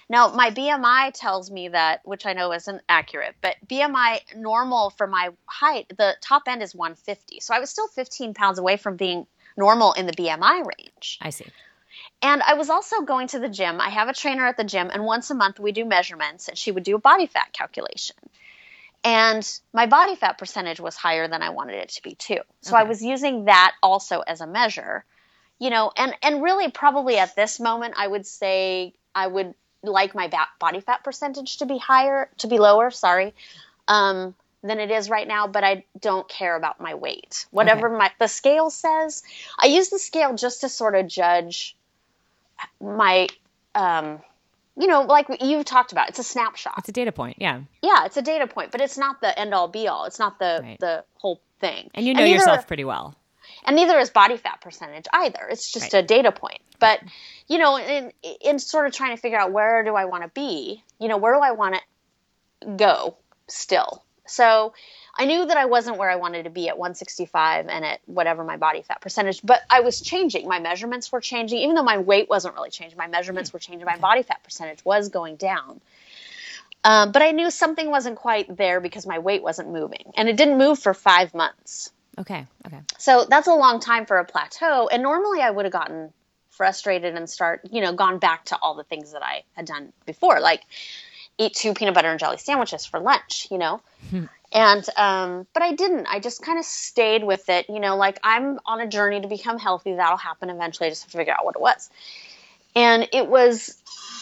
Now, 0.09 0.29
my 0.29 0.51
BMI 0.51 1.13
tells 1.13 1.51
me 1.51 1.69
that, 1.69 2.03
which 2.05 2.25
I 2.27 2.33
know 2.33 2.53
isn't 2.53 2.81
accurate, 2.89 3.35
but 3.41 3.57
BMI 3.67 4.37
normal 4.37 4.91
for 4.91 5.09
my 5.09 5.31
height, 5.47 5.87
the 5.97 6.15
top 6.21 6.43
end 6.47 6.63
is 6.63 6.73
150. 6.73 7.41
So 7.41 7.53
I 7.55 7.59
was 7.59 7.71
still 7.71 7.89
15 7.89 8.33
pounds 8.35 8.61
away 8.61 8.77
from 8.77 8.95
being 8.97 9.27
normal 9.57 9.93
in 9.95 10.07
the 10.07 10.13
BMI 10.13 10.65
range. 10.65 11.19
i 11.21 11.31
see 11.31 11.47
And 12.23 12.43
I 12.43 12.55
was 12.55 12.71
also 12.71 13.03
going 13.03 13.29
to 13.29 13.39
the 13.39 13.49
gym. 13.49 13.81
I 13.81 13.91
have 13.91 14.09
a 14.09 14.15
trainer 14.15 14.47
at 14.47 14.57
the 14.57 14.65
gym, 14.65 14.91
and 14.93 15.05
once 15.05 15.31
a 15.31 15.35
month 15.35 15.61
we 15.61 15.73
do 15.73 15.85
measurements, 15.85 16.49
and 16.49 16.57
she 16.57 16.73
would 16.73 16.83
do 16.83 16.97
a 16.97 17.01
body 17.01 17.27
fat 17.27 17.53
calculation. 17.53 18.17
And 19.05 19.49
my 19.73 19.87
body 19.87 20.17
fat 20.17 20.39
percentage 20.39 20.81
was 20.81 20.97
higher 20.97 21.29
than 21.29 21.43
I 21.43 21.51
wanted 21.51 21.77
it 21.77 21.91
to 21.91 22.03
be 22.03 22.15
too. 22.15 22.41
So 22.63 22.75
I 22.75 22.83
was 22.83 23.03
using 23.03 23.45
that 23.45 23.75
also 23.83 24.21
as 24.21 24.41
a 24.41 24.47
measure. 24.47 25.05
You 25.59 25.71
know, 25.71 25.93
and 25.97 26.15
and 26.23 26.43
really 26.43 26.71
probably 26.71 27.17
at 27.19 27.37
this 27.37 27.61
moment 27.61 27.95
I 27.97 28.07
would 28.07 28.27
say 28.27 28.95
I 29.15 29.27
would 29.27 29.55
like 29.83 30.15
my 30.15 30.31
body 30.59 30.81
fat 30.81 31.05
percentage 31.05 31.59
to 31.59 31.67
be 31.67 31.79
higher, 31.79 32.29
to 32.39 32.49
be 32.49 32.59
lower, 32.59 32.91
sorry. 32.91 33.35
Um 33.87 34.35
than 34.63 34.81
it 34.81 34.91
is 34.91 35.09
right 35.09 35.29
now, 35.29 35.47
but 35.47 35.63
I 35.63 35.85
don't 36.01 36.29
care 36.29 36.57
about 36.57 36.81
my 36.81 36.95
weight. 36.95 37.47
Whatever 37.51 37.89
my 37.89 38.11
the 38.19 38.27
scale 38.27 38.71
says, 38.71 39.23
I 39.59 39.67
use 39.67 39.89
the 39.89 39.99
scale 39.99 40.35
just 40.35 40.63
to 40.63 40.69
sort 40.69 40.97
of 40.97 41.07
judge 41.07 41.77
my 42.81 43.27
um 43.75 44.21
you 44.79 44.87
know 44.87 45.03
like 45.03 45.27
you've 45.41 45.65
talked 45.65 45.93
about 45.93 46.09
it's 46.09 46.19
a 46.19 46.25
snapshot. 46.25 46.75
It's 46.79 46.89
a 46.89 46.93
data 46.93 47.13
point 47.13 47.37
yeah. 47.41 47.61
Yeah 47.83 48.05
it's 48.07 48.17
a 48.17 48.23
data 48.23 48.47
point 48.47 48.73
but 48.73 48.81
it's 48.81 48.99
not 48.99 49.21
the 49.21 49.39
end 49.39 49.55
all 49.55 49.69
be 49.69 49.89
all 49.89 50.05
it's 50.05 50.19
not 50.19 50.39
the 50.39 50.61
Right. 50.63 50.81
the 50.81 51.05
whole 51.19 51.41
thing. 51.61 51.91
And 51.95 52.07
you 52.07 52.15
know 52.15 52.21
neither- 52.23 52.35
yourself 52.37 52.67
pretty 52.67 52.85
well. 52.85 53.15
And 53.65 53.75
neither 53.77 53.99
is 53.99 54.11
body 54.11 54.37
fat 54.37 54.61
percentage 54.61 55.07
either. 55.13 55.41
It's 55.51 55.73
just 55.73 55.93
Right. 55.93 56.03
a 56.05 56.07
data 56.07 56.31
point. 56.33 56.61
But 56.79 57.01
you 57.49 57.59
know 57.59 57.79
in 57.79 58.13
in 58.41 58.59
sort 58.59 58.87
of 58.87 58.93
trying 58.93 59.15
to 59.17 59.21
figure 59.21 59.39
out 59.39 59.51
where 59.53 59.83
do 59.85 59.95
i 59.95 60.05
want 60.05 60.23
to 60.25 60.29
be 60.29 60.83
you 60.99 61.09
know 61.09 61.17
where 61.17 61.35
do 61.35 61.41
i 61.41 61.53
want 61.53 61.75
to 62.63 62.69
go 62.77 63.17
still? 63.49 64.03
So 64.27 64.73
i 65.19 65.25
knew 65.25 65.47
that 65.47 65.57
i 65.57 65.65
wasn't 65.65 65.97
where 65.97 66.11
i 66.11 66.17
wanted 66.17 66.45
to 66.45 66.51
be 66.51 66.69
at 66.69 66.79
165 66.79 67.69
and 67.69 67.85
at 67.85 68.01
whatever 68.07 68.45
my 68.45 68.57
body 68.57 68.83
fat 68.83 69.01
percentage 69.01 69.41
but 69.43 69.63
i 69.71 69.81
was 69.81 70.01
changing. 70.01 70.49
My 70.49 70.59
measurements 70.59 71.11
were 71.11 71.21
changing. 71.21 71.59
Even 71.59 71.75
though 71.75 71.83
my 71.83 71.99
weight 71.99 72.29
wasn't 72.29 72.55
really 72.55 72.71
changing 72.71 72.97
my 72.97 73.07
measurements 73.07 73.53
were 73.53 73.59
changing. 73.59 73.85
My 73.85 73.99
body 73.99 74.23
fat 74.23 74.43
percentage 74.43 74.85
was 74.85 75.09
going 75.09 75.37
down. 75.37 75.81
Um, 76.85 77.13
but 77.13 77.23
i 77.23 77.33
knew 77.33 77.51
something 77.51 77.91
wasn't 77.91 78.17
quite 78.17 78.57
there 78.57 78.81
because 78.81 79.07
my 79.07 79.19
weight 79.19 79.43
wasn't 79.43 79.71
moving 79.71 80.13
and 80.15 80.29
it 80.29 80.37
didn't 80.37 80.59
move 80.59 80.79
for 80.79 80.95
five 80.95 81.35
months. 81.35 81.91
Okay 82.19 82.47
okay. 82.67 82.81
So 82.99 83.27
that's 83.29 83.49
a 83.49 83.55
long 83.55 83.81
time 83.81 84.07
for 84.07 84.19
a 84.19 84.25
plateau. 84.25 84.89
And 84.89 85.03
normally 85.03 85.41
I 85.41 85.51
would 85.51 85.65
have 85.65 85.73
gotten 85.73 86.13
frustrated 86.51 87.15
and 87.15 87.29
start, 87.29 87.61
you 87.71 87.83
know, 87.83 87.93
gone 87.93 88.19
back 88.19 88.47
to 88.47 88.59
all 88.61 88.75
the 88.75 88.85
things 88.85 89.13
that 89.13 89.23
I 89.23 89.45
had 89.53 89.67
done 89.67 89.93
before, 90.07 90.41
like 90.41 90.63
eat 91.39 91.55
two 91.55 91.75
peanut 91.75 91.95
butter 91.95 92.11
and 92.11 92.19
jelly 92.19 92.39
sandwiches 92.39 92.87
for 92.87 93.01
lunch, 93.01 93.49
you 93.51 93.59
know. 93.59 93.81
Hmm. 94.11 94.25
and 94.53 94.87
um, 94.97 95.47
but 95.53 95.63
I 95.63 95.75
didn't. 95.75 96.07
I 96.09 96.21
just 96.21 96.43
kind 96.43 96.59
of 96.59 96.65
stayed 96.65 97.25
with 97.25 97.49
it, 97.49 97.67
you 97.69 97.81
know, 97.81 97.97
like 97.97 98.19
I'm 98.23 98.59
on 98.65 98.81
a 98.81 98.87
journey 98.87 99.21
to 99.21 99.29
become 99.29 99.59
healthy. 99.59 99.95
That'll 99.95 100.17
happen 100.17 100.51
eventually. 100.51 100.87
I 100.87 100.91
just 100.91 101.03
have 101.03 101.13
to 101.13 101.19
figure 101.19 101.35
out 101.35 101.45
what 101.45 101.57
it 101.57 101.61
was. 101.61 101.91
And 102.75 103.09
it 103.13 103.27
was, 103.27 103.75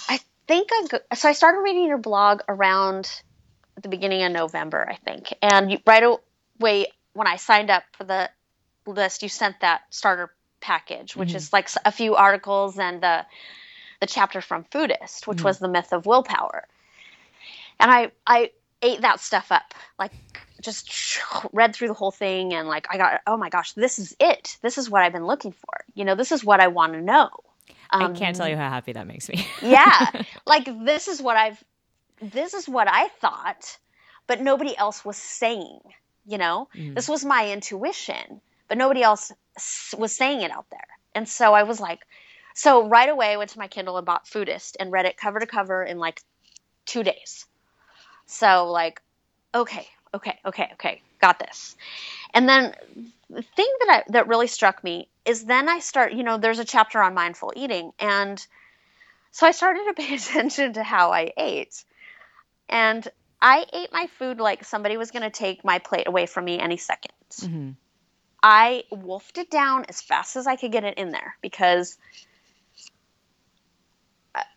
I 0.09 0.21
think 0.47 0.69
I 0.73 0.87
go, 0.89 0.99
so 1.15 1.29
I 1.29 1.33
started 1.33 1.59
reading 1.61 1.87
your 1.87 1.99
blog 1.99 2.43
around 2.49 3.11
the 3.83 3.89
beginning 3.89 4.23
of 4.23 4.31
November, 4.31 4.89
I 4.89 4.95
think, 4.95 5.35
and 5.43 5.73
you, 5.73 5.79
right 5.85 6.05
away 6.61 6.87
when 7.15 7.27
I 7.27 7.37
signed 7.37 7.71
up 7.71 7.83
for 7.93 8.05
the 8.05 8.31
list, 8.87 9.23
you 9.23 9.29
sent 9.29 9.61
that 9.61 9.83
starter 9.91 10.31
package, 10.61 11.17
which 11.17 11.31
mm-hmm. 11.31 11.37
is 11.37 11.53
like 11.53 11.69
a 11.85 11.93
few 11.93 12.15
articles 12.15 12.79
and 12.79 13.03
the 13.03 13.27
the 14.01 14.07
chapter 14.07 14.41
from 14.41 14.65
Foodist, 14.65 15.27
which 15.27 15.39
mm. 15.39 15.45
was 15.45 15.59
the 15.59 15.69
myth 15.69 15.93
of 15.93 16.05
willpower. 16.05 16.67
And 17.81 17.91
I 17.91 18.13
I 18.27 18.51
ate 18.83 19.01
that 19.01 19.21
stuff 19.21 19.51
up, 19.51 19.75
like 19.99 20.13
just 20.61 21.19
read 21.53 21.75
through 21.75 21.89
the 21.89 21.95
whole 21.95 22.11
thing, 22.11 22.55
and 22.55 22.69
like 22.69 22.87
I 22.91 22.97
got 22.97 23.21
oh 23.27 23.37
my 23.37 23.49
gosh, 23.49 23.73
this 23.73 23.99
is 23.99 24.15
it. 24.21 24.59
This 24.63 24.79
is 24.79 24.89
what 24.89 25.03
I've 25.03 25.13
been 25.13 25.27
looking 25.27 25.53
for. 25.53 25.85
You 25.95 26.05
know, 26.05 26.15
this 26.15 26.33
is 26.33 26.45
what 26.45 26.61
I 26.61 26.69
want 26.69 26.93
to 26.93 27.03
know. 27.03 27.31
i 27.91 28.07
can't 28.09 28.21
um, 28.21 28.33
tell 28.35 28.49
you 28.49 28.57
how 28.57 28.69
happy 28.69 28.93
that 28.93 29.07
makes 29.07 29.29
me 29.29 29.47
yeah 29.63 30.11
like 30.47 30.65
this 30.85 31.07
is 31.07 31.21
what 31.23 31.37
i've 31.37 31.63
this 32.21 32.55
is 32.55 32.69
what 32.69 32.89
i 32.91 33.09
thought 33.21 33.79
but 34.27 34.41
nobody 34.41 34.77
else 34.77 35.05
was 35.05 35.17
saying 35.17 35.79
you 36.27 36.39
know 36.39 36.69
mm. 36.75 36.95
this 36.95 37.09
was 37.09 37.25
my 37.25 37.53
intuition 37.53 38.41
but 38.69 38.79
nobody 38.79 39.03
else 39.03 39.33
was 39.97 40.17
saying 40.17 40.41
it 40.41 40.51
out 40.51 40.67
there 40.71 40.89
and 41.15 41.29
so 41.29 41.55
i 41.55 41.63
was 41.63 41.79
like 41.79 42.01
so 42.55 42.89
right 42.89 43.09
away 43.09 43.33
i 43.33 43.37
went 43.37 43.51
to 43.51 43.59
my 43.59 43.69
kindle 43.69 43.97
and 43.97 44.07
bought 44.07 44.27
foodist 44.27 44.77
and 44.81 44.91
read 44.91 45.07
it 45.07 45.17
cover 45.17 45.39
to 45.39 45.47
cover 45.47 45.83
in 45.83 45.99
like 45.99 46.23
two 46.87 47.03
days 47.03 47.47
so 48.27 48.71
like 48.71 49.01
okay 49.55 49.87
okay 50.13 50.39
okay 50.45 50.71
okay 50.75 51.03
got 51.21 51.39
this 51.39 51.77
and 52.35 52.49
then 52.49 52.75
the 53.31 53.43
thing 53.43 53.73
that 53.81 54.05
I, 54.07 54.13
that 54.13 54.29
really 54.29 54.47
struck 54.47 54.83
me 54.85 55.09
is 55.25 55.45
then 55.45 55.69
I 55.69 55.79
start, 55.81 56.13
you 56.13 56.23
know, 56.23 56.39
there's 56.39 56.59
a 56.59 56.65
chapter 56.65 57.01
on 57.03 57.15
mindful 57.15 57.53
eating, 57.57 57.93
and 57.99 58.45
So 59.31 59.47
I 59.47 59.51
started 59.51 59.85
to 59.87 59.95
pay 59.95 60.15
attention 60.17 60.75
to 60.75 60.83
how 60.83 61.13
I 61.13 61.33
ate. 61.37 61.85
And 62.69 63.07
I 63.43 63.67
ate 63.73 63.93
my 63.93 64.07
food 64.19 64.39
like 64.39 64.65
somebody 64.65 64.97
was 64.97 65.11
going 65.11 65.23
to 65.23 65.31
take 65.31 65.65
my 65.65 65.81
plate 65.81 66.07
away 66.07 66.27
from 66.27 66.45
me 66.45 66.59
any 66.59 66.77
2nd 66.77 67.11
Mm-hmm. 67.41 67.71
I 68.43 68.85
wolfed 68.93 69.39
it 69.39 69.51
down 69.51 69.87
as 69.89 70.01
fast 70.01 70.37
as 70.37 70.47
I 70.47 70.57
could 70.57 70.71
get 70.71 70.85
it 70.85 70.99
in 70.99 71.11
there 71.11 71.37
because 71.41 71.99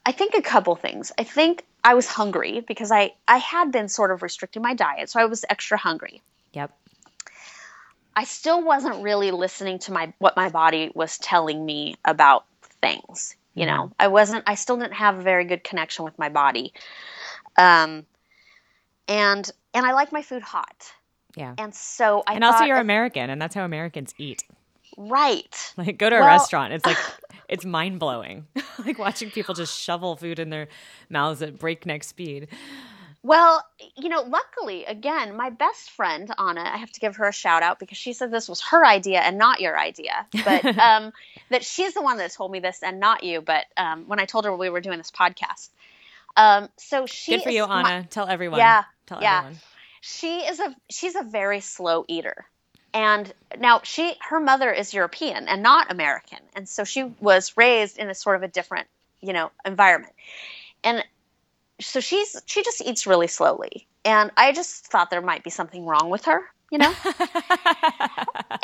I- 0.06 0.12
think 0.12 0.34
a 0.36 0.42
couple 0.42 0.76
things. 0.76 1.12
I 1.18 1.24
think 1.24 1.64
I 1.84 1.94
was 1.94 2.08
hungry 2.08 2.62
because 2.68 2.92
I, 2.92 3.14
I 3.28 3.38
had 3.38 3.72
been 3.72 3.88
sort 3.90 4.12
of 4.12 4.22
restricting 4.24 4.62
my 4.62 4.74
diet, 4.74 5.10
so 5.10 5.20
I 5.20 5.26
was 5.26 5.46
extra 5.50 5.78
hungry. 5.78 6.22
Yep. 6.54 6.72
I 8.16 8.24
still 8.24 8.64
wasn't 8.64 9.04
really 9.04 9.30
listening 9.32 9.78
to 9.80 9.92
my 9.92 10.12
what 10.18 10.36
my 10.36 10.50
body 10.50 10.92
was 10.96 11.18
telling 11.20 11.64
me 11.66 11.96
about 12.04 12.46
things. 12.82 13.36
You 13.54 13.66
know, 13.68 13.92
I 14.00 14.08
wasn't. 14.08 14.44
I 14.48 14.56
still 14.56 14.78
didn't 14.78 14.94
have 14.94 15.20
a 15.20 15.22
very 15.22 15.46
good 15.46 15.64
connection 15.64 16.04
with 16.06 16.18
my 16.18 16.30
body. 16.30 16.74
Um, 17.58 18.06
and 19.08 19.50
and 19.74 19.86
I 19.86 19.94
like 19.94 20.12
my 20.12 20.22
food 20.24 20.42
hot. 20.42 20.92
Yeah. 21.36 21.54
And 21.58 21.74
so 21.76 22.24
I 22.26 22.34
and 22.36 22.44
also 22.44 22.64
you're 22.66 22.78
if- 22.78 22.82
American 22.82 23.30
and 23.30 23.40
that's 23.42 23.54
how 23.54 23.64
Americans 23.66 24.14
eat. 24.18 24.44
right. 24.98 25.74
Like 25.78 25.98
go 26.00 26.10
to 26.10 26.16
a 26.16 26.20
Well- 26.20 26.28
restaurant, 26.28 26.74
it's 26.74 26.86
like 26.86 26.98
it's 27.48 27.66
mind 27.66 28.00
blowing. 28.00 28.48
like 28.86 29.00
watching 29.00 29.32
people 29.32 29.56
just 29.56 29.80
shovel 29.80 30.16
food 30.16 30.40
in 30.40 30.50
their 30.50 30.68
mouths 31.10 31.42
at 31.42 31.58
breakneck 31.60 32.04
speed. 32.04 32.48
Well, 33.24 33.66
you 33.98 34.10
know, 34.10 34.22
luckily, 34.22 34.86
again, 34.86 35.36
my 35.36 35.50
best 35.50 35.92
friend 35.92 36.32
Anna, 36.38 36.62
I 36.62 36.78
have 36.78 36.92
to 36.92 37.00
give 37.00 37.18
her 37.18 37.28
a 37.28 37.34
shout 37.34 37.64
out 37.64 37.80
because 37.80 37.98
she 37.98 38.14
said 38.14 38.32
this 38.32 38.48
was 38.48 38.62
her 38.62 38.86
idea 38.86 39.20
and 39.20 39.38
not 39.38 39.60
your 39.60 39.78
idea. 39.78 40.28
But 40.46 40.66
um, 40.78 41.12
that 41.50 41.66
she's 41.66 41.94
the 41.94 42.02
one 42.02 42.18
that 42.18 42.32
told 42.32 42.52
me 42.52 42.60
this 42.60 42.84
and 42.84 43.00
not 43.00 43.24
you. 43.24 43.42
But 43.42 43.66
um, 43.76 44.06
when 44.08 44.20
I 44.20 44.26
told 44.26 44.46
her 44.46 44.56
we 44.56 44.70
were 44.70 44.82
doing 44.82 44.98
this 44.98 45.12
podcast, 45.12 45.70
um, 46.38 46.70
so 46.78 47.06
she 47.06 47.34
Good 47.34 47.44
for 47.44 47.50
you, 47.50 47.68
my- 47.68 47.80
Anna. 47.82 48.08
Tell 48.10 48.28
everyone. 48.28 48.60
Yeah, 48.60 48.84
Tell 49.08 49.22
yeah. 49.22 49.40
everyone. 49.40 49.60
she 50.02 50.38
is 50.38 50.60
a 50.60 50.76
she's 50.90 51.16
a 51.16 51.24
very 51.24 51.60
slow 51.60 52.06
eater 52.08 52.46
and 52.94 53.34
now 53.60 53.82
she 53.84 54.14
her 54.22 54.40
mother 54.40 54.72
is 54.72 54.94
european 54.94 55.48
and 55.48 55.62
not 55.64 55.92
american 55.92 56.40
and 56.56 56.68
so 56.68 56.84
she 56.84 57.04
was 57.20 57.58
raised 57.58 57.98
in 57.98 58.10
a 58.10 58.16
sort 58.16 58.36
of 58.36 58.44
a 58.44 58.48
different 58.48 58.88
you 59.22 59.34
know 59.34 59.52
environment 59.66 60.14
and 60.84 61.04
so 61.80 62.00
she's 62.00 62.42
she 62.46 62.64
just 62.64 62.82
eats 62.82 63.06
really 63.08 63.28
slowly 63.28 63.88
and 64.06 64.32
i 64.38 64.52
just 64.52 64.88
thought 64.88 65.10
there 65.10 65.22
might 65.22 65.44
be 65.44 65.50
something 65.50 65.86
wrong 65.86 66.10
with 66.10 66.26
her 66.26 66.42
you 66.72 66.78
know 66.78 66.94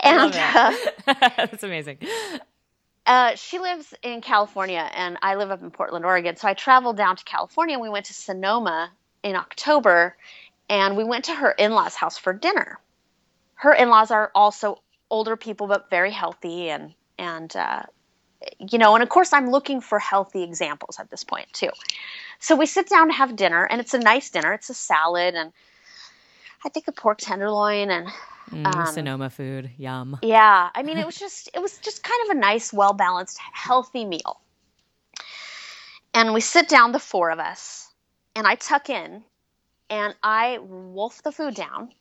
And, 0.03 0.34
that. 0.34 0.93
That's 1.38 1.63
amazing. 1.63 1.97
uh, 3.05 3.36
she 3.36 3.59
lives 3.59 3.93
in 4.03 4.21
California, 4.21 4.89
and 4.93 5.17
I 5.21 5.36
live 5.36 5.49
up 5.49 5.61
in 5.61 5.71
Portland, 5.71 6.05
Oregon. 6.05 6.36
So 6.36 6.47
I 6.47 6.53
traveled 6.53 6.97
down 6.97 7.15
to 7.15 7.24
California, 7.24 7.74
and 7.76 7.82
we 7.82 7.89
went 7.89 8.07
to 8.07 8.13
Sonoma 8.13 8.91
in 9.24 9.36
October, 9.36 10.17
and 10.69 10.97
we 10.97 11.03
went 11.03 11.26
to 11.26 11.34
her 11.34 11.51
in-laws' 11.51 11.95
house 11.95 12.17
for 12.17 12.34
dinner. 12.34 12.80
Her 13.64 13.74
in-laws 13.74 14.11
are 14.11 14.30
also 14.36 14.82
older 15.09 15.38
people, 15.38 15.68
but 15.68 15.89
very 15.89 16.11
healthy, 16.11 16.70
and 16.70 16.93
and 17.18 17.55
uh, 17.55 17.84
you 18.59 18.78
know, 18.78 18.93
and 18.93 19.01
of 19.01 19.07
course, 19.07 19.32
I'm 19.32 19.49
looking 19.49 19.80
for 19.80 19.99
healthy 19.99 20.43
examples 20.43 20.99
at 20.99 21.09
this 21.09 21.24
point 21.24 21.47
too. 21.53 21.70
So 22.39 22.57
we 22.57 22.66
sit 22.66 22.89
down 22.89 23.07
to 23.07 23.14
have 23.14 23.38
dinner, 23.38 23.64
and 23.64 23.80
it's 23.80 23.93
a 23.93 23.99
nice 23.99 24.30
dinner. 24.30 24.51
It's 24.51 24.70
a 24.70 24.74
salad, 24.74 25.34
and 25.36 25.53
I 26.66 26.70
think 26.70 26.89
a 26.89 26.91
pork 26.91 27.20
tenderloin, 27.20 27.89
and 27.89 28.09
Mm, 28.51 28.68
Um, 28.68 28.86
Sonoma 28.86 29.30
food. 29.30 29.72
Yum. 29.78 30.20
yeah, 30.22 30.70
I 30.76 30.84
mean, 30.84 30.97
it 30.97 31.05
was 31.11 31.18
just 31.18 31.49
it 31.53 31.61
was 31.61 31.78
just 31.78 32.03
kind 32.03 32.20
of 32.30 32.36
a 32.36 32.39
nice, 32.39 32.74
well 32.74 32.93
balanced, 32.93 33.39
healthy 33.53 34.03
meal. 34.03 34.41
And 36.14 36.34
we 36.34 36.41
sit 36.41 36.68
down, 36.68 36.91
the 36.91 36.99
four 36.99 37.32
of 37.32 37.39
us, 37.39 37.88
and 38.36 38.45
I 38.45 38.55
tuck 38.55 38.89
in, 38.89 39.24
and 39.89 40.14
I 40.22 40.59
wolf 40.59 41.24
the 41.24 41.32
food 41.32 41.55
down, 41.55 41.93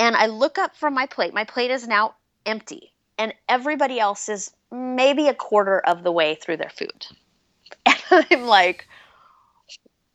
and 0.00 0.16
I 0.16 0.26
look 0.26 0.58
up 0.58 0.74
from 0.74 0.94
my 0.94 1.06
plate. 1.06 1.32
My 1.34 1.44
plate 1.44 1.70
is 1.70 1.86
now 1.86 2.14
empty, 2.44 2.92
and 3.18 3.34
everybody 3.48 4.00
else 4.00 4.28
is 4.28 4.50
maybe 4.72 5.28
a 5.28 5.34
quarter 5.34 5.78
of 5.78 6.02
the 6.02 6.10
way 6.10 6.34
through 6.34 6.56
their 6.56 6.70
food, 6.70 7.06
and 7.86 8.26
I'm 8.30 8.46
like, 8.46 8.88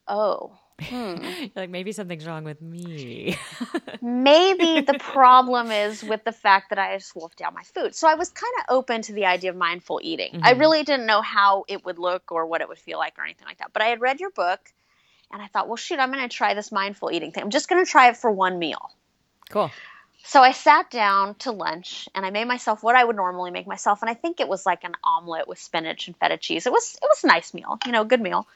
oh. 0.07 0.57
Hmm. 0.81 1.15
You're 1.39 1.49
like 1.55 1.69
maybe 1.69 1.93
something's 1.93 2.25
wrong 2.25 2.43
with 2.43 2.61
me. 2.61 3.37
maybe 4.01 4.81
the 4.81 4.99
problem 4.99 5.71
is 5.71 6.03
with 6.03 6.25
the 6.25 6.33
fact 6.33 6.71
that 6.71 6.79
I 6.79 6.97
just 6.97 7.15
wolfed 7.15 7.37
down 7.37 7.53
my 7.53 7.63
food. 7.63 7.95
So 7.95 8.09
I 8.09 8.15
was 8.15 8.29
kind 8.29 8.51
of 8.59 8.75
open 8.75 9.01
to 9.03 9.13
the 9.13 9.25
idea 9.25 9.51
of 9.51 9.55
mindful 9.55 10.01
eating. 10.03 10.41
I 10.43 10.53
Mhm. 10.53 10.59
really 10.59 10.83
didn't 10.83 11.05
know 11.05 11.21
how 11.21 11.63
it 11.69 11.85
would 11.85 11.97
look 11.97 12.31
or 12.33 12.45
what 12.45 12.59
it 12.59 12.67
would 12.67 12.77
feel 12.77 12.97
like 12.97 13.17
or 13.17 13.23
anything 13.23 13.47
like 13.47 13.59
that. 13.59 13.71
But 13.71 13.83
I 13.83 13.85
had 13.87 14.01
read 14.01 14.19
your 14.19 14.31
book 14.31 14.59
and 15.31 15.41
I 15.41 15.47
thought, 15.47 15.69
well, 15.69 15.77
shoot, 15.77 15.97
I'm 15.97 16.11
going 16.11 16.27
to 16.27 16.35
try 16.35 16.55
this 16.55 16.73
mindful 16.73 17.09
eating 17.09 17.31
thing. 17.31 17.43
I'm 17.43 17.49
just 17.51 17.69
going 17.69 17.83
to 17.83 17.89
try 17.89 18.09
it 18.09 18.17
for 18.17 18.29
one 18.29 18.59
meal. 18.59 18.91
Cool. 19.49 19.71
So 20.23 20.41
I 20.41 20.53
sat 20.53 20.89
down 20.89 21.35
to 21.35 21.51
lunch 21.51 22.09
and 22.15 22.25
I 22.25 22.31
made 22.31 22.45
myself 22.45 22.81
what 22.81 22.95
I 22.95 23.03
would 23.03 23.15
normally 23.15 23.51
make 23.51 23.67
myself. 23.67 24.01
And 24.01 24.09
I 24.09 24.15
think 24.15 24.39
it 24.39 24.47
was 24.47 24.65
like 24.65 24.83
an 24.83 24.93
omelet 25.03 25.47
with 25.47 25.59
spinach 25.59 26.07
and 26.07 26.17
feta 26.17 26.37
cheese. 26.37 26.65
It 26.65 26.71
was 26.71 26.95
it 26.95 27.05
was 27.05 27.23
a 27.23 27.27
nice 27.27 27.53
meal, 27.53 27.77
you 27.85 27.91
know, 27.91 28.03
good 28.03 28.21
meal. 28.21 28.47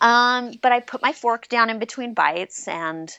Um, 0.00 0.52
but 0.62 0.70
I 0.70 0.78
put 0.78 1.02
my 1.02 1.12
fork 1.12 1.48
down 1.48 1.70
in 1.70 1.80
between 1.80 2.14
bites 2.14 2.68
and 2.68 3.12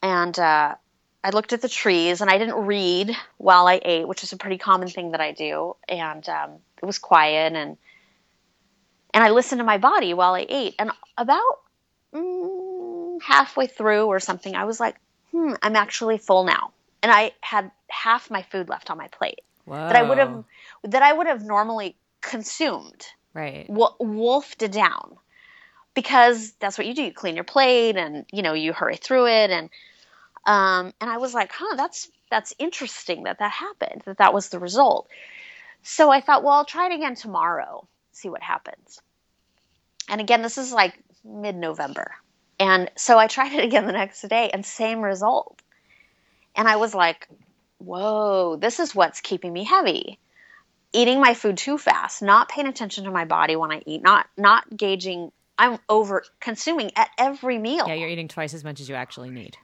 and 0.00 0.38
uh, 0.38 0.76
I 1.24 1.30
looked 1.30 1.52
at 1.52 1.60
the 1.60 1.68
trees 1.68 2.20
and 2.20 2.30
I 2.30 2.38
didn't 2.38 2.66
read 2.66 3.16
while 3.38 3.66
I 3.66 3.80
ate, 3.82 4.06
which 4.06 4.22
is 4.22 4.32
a 4.32 4.36
pretty 4.36 4.58
common 4.58 4.88
thing 4.88 5.10
that 5.10 5.20
I 5.20 5.32
do. 5.32 5.74
And 5.88 6.28
um, 6.28 6.50
it 6.80 6.86
was 6.86 6.98
quiet 6.98 7.54
and 7.54 7.76
and 9.12 9.24
I 9.24 9.30
listened 9.30 9.58
to 9.58 9.64
my 9.64 9.78
body 9.78 10.14
while 10.14 10.34
I 10.34 10.46
ate. 10.48 10.74
And 10.78 10.92
about 11.16 11.60
mm, 12.12 13.22
halfway 13.22 13.66
through 13.66 14.06
or 14.06 14.20
something, 14.20 14.54
I 14.54 14.64
was 14.64 14.78
like, 14.78 14.96
"Hmm, 15.34 15.54
I'm 15.62 15.76
actually 15.76 16.18
full 16.18 16.44
now." 16.44 16.72
And 17.02 17.10
I 17.12 17.32
had 17.40 17.70
half 17.88 18.30
my 18.30 18.42
food 18.42 18.68
left 18.68 18.90
on 18.90 18.96
my 18.96 19.08
plate 19.08 19.40
Whoa. 19.64 19.76
that 19.76 19.96
I 19.96 20.02
would 20.02 20.18
have 20.18 20.44
that 20.84 21.02
I 21.02 21.12
would 21.12 21.26
have 21.26 21.42
normally 21.42 21.96
consumed 22.20 23.06
Right. 23.34 23.68
wo- 23.68 23.96
wolfed 23.98 24.62
it 24.62 24.72
down 24.72 25.16
because 25.94 26.52
that's 26.52 26.78
what 26.78 26.86
you 26.86 26.94
do. 26.94 27.02
You 27.02 27.12
clean 27.12 27.34
your 27.34 27.44
plate 27.44 27.96
and 27.96 28.24
you 28.32 28.42
know 28.42 28.54
you 28.54 28.72
hurry 28.72 28.96
through 28.96 29.26
it 29.26 29.50
and 29.50 29.70
um, 30.46 30.92
and 31.00 31.10
I 31.10 31.18
was 31.18 31.34
like, 31.34 31.50
huh, 31.52 31.76
that's 31.76 32.10
that's 32.30 32.54
interesting 32.58 33.24
that 33.24 33.38
that 33.38 33.50
happened. 33.50 34.02
That 34.04 34.18
that 34.18 34.34
was 34.34 34.48
the 34.48 34.58
result. 34.58 35.08
So 35.82 36.10
I 36.10 36.20
thought, 36.20 36.42
well, 36.42 36.54
I'll 36.54 36.64
try 36.64 36.86
it 36.86 36.94
again 36.94 37.14
tomorrow, 37.14 37.86
see 38.12 38.28
what 38.28 38.42
happens. 38.42 39.00
And 40.08 40.20
again, 40.20 40.42
this 40.42 40.58
is 40.58 40.72
like 40.72 40.98
mid-November, 41.24 42.14
and 42.64 42.90
so 42.96 43.18
I 43.18 43.26
tried 43.26 43.52
it 43.52 43.64
again 43.64 43.86
the 43.86 43.92
next 43.92 44.22
day, 44.22 44.50
and 44.52 44.64
same 44.64 45.00
result. 45.02 45.60
And 46.56 46.68
I 46.68 46.76
was 46.76 46.94
like, 46.94 47.28
whoa, 47.78 48.56
this 48.56 48.80
is 48.80 48.94
what's 48.94 49.20
keeping 49.20 49.52
me 49.52 49.64
heavy 49.64 50.18
eating 50.94 51.20
my 51.20 51.34
food 51.34 51.58
too 51.58 51.76
fast, 51.76 52.22
not 52.22 52.48
paying 52.48 52.68
attention 52.68 53.04
to 53.04 53.10
my 53.10 53.24
body 53.26 53.56
when 53.56 53.72
I 53.72 53.82
eat, 53.84 54.02
not 54.02 54.26
not 54.38 54.64
gauging. 54.74 55.32
I'm 55.58 55.78
over 55.88 56.24
consuming 56.40 56.90
at 56.96 57.10
every 57.18 57.58
meal, 57.58 57.86
Yeah, 57.86 57.94
you're 57.94 58.08
eating 58.08 58.26
twice 58.26 58.54
as 58.54 58.64
much 58.64 58.80
as 58.80 58.88
you 58.88 58.94
actually 58.94 59.30
need. 59.30 59.56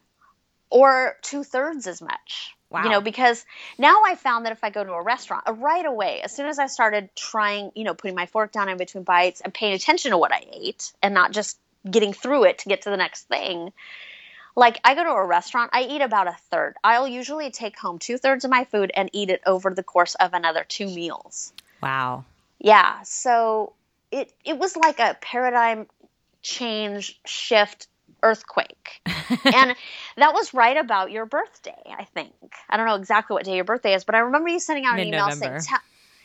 or 0.68 1.16
two 1.22 1.42
thirds 1.42 1.88
as 1.88 2.00
much. 2.00 2.54
Wow. 2.68 2.84
You 2.84 2.90
know, 2.90 3.00
because 3.00 3.44
now 3.76 4.02
I 4.06 4.14
found 4.14 4.46
that 4.46 4.52
if 4.52 4.62
I 4.62 4.70
go 4.70 4.84
to 4.84 4.92
a 4.92 5.02
restaurant, 5.02 5.48
uh, 5.48 5.52
right 5.54 5.84
away, 5.84 6.20
as 6.22 6.32
soon 6.32 6.46
as 6.46 6.60
I 6.60 6.68
started 6.68 7.10
trying, 7.16 7.72
you 7.74 7.82
know, 7.82 7.94
putting 7.94 8.14
my 8.14 8.26
fork 8.26 8.52
down 8.52 8.68
in 8.68 8.76
between 8.76 9.02
bites 9.02 9.40
and 9.40 9.52
paying 9.52 9.72
attention 9.72 10.12
to 10.12 10.18
what 10.18 10.32
I 10.32 10.44
ate 10.52 10.92
and 11.02 11.12
not 11.12 11.32
just 11.32 11.58
getting 11.88 12.12
through 12.12 12.44
it 12.44 12.58
to 12.58 12.68
get 12.68 12.82
to 12.82 12.90
the 12.90 12.96
next 12.96 13.28
thing, 13.28 13.72
like 14.56 14.80
I 14.84 14.94
go 14.94 15.04
to 15.04 15.10
a 15.10 15.26
restaurant, 15.26 15.70
I 15.72 15.82
eat 15.82 16.02
about 16.02 16.28
a 16.28 16.36
third. 16.50 16.74
I'll 16.82 17.08
usually 17.08 17.50
take 17.50 17.78
home 17.78 17.98
two 17.98 18.18
thirds 18.18 18.44
of 18.44 18.50
my 18.50 18.64
food 18.64 18.90
and 18.94 19.08
eat 19.12 19.30
it 19.30 19.40
over 19.46 19.72
the 19.72 19.82
course 19.82 20.14
of 20.16 20.34
another 20.34 20.64
two 20.68 20.86
meals. 20.86 21.52
Wow. 21.82 22.24
Yeah, 22.58 23.02
so 23.02 23.72
it 24.10 24.32
it 24.44 24.58
was 24.58 24.76
like 24.76 24.98
a 24.98 25.16
paradigm 25.20 25.86
change 26.42 27.20
shift 27.24 27.86
earthquake. 28.22 29.00
and 29.06 29.74
that 30.16 30.34
was 30.34 30.52
right 30.52 30.76
about 30.76 31.10
your 31.10 31.26
birthday, 31.26 31.82
I 31.98 32.04
think. 32.04 32.34
I 32.68 32.76
don't 32.76 32.86
know 32.86 32.96
exactly 32.96 33.34
what 33.34 33.44
day 33.44 33.56
your 33.56 33.64
birthday 33.64 33.94
is, 33.94 34.04
but 34.04 34.14
I 34.14 34.18
remember 34.18 34.48
you 34.48 34.60
sending 34.60 34.84
out 34.84 34.98
an 34.98 35.06
email 35.06 35.30
saying. 35.30 35.60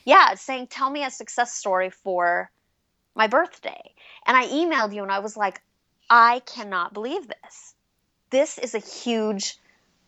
Yeah, 0.04 0.36
saying 0.36 0.68
tell 0.68 0.90
me 0.90 1.04
a 1.04 1.10
success 1.10 1.54
story 1.54 1.90
for 1.90 2.52
my 3.16 3.28
birthday. 3.28 3.94
And 4.26 4.36
I 4.36 4.48
emailed 4.48 4.94
you 4.94 5.04
and 5.04 5.12
I 5.12 5.20
was 5.20 5.36
like, 5.38 5.62
I 6.10 6.42
cannot 6.46 6.94
believe 6.94 7.28
this. 7.28 7.76
This 8.30 8.58
is 8.58 8.76
a 8.76 8.80
huge 8.80 9.58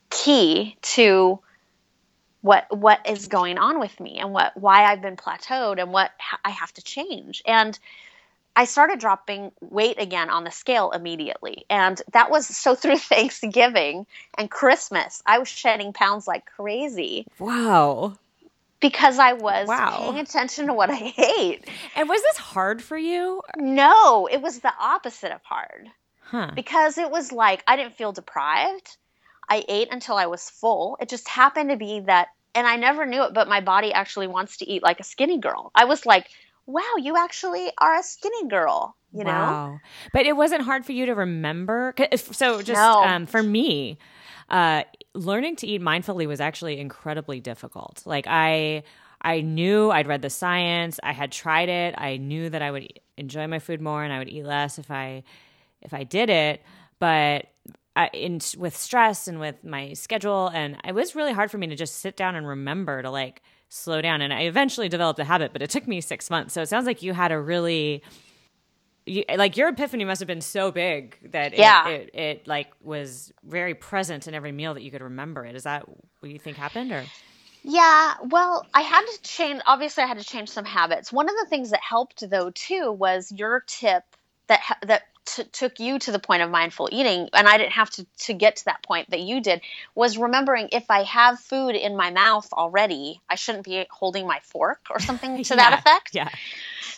key 0.10 0.78
to 0.82 1.40
what 2.42 2.76
what 2.76 3.10
is 3.10 3.28
going 3.28 3.58
on 3.58 3.80
with 3.80 4.00
me 4.00 4.20
and 4.20 4.32
what 4.32 4.56
why 4.56 4.84
I've 4.84 5.02
been 5.02 5.18
plateaued 5.18 5.82
and 5.82 5.92
what 5.92 6.12
I 6.46 6.52
have 6.52 6.72
to 6.74 6.82
change. 6.82 7.42
And 7.46 7.78
I 8.56 8.66
started 8.66 9.00
dropping 9.00 9.52
weight 9.62 10.02
again 10.02 10.32
on 10.32 10.44
the 10.44 10.50
scale 10.50 10.90
immediately. 10.90 11.66
And 11.70 12.02
that 12.14 12.32
was 12.32 12.48
so 12.48 12.74
through 12.82 12.98
Thanksgiving 12.98 14.08
and 14.38 14.50
Christmas. 14.50 15.22
I 15.26 15.40
was 15.40 15.48
shedding 15.48 15.94
pounds 15.94 16.28
like 16.28 16.46
crazy. 16.46 17.28
Wow. 17.40 18.18
Because 18.80 19.20
I 19.20 19.34
was 19.34 19.68
Wow. 19.68 19.98
paying 19.98 20.20
attention 20.20 20.68
to 20.68 20.74
what 20.74 20.90
I 20.90 21.14
ate. 21.18 21.70
And 21.96 22.08
was 22.08 22.22
this 22.22 22.38
hard 22.38 22.82
for 22.82 22.98
you? 22.98 23.42
No, 23.58 24.28
it 24.28 24.42
was 24.42 24.60
the 24.60 24.74
opposite 24.80 25.32
of 25.32 25.42
hard 25.44 25.88
Huh. 26.22 26.52
because 26.56 26.98
it 26.98 27.10
was 27.10 27.32
like 27.32 27.64
I 27.68 27.76
didn't 27.76 27.96
feel 27.96 28.12
deprived. 28.12 28.98
I 29.50 29.64
ate 29.68 29.88
until 29.92 30.16
I 30.18 30.26
was 30.26 30.50
full. 30.50 30.98
It 31.00 31.10
just 31.10 31.28
happened 31.28 31.70
to 31.70 31.78
be 31.78 32.02
that, 32.02 32.28
and 32.54 32.68
I 32.68 32.76
never 32.76 33.06
knew 33.06 33.24
it, 33.24 33.34
but 33.34 33.48
my 33.48 33.62
body 33.62 33.94
actually 33.94 34.28
wants 34.28 34.58
to 34.58 34.70
eat 34.70 34.84
like 34.84 35.00
a 35.00 35.04
skinny 35.06 35.40
girl. 35.40 35.72
I 35.74 35.86
was 35.86 36.06
like, 36.06 36.28
wow, 36.66 36.96
you 37.00 37.16
actually 37.16 37.72
are 37.78 37.96
a 37.96 38.04
skinny 38.04 38.50
girl, 38.50 38.98
you 39.14 39.24
know? 39.24 39.32
Wow. 39.32 39.80
But 40.12 40.26
it 40.26 40.36
wasn't 40.36 40.64
hard 40.64 40.86
for 40.86 40.92
you 40.92 41.06
to 41.06 41.16
remember. 41.16 41.96
So 42.14 42.62
just 42.62 42.70
No. 42.70 43.00
um, 43.02 43.26
for 43.26 43.42
me, 43.42 43.98
uh, 44.50 44.84
learning 45.18 45.56
to 45.58 45.68
eat 45.68 45.82
mindfully 45.82 46.28
was 46.28 46.40
actually 46.40 46.80
incredibly 46.80 47.40
difficult. 47.40 48.04
Like 48.06 48.26
I, 48.28 48.84
I 49.22 49.42
knew 49.42 49.92
I'd 49.92 50.08
read 50.08 50.22
the 50.22 50.30
science. 50.30 51.00
I 51.04 51.12
had 51.12 51.32
tried 51.32 51.70
it. 51.70 51.96
I 51.98 52.18
knew 52.18 52.50
that 52.50 52.62
I 52.62 52.72
would 52.72 53.00
enjoy 53.18 53.48
my 53.48 53.60
food 53.60 53.82
more 53.82 54.04
and 54.04 54.14
I 54.14 54.20
would 54.20 54.30
eat 54.30 54.46
less 54.46 54.78
if 54.78 54.92
I, 54.92 55.24
if 55.82 55.94
I 55.94 56.04
did 56.04 56.30
it. 56.30 56.62
But 57.00 57.48
I, 57.96 58.10
in 58.14 58.40
with 58.58 58.78
stress 58.78 59.28
and 59.28 59.40
with 59.40 59.64
my 59.64 59.94
schedule, 59.94 60.50
and 60.54 60.78
it 60.86 60.94
was 60.94 61.16
really 61.16 61.34
hard 61.34 61.50
for 61.50 61.58
me 61.58 61.68
to 61.68 61.76
just 61.76 61.96
sit 61.96 62.16
down 62.16 62.36
and 62.36 62.48
remember 62.48 63.02
to 63.02 63.10
like 63.10 63.42
slow 63.70 64.02
down. 64.02 64.22
And 64.22 64.32
I 64.32 64.42
eventually 64.42 64.88
developed 64.88 65.20
a 65.20 65.24
habit, 65.24 65.52
but 65.52 65.64
it 65.64 65.72
took 65.72 65.88
me 65.88 66.00
six 66.00 66.30
months. 66.30 66.54
So 66.54 66.62
it 66.62 66.70
sounds 66.70 66.86
like 66.86 67.02
you 67.02 67.14
had 67.14 67.32
a 67.32 67.40
really 67.40 68.04
you, 69.08 69.24
like 69.36 69.58
your 69.58 69.70
epiphany 69.70 70.06
must 70.06 70.20
have 70.20 70.28
been 70.28 70.42
so 70.42 70.72
big 70.72 71.18
that 71.32 71.54
it, 71.54 71.60
Yeah. 71.60 71.88
it, 71.88 72.10
it 72.14 72.48
like 72.48 72.68
was 72.84 73.32
very 73.44 73.74
present 73.74 74.28
in 74.28 74.34
every 74.34 74.52
meal 74.52 74.74
that 74.74 74.84
you 74.84 74.92
could 74.92 75.02
remember 75.02 75.46
it. 75.46 75.56
Is 75.56 75.64
that 75.64 75.88
what 76.20 76.32
you 76.32 76.40
think 76.40 76.58
happened 76.58 76.92
or? 76.92 77.04
Yeah, 77.64 78.14
well, 78.24 78.66
I 78.74 78.82
had 78.82 79.02
to 79.06 79.22
change. 79.24 79.62
Obviously, 79.66 80.04
I 80.04 80.08
had 80.08 80.20
to 80.20 80.24
change 80.24 80.50
some 80.50 80.64
habits. 80.64 81.12
One 81.12 81.28
of 81.28 81.36
the 81.36 81.48
things 81.50 81.72
that 81.72 81.82
helped, 81.82 82.30
though, 82.30 82.50
too, 82.52 82.92
was 82.92 83.32
your 83.32 83.64
tip 83.68 84.04
that 84.48 84.62
that 84.86 85.04
t- 85.28 85.44
took 85.52 85.80
you 85.80 86.00
to 86.00 86.12
the 86.12 86.20
point 86.20 86.42
of 86.42 86.50
mindful 86.50 86.90
eating, 86.92 87.30
and 87.34 87.48
I 87.48 87.58
didn't 87.58 87.74
have 87.74 87.90
to 87.92 88.06
to 88.26 88.34
get 88.34 88.58
to 88.58 88.66
that 88.66 88.82
point 88.84 89.12
that 89.12 89.20
you 89.20 89.42
did. 89.42 89.62
Was 89.94 90.18
remembering 90.18 90.70
if 90.72 90.90
I 90.90 91.04
have 91.04 91.40
food 91.40 91.76
in 91.76 91.96
my 91.96 92.10
mouth 92.10 92.48
already, 92.54 93.22
I 93.30 93.36
shouldn't 93.36 93.66
be 93.66 93.86
holding 93.92 94.26
my 94.26 94.40
fork 94.44 94.80
or 94.90 95.00
something 95.00 95.44
to 95.44 95.56
that 95.56 95.78
effect. 95.78 96.12
Yeah. 96.14 96.30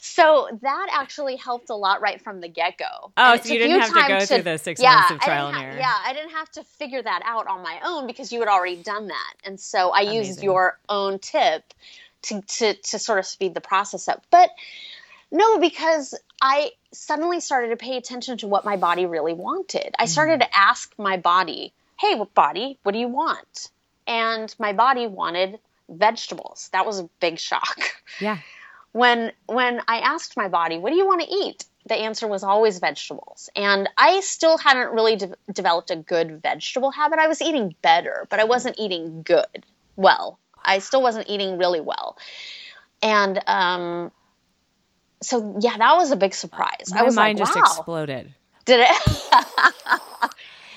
So 0.01 0.47
that 0.61 0.88
actually 0.91 1.36
helped 1.36 1.69
a 1.69 1.75
lot 1.75 2.01
right 2.01 2.21
from 2.21 2.39
the 2.41 2.47
get 2.47 2.77
go. 2.77 3.11
Oh, 3.17 3.38
so 3.38 3.49
you 3.49 3.59
didn't 3.59 3.82
have 3.82 3.93
to 3.93 4.07
go 4.07 4.25
through 4.25 4.43
the 4.43 4.57
six 4.57 4.82
months 4.82 5.11
of 5.11 5.19
trial 5.19 5.47
and 5.47 5.55
didn't 5.55 5.65
ha- 5.65 5.71
error. 5.71 5.80
Yeah, 5.80 5.95
I 6.05 6.13
didn't 6.13 6.32
have 6.32 6.49
to 6.51 6.63
figure 6.63 7.01
that 7.01 7.21
out 7.25 7.47
on 7.47 7.63
my 7.63 7.80
own 7.84 8.07
because 8.07 8.32
you 8.32 8.39
had 8.39 8.49
already 8.49 8.77
done 8.77 9.07
that, 9.07 9.34
and 9.43 9.59
so 9.59 9.89
I 9.89 10.01
used 10.01 10.43
your 10.43 10.80
own 10.88 11.19
tip 11.19 11.73
to 12.23 12.41
to 12.41 12.73
to 12.73 12.99
sort 12.99 13.19
of 13.19 13.25
speed 13.25 13.53
the 13.53 13.61
process 13.61 14.07
up. 14.07 14.25
But 14.30 14.49
no, 15.32 15.59
because 15.59 16.15
I 16.41 16.71
suddenly 16.93 17.39
started 17.39 17.69
to 17.69 17.77
pay 17.77 17.97
attention 17.97 18.38
to 18.39 18.47
what 18.47 18.65
my 18.65 18.77
body 18.77 19.05
really 19.05 19.34
wanted. 19.34 19.93
I 19.99 20.05
started 20.05 20.39
Mm-hmm. 20.41 20.51
to 20.51 20.57
ask 20.57 20.93
my 20.97 21.17
body, 21.17 21.73
"Hey, 21.99 22.15
what 22.15 22.34
body, 22.34 22.80
what 22.84 22.93
do 22.93 22.99
you 22.99 23.07
want?" 23.09 23.69
And 24.07 24.53
my 24.59 24.73
body 24.73 25.05
wanted 25.07 25.59
vegetables. 25.88 26.69
That 26.73 26.86
was 26.86 26.99
a 26.99 27.09
big 27.19 27.39
shock. 27.39 27.80
Yeah. 28.19 28.38
when 28.91 29.32
when 29.45 29.82
I 29.88 29.99
asked 29.99 30.36
my 30.38 30.47
body, 30.47 30.77
"What 30.77 30.89
do 30.91 30.95
you 30.95 31.05
want 31.07 31.21
to 31.21 31.27
eat?" 31.30 31.65
the 31.86 31.95
answer 31.95 32.27
was 32.27 32.43
always 32.43 32.77
vegetables. 32.80 33.49
And 33.55 33.89
I 33.97 34.19
still 34.19 34.57
hadn't 34.59 34.93
really 34.93 35.15
de- 35.15 35.36
developed 35.51 35.89
a 35.89 35.95
good 35.95 36.39
vegetable 36.41 36.91
habit. 36.91 37.17
I 37.19 37.27
was 37.27 37.41
eating 37.41 37.73
better, 37.82 38.27
but 38.30 38.39
I 38.39 38.43
wasn't 38.43 38.75
eating 38.77 39.23
good. 39.23 39.65
Well, 39.95 40.38
I 40.63 40.80
still 40.80 41.01
wasn't 41.01 41.30
eating 41.30 41.57
really 41.57 41.80
well. 41.82 42.17
And 43.01 43.41
um 43.47 44.11
so 45.22 45.57
yeah, 45.61 45.78
that 45.78 45.95
was 45.95 46.11
a 46.11 46.15
big 46.15 46.34
surprise. 46.34 46.91
My 46.91 46.99
I 46.99 47.03
was 47.03 47.15
mind 47.15 47.39
like, 47.39 47.47
just 47.47 47.55
wow. 47.57 47.63
exploded. 47.63 48.34
Did 48.65 48.88
it? 48.89 49.30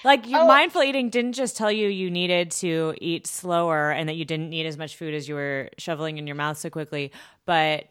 Like 0.05 0.27
you, 0.27 0.37
Oh. 0.37 0.49
mindful 0.49 0.83
eating 0.83 1.11
didn't 1.11 1.35
just 1.35 1.57
tell 1.57 1.71
you 1.71 1.87
you 1.89 2.11
needed 2.11 2.51
to 2.53 2.95
eat 3.01 3.27
slower 3.27 3.93
and 3.93 4.09
that 4.09 4.17
you 4.17 4.25
didn't 4.25 4.51
need 4.51 4.67
as 4.67 4.77
much 4.77 4.97
food 4.97 5.15
as 5.15 5.29
you 5.29 5.37
were 5.37 5.71
shoveling 5.79 6.19
in 6.19 6.27
your 6.27 6.35
mouth 6.35 6.59
so 6.59 6.71
quickly, 6.71 7.13
but 7.47 7.85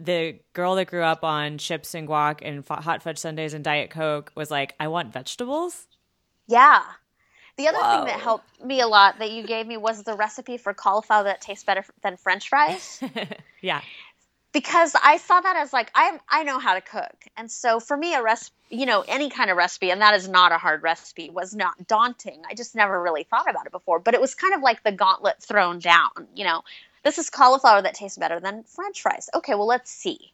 the 0.00 0.38
girl 0.54 0.74
that 0.76 0.86
grew 0.86 1.02
up 1.02 1.22
on 1.22 1.58
chips 1.58 1.94
and 1.94 2.08
guac 2.08 2.38
and 2.42 2.66
hot 2.66 3.02
fudge 3.02 3.18
sundaes 3.18 3.52
and 3.52 3.62
diet 3.62 3.90
coke 3.90 4.32
was 4.34 4.50
like, 4.50 4.74
"I 4.80 4.88
want 4.88 5.12
vegetables." 5.12 5.86
Yeah. 6.48 6.82
The 7.56 7.68
other 7.68 7.78
thing 7.78 8.06
that 8.06 8.20
helped 8.20 8.64
me 8.64 8.80
a 8.80 8.88
lot 8.88 9.18
that 9.20 9.30
you 9.30 9.46
gave 9.46 9.66
me 9.66 9.76
was 9.76 10.02
the 10.02 10.14
recipe 10.16 10.56
for 10.56 10.74
cauliflower 10.74 11.24
that 11.24 11.40
tastes 11.40 11.62
better 11.62 11.84
than 12.02 12.16
french 12.16 12.48
fries. 12.48 13.00
yeah. 13.60 13.80
Because 14.54 14.94
I 15.02 15.18
saw 15.18 15.40
that 15.42 15.56
as 15.56 15.74
like 15.74 15.90
I 15.94 16.18
I 16.30 16.44
know 16.44 16.58
how 16.58 16.74
to 16.74 16.80
cook, 16.80 17.26
and 17.36 17.50
so 17.50 17.80
for 17.80 17.96
me 17.96 18.14
a 18.14 18.22
recipe, 18.22 18.54
you 18.70 18.86
know, 18.86 19.04
any 19.06 19.28
kind 19.28 19.50
of 19.50 19.58
recipe, 19.58 19.90
and 19.90 20.00
that 20.00 20.14
is 20.14 20.28
not 20.28 20.52
a 20.52 20.58
hard 20.58 20.82
recipe, 20.82 21.28
was 21.28 21.54
not 21.54 21.86
daunting. 21.86 22.40
I 22.48 22.54
just 22.54 22.74
never 22.74 23.02
really 23.02 23.24
thought 23.24 23.50
about 23.50 23.66
it 23.66 23.72
before, 23.72 23.98
but 23.98 24.14
it 24.14 24.20
was 24.20 24.34
kind 24.34 24.54
of 24.54 24.62
like 24.62 24.82
the 24.82 24.92
gauntlet 24.92 25.42
thrown 25.42 25.80
down. 25.80 26.08
You 26.34 26.44
know, 26.44 26.62
this 27.02 27.18
is 27.18 27.28
cauliflower 27.28 27.82
that 27.82 27.94
tastes 27.94 28.16
better 28.16 28.40
than 28.40 28.62
French 28.64 29.02
fries. 29.02 29.28
Okay, 29.34 29.54
well 29.54 29.66
let's 29.66 29.90
see. 29.90 30.32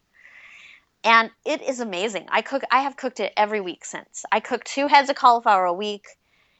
And 1.03 1.31
it 1.43 1.63
is 1.63 1.79
amazing. 1.79 2.27
I 2.29 2.43
cook. 2.43 2.63
I 2.71 2.81
have 2.81 2.95
cooked 2.95 3.19
it 3.19 3.33
every 3.35 3.59
week 3.59 3.83
since. 3.83 4.23
I 4.31 4.39
cook 4.39 4.63
two 4.63 4.87
heads 4.87 5.09
of 5.09 5.15
cauliflower 5.15 5.65
a 5.65 5.73
week, 5.73 6.05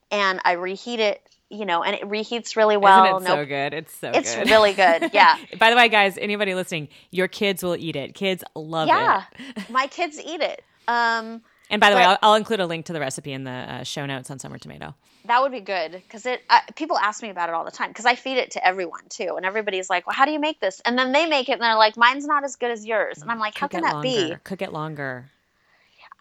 and 0.09 0.41
I 0.43 0.53
reheat 0.53 0.99
it. 0.99 1.22
You 1.51 1.65
know, 1.65 1.83
and 1.83 1.95
it 1.95 2.01
reheats 2.03 2.55
really 2.55 2.77
well. 2.77 3.03
Isn't 3.03 3.23
it 3.23 3.29
no 3.29 3.35
so 3.35 3.45
good? 3.45 3.73
It's 3.73 3.93
so 3.93 4.11
it's 4.13 4.33
good. 4.33 4.49
really 4.49 4.71
good. 4.73 5.11
Yeah. 5.13 5.37
By 5.59 5.69
the 5.69 5.75
way, 5.75 5.89
guys, 5.89 6.17
anybody 6.17 6.55
listening, 6.55 6.87
your 7.11 7.27
kids 7.27 7.61
will 7.61 7.75
eat 7.75 7.97
it. 7.97 8.13
Kids 8.15 8.43
love 8.55 8.87
yeah, 8.87 9.25
it. 9.37 9.55
Yeah, 9.57 9.63
my 9.69 9.87
kids 9.87 10.17
eat 10.19 10.39
it. 10.39 10.63
Um, 10.87 11.41
And 11.69 11.79
by 11.79 11.89
the 11.89 11.95
way, 11.97 12.03
I'll, 12.03 12.17
I'll 12.21 12.35
include 12.35 12.59
a 12.59 12.65
link 12.65 12.85
to 12.87 12.93
the 12.93 12.99
recipe 12.99 13.31
in 13.33 13.43
the 13.43 13.51
uh, 13.51 13.83
show 13.83 14.05
notes 14.05 14.31
on 14.31 14.39
Summer 14.39 14.57
Tomato. 14.57 14.95
that 15.25 15.41
would 15.41 15.51
be 15.51 15.61
good 15.61 15.91
because 15.91 16.25
it. 16.25 16.41
I, 16.49 16.61
people 16.75 16.97
ask 16.97 17.21
me 17.21 17.29
about 17.29 17.49
it 17.49 17.55
all 17.55 17.63
the 17.65 17.71
time 17.71 17.89
because 17.89 18.05
I 18.05 18.15
feed 18.15 18.37
it 18.37 18.51
to 18.51 18.65
everyone 18.65 19.03
too, 19.09 19.35
and 19.37 19.45
everybody's 19.45 19.89
like, 19.89 20.07
"Well, 20.07 20.15
how 20.15 20.25
do 20.25 20.31
you 20.31 20.39
make 20.39 20.59
this?" 20.59 20.81
And 20.85 20.97
then 20.97 21.11
they 21.11 21.27
make 21.27 21.49
it, 21.49 21.53
and 21.53 21.61
they're 21.61 21.75
like, 21.75 21.95
"Mine's 21.97 22.25
not 22.25 22.43
as 22.43 22.55
good 22.55 22.71
as 22.71 22.85
yours," 22.85 23.21
and 23.21 23.29
I'm 23.29 23.39
like, 23.39 23.57
"How 23.57 23.67
Cook 23.67 23.71
can 23.71 23.79
it 23.81 23.87
that 23.87 23.93
longer. 23.95 24.35
be?" 24.35 24.35
Cook 24.43 24.61
it 24.61 24.73
longer. 24.73 25.29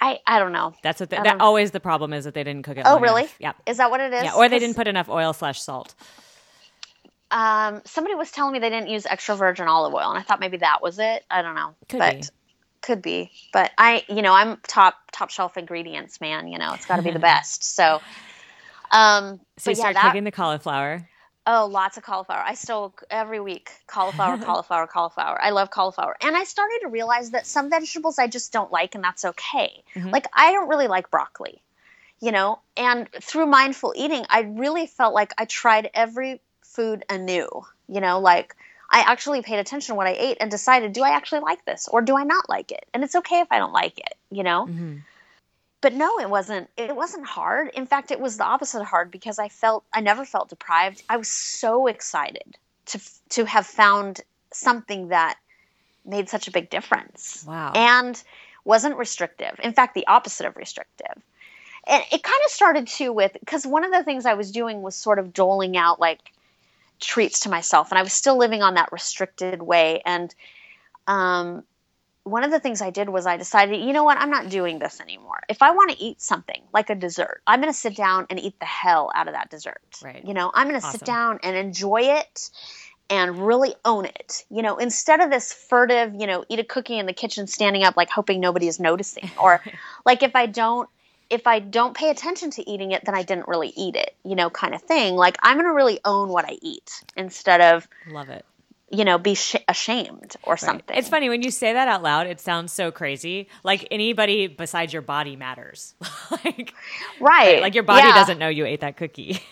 I 0.01 0.19
I 0.27 0.39
don't 0.39 0.53
know. 0.53 0.75
That's 0.83 1.01
what. 1.01 1.11
The, 1.11 1.21
I 1.21 1.23
that 1.25 1.31
don't- 1.33 1.41
always 1.43 1.71
the 1.73 1.81
problem 1.81 2.13
is 2.13 2.25
that 2.25 2.35
they 2.35 2.45
didn't 2.45 2.63
cook 2.65 2.79
it. 2.79 2.85
Oh, 2.87 2.99
really? 3.01 3.23
enough. 3.23 3.37
Yeah. 3.39 3.53
Is 3.67 3.77
that 3.79 3.91
what 3.91 4.01
it 4.01 4.13
is? 4.13 4.25
Yeah, 4.25 4.35
or 4.35 4.49
they 4.49 4.59
didn't 4.59 4.77
put 4.77 4.89
enough 4.89 5.09
oil 5.09 5.33
slash 5.33 5.61
salt. 5.61 5.95
Um, 7.31 7.81
somebody 7.85 8.15
was 8.17 8.31
telling 8.33 8.53
me 8.53 8.59
they 8.59 8.71
didn't 8.71 8.89
use 8.89 9.07
extra 9.07 9.37
virgin 9.37 9.69
olive 9.69 9.95
oil, 9.95 10.11
and 10.11 10.19
I 10.19 10.23
thought 10.23 10.41
maybe 10.41 10.57
that 10.59 10.83
was 10.83 10.99
it. 10.99 11.25
I 11.31 11.43
don't 11.43 11.55
know, 11.55 11.75
Could 11.89 11.99
but 12.01 12.15
be. 12.23 12.23
could 12.83 13.03
be. 13.03 13.31
But 13.53 13.71
I, 13.79 14.05
you 14.09 14.21
know, 14.23 14.33
I'm 14.33 14.57
top 14.67 14.97
top 15.13 15.31
shelf 15.31 15.57
ingredients, 15.57 16.21
man. 16.21 16.49
You 16.49 16.59
know, 16.59 16.73
it's 16.75 16.87
got 16.87 16.97
to 16.97 17.03
be 17.03 17.13
the 17.13 17.19
best. 17.31 17.63
So, 17.63 18.01
um, 18.91 19.39
So 19.59 19.71
you 19.71 19.77
yeah, 19.77 19.81
start 19.81 19.95
that, 19.95 20.03
cooking 20.07 20.25
the 20.25 20.33
cauliflower. 20.33 21.09
Oh, 21.47 21.67
lots 21.67 21.97
of 21.97 22.03
cauliflower. 22.03 22.43
I 22.45 22.55
still 22.55 22.95
every 23.11 23.41
week 23.41 23.71
cauliflower, 23.87 24.37
cauliflower, 24.45 24.87
cauliflower. 24.87 25.41
I 25.43 25.51
love 25.51 25.71
cauliflower. 25.71 26.17
And 26.21 26.37
I 26.37 26.45
started 26.45 26.81
to 26.83 26.89
realize 26.89 27.31
that 27.31 27.47
some 27.47 27.71
vegetables 27.71 28.19
I 28.19 28.27
just 28.27 28.53
don't 28.53 28.71
like 28.71 28.95
and 28.95 29.03
that's 29.03 29.25
okay. 29.25 29.83
Mhm. 29.95 30.13
Like 30.13 30.27
I 30.33 30.53
don't 30.53 30.69
really 30.69 30.89
like 30.89 31.11
broccoli. 31.11 31.63
You 32.23 32.33
know, 32.33 32.59
and 32.77 33.09
through 33.23 33.47
mindful 33.47 33.95
eating, 33.97 34.27
I 34.29 34.41
really 34.43 34.87
felt 34.87 35.15
like 35.15 35.33
I 35.39 35.47
tried 35.47 35.89
every 35.95 36.43
food 36.63 37.03
anew. 37.09 37.49
You 37.89 38.01
know, 38.03 38.21
like 38.21 38.55
I 38.91 39.01
actually 39.01 39.41
paid 39.41 39.59
attention 39.59 39.95
to 39.95 39.97
what 39.97 40.07
I 40.07 40.17
ate 40.19 40.37
and 40.41 40.51
decided, 40.51 40.93
do 40.93 41.03
I 41.03 41.11
actually 41.11 41.41
like 41.41 41.65
this 41.65 41.89
or 41.89 42.03
do 42.03 42.17
I 42.19 42.25
not 42.25 42.49
like 42.51 42.73
it? 42.73 42.85
And 42.93 43.03
it's 43.03 43.15
okay 43.15 43.41
if 43.41 43.49
I 43.51 43.59
don't 43.59 43.73
like 43.73 43.99
it, 43.99 44.15
you 44.31 44.43
know? 44.43 44.67
Mhm. 44.67 45.03
But 45.81 45.95
no 45.95 46.19
it 46.19 46.29
wasn't 46.29 46.69
it 46.77 46.95
wasn't 46.95 47.27
hard. 47.27 47.69
In 47.75 47.87
fact 47.87 48.11
it 48.11 48.21
was 48.21 48.37
the 48.37 48.45
opposite 48.45 48.81
of 48.81 48.87
hard 48.87 49.11
because 49.11 49.39
i 49.39 49.49
felt 49.49 49.85
i 49.93 50.01
never 50.01 50.25
felt 50.25 50.49
deprived. 50.49 51.03
I 51.09 51.17
was 51.17 51.29
so 51.29 51.87
excited 51.87 52.57
to 52.87 53.01
to 53.31 53.45
have 53.45 53.67
found 53.67 54.21
something 54.53 55.09
that 55.09 55.39
made 56.05 56.29
such 56.29 56.49
a 56.49 56.51
big 56.51 56.71
difference 56.71 57.45
Wow. 57.47 57.73
and 57.75 58.23
wasn't 58.65 58.97
restrictive. 58.97 59.59
In 59.63 59.73
fact 59.73 59.95
the 59.95 60.07
opposite 60.07 60.47
of 60.47 60.57
restrictive. 60.57 61.23
And 61.87 62.03
it 62.13 62.23
kind 62.23 62.41
of 62.45 62.51
started 62.51 62.87
too 62.87 63.13
with 63.13 63.33
because 63.41 63.67
one 63.67 63.85
of 63.85 63.93
the 63.93 64.03
things 64.05 64.27
i 64.27 64.35
was 64.35 64.51
doing 64.51 64.83
was 64.83 64.95
sort 64.95 65.19
of 65.19 65.33
doling 65.33 65.77
out 65.77 65.99
like 66.01 66.21
treats 67.01 67.41
to 67.41 67.49
myself 67.49 67.91
and 67.91 67.99
i 67.99 68.03
was 68.03 68.13
still 68.13 68.37
living 68.37 68.63
on 68.63 68.75
that 68.75 68.93
restricted 68.93 69.63
way. 69.63 70.03
And 70.05 70.35
um, 71.07 71.65
one 72.31 72.45
of 72.45 72.51
the 72.51 72.61
things 72.61 72.81
I 72.81 72.91
did 72.91 73.09
was 73.09 73.27
I 73.27 73.37
decided, 73.37 73.81
you 73.83 73.93
know 73.93 74.05
what, 74.05 74.19
I'm 74.19 74.31
not 74.31 74.49
doing 74.49 74.79
this 74.79 75.01
anymore. 75.01 75.41
If 75.49 75.63
I 75.63 75.73
want 75.73 75.91
to 75.91 76.03
eat 76.03 76.21
something 76.21 76.63
like 76.73 76.91
a 76.91 76.95
dessert, 76.95 77.43
I'm 77.47 77.61
going 77.61 77.73
to 77.73 77.79
sit 77.79 77.97
down 77.97 78.27
and 78.31 78.39
eat 78.39 78.59
the 78.59 78.67
hell 78.67 79.11
out 79.15 79.29
of 79.29 79.35
that 79.35 79.51
dessert. 79.51 79.81
Right. 80.03 80.25
You 80.25 80.35
know, 80.35 80.51
I'm 80.55 80.69
going 80.69 80.81
to 80.81 80.87
Awesome. 80.87 80.99
sit 81.01 81.07
down 81.07 81.41
and 81.43 81.57
enjoy 81.57 82.03
it 82.03 82.51
and 83.11 83.47
really 83.47 83.75
own 83.85 84.05
it. 84.07 84.45
You 84.51 84.63
know, 84.63 84.77
instead 84.77 85.21
of 85.21 85.31
this 85.31 85.53
furtive, 85.53 86.15
you 86.15 86.27
know, 86.27 86.45
eat 86.49 86.61
a 86.61 86.65
cookie 86.65 86.99
in 86.99 87.07
the 87.07 87.13
kitchen 87.13 87.47
standing 87.47 87.83
up 87.83 87.97
like 87.97 88.09
hoping 88.11 88.41
nobody 88.41 88.69
is 88.69 88.79
noticing 88.81 89.31
or 89.43 89.61
like 90.07 90.23
if 90.23 90.37
I 90.37 90.47
don't 90.47 90.89
if 91.29 91.47
I 91.47 91.61
don't 91.61 91.97
pay 91.97 92.11
attention 92.11 92.51
to 92.53 92.69
eating 92.69 92.91
it, 92.91 93.05
then 93.05 93.15
I 93.15 93.23
didn't 93.23 93.47
really 93.47 93.73
eat 93.77 93.95
it, 93.95 94.17
you 94.25 94.35
know, 94.35 94.51
kind 94.51 94.75
of 94.75 94.83
thing. 94.83 95.15
Like 95.15 95.39
I'm 95.43 95.57
going 95.57 95.67
to 95.67 95.73
really 95.73 96.01
own 96.05 96.29
what 96.29 96.45
I 96.45 96.59
eat 96.61 97.05
instead 97.17 97.61
of 97.61 97.89
Love 98.09 98.31
it. 98.31 98.45
You 98.91 99.05
know, 99.05 99.19
be 99.19 99.35
sh- 99.35 99.57
ashamed 99.69 100.37
or 100.43 100.57
something. 100.57 100.97
It's 100.97 101.09
funny 101.09 101.29
when 101.29 101.43
you 101.43 101.51
say 101.51 101.73
that 101.73 101.89
out 101.89 102.03
loud. 102.03 102.27
It 102.27 102.41
sounds 102.41 102.73
so 102.73 102.91
crazy. 102.91 103.49
Like 103.63 103.87
anybody 103.91 104.47
besides 104.49 104.93
your 104.93 105.03
body 105.03 105.37
matters. 105.37 105.95
like, 106.45 106.75
right. 107.21 107.61
Like 107.61 107.75
your 107.75 107.85
body 107.85 108.07
Yeah. 108.09 108.15
doesn't 108.15 108.39
know 108.39 108.49
you 108.49 108.67
ate 108.67 108.81
that 108.81 108.97
cookie. 108.97 109.41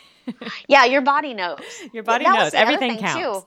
Yeah, 0.68 0.84
your 0.84 1.00
body 1.00 1.32
knows. 1.32 1.58
Your 1.94 2.02
body 2.02 2.24
That 2.24 2.34
knows. 2.38 2.52
Everything 2.54 2.98
counts. 2.98 3.46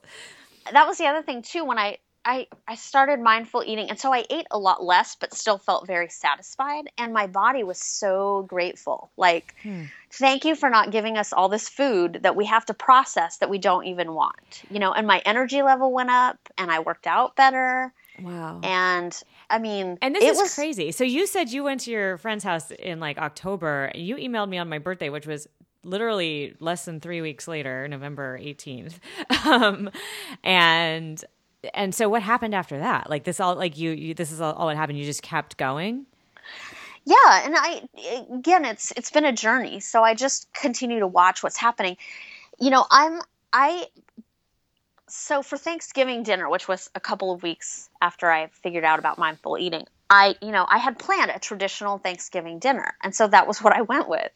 That 0.72 0.88
was 0.88 0.98
the 0.98 1.06
other 1.06 1.22
thing 1.22 1.42
too 1.42 1.64
when 1.64 1.78
I 1.78 1.98
I 2.24 2.48
I 2.66 2.74
started 2.74 3.20
mindful 3.20 3.62
eating 3.64 3.88
and 3.88 3.98
so 4.00 4.12
I 4.12 4.24
ate 4.28 4.46
a 4.50 4.58
lot 4.58 4.82
less 4.82 5.14
but 5.14 5.32
still 5.32 5.58
felt 5.58 5.86
very 5.86 6.08
satisfied 6.08 6.84
and 6.98 7.12
my 7.12 7.28
body 7.28 7.62
was 7.62 7.78
so 7.80 8.44
grateful. 8.48 9.12
Like 9.16 9.54
Hmm. 9.62 9.84
Thank 10.12 10.44
you 10.44 10.54
for 10.54 10.68
not 10.70 10.90
giving 10.90 11.16
us 11.16 11.32
all 11.32 11.48
this 11.48 11.68
food 11.68 12.20
that 12.22 12.36
we 12.36 12.44
have 12.46 12.64
to 12.66 12.74
process 12.74 13.38
that 13.38 13.48
we 13.50 13.58
don't 13.58 13.86
even 13.86 14.14
want. 14.14 14.62
You 14.70 14.78
know, 14.78 14.92
and 14.92 15.06
my 15.06 15.22
energy 15.24 15.62
level 15.62 15.92
went 15.92 16.10
up 16.10 16.38
and 16.58 16.70
I 16.70 16.80
worked 16.80 17.06
out 17.06 17.36
better 17.36 17.92
Wow. 18.20 18.60
and 18.62 19.18
I 19.48 19.58
mean 19.58 19.98
And 20.02 20.14
this 20.14 20.22
it 20.22 20.32
is 20.32 20.40
was 20.40 20.54
crazy. 20.54 20.92
So 20.92 21.02
you 21.04 21.26
said 21.26 21.50
you 21.50 21.64
went 21.64 21.80
to 21.82 21.90
your 21.90 22.18
friend's 22.18 22.44
house 22.44 22.70
in 22.72 23.00
like 23.00 23.18
October. 23.18 23.90
You 23.94 24.16
emailed 24.16 24.48
me 24.48 24.58
on 24.58 24.68
my 24.68 24.78
birthday, 24.78 25.08
which 25.08 25.26
was 25.26 25.48
literally 25.84 26.54
less 26.60 26.84
than 26.84 27.00
three 27.00 27.20
weeks 27.20 27.48
later, 27.48 27.88
November 27.88 28.38
18th. 28.38 28.94
Um, 29.44 29.90
and 30.44 31.24
and 31.74 31.94
so 31.94 32.08
what 32.08 32.22
happened 32.22 32.54
after 32.54 32.78
that? 32.78 33.08
Like 33.10 33.24
this 33.24 33.40
all 33.40 33.54
like 33.56 33.78
you, 33.78 33.90
you 33.90 34.14
this 34.14 34.30
is 34.30 34.40
all, 34.40 34.52
all 34.52 34.66
what 34.66 34.76
happened. 34.76 34.98
You 34.98 35.04
just 35.04 35.22
kept 35.22 35.56
going. 35.56 36.06
Yeah, 37.04 37.44
and 37.44 37.54
I 37.56 37.82
again, 38.30 38.64
it's 38.64 38.92
it's 38.96 39.10
been 39.10 39.24
a 39.24 39.32
journey. 39.32 39.80
So 39.80 40.02
I 40.02 40.14
just 40.14 40.52
continue 40.52 41.00
to 41.00 41.06
watch 41.06 41.42
what's 41.42 41.56
happening. 41.56 41.96
You 42.60 42.70
know, 42.70 42.84
I'm 42.90 43.20
I. 43.52 43.86
So 45.08 45.42
for 45.42 45.58
Thanksgiving 45.58 46.22
dinner, 46.22 46.48
which 46.48 46.68
was 46.68 46.88
a 46.94 47.00
couple 47.00 47.32
of 47.32 47.42
weeks 47.42 47.90
after 48.00 48.30
I 48.30 48.46
figured 48.62 48.84
out 48.84 48.98
about 48.98 49.18
mindful 49.18 49.58
eating, 49.58 49.86
I 50.08 50.36
you 50.40 50.52
know 50.52 50.64
I 50.68 50.78
had 50.78 50.98
planned 50.98 51.30
a 51.34 51.40
traditional 51.40 51.98
Thanksgiving 51.98 52.60
dinner, 52.60 52.94
and 53.02 53.14
so 53.14 53.26
that 53.26 53.46
was 53.48 53.60
what 53.62 53.74
I 53.74 53.82
went 53.82 54.08
with. 54.08 54.30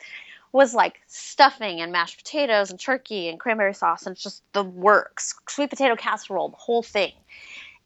Was 0.52 0.74
like 0.74 1.00
stuffing 1.06 1.80
and 1.80 1.92
mashed 1.92 2.18
potatoes 2.18 2.70
and 2.70 2.80
turkey 2.80 3.28
and 3.28 3.38
cranberry 3.38 3.74
sauce 3.74 4.06
and 4.06 4.16
just 4.16 4.42
the 4.54 4.64
works, 4.64 5.34
sweet 5.48 5.70
potato 5.70 5.94
casserole, 5.96 6.48
the 6.48 6.56
whole 6.56 6.82
thing. 6.82 7.12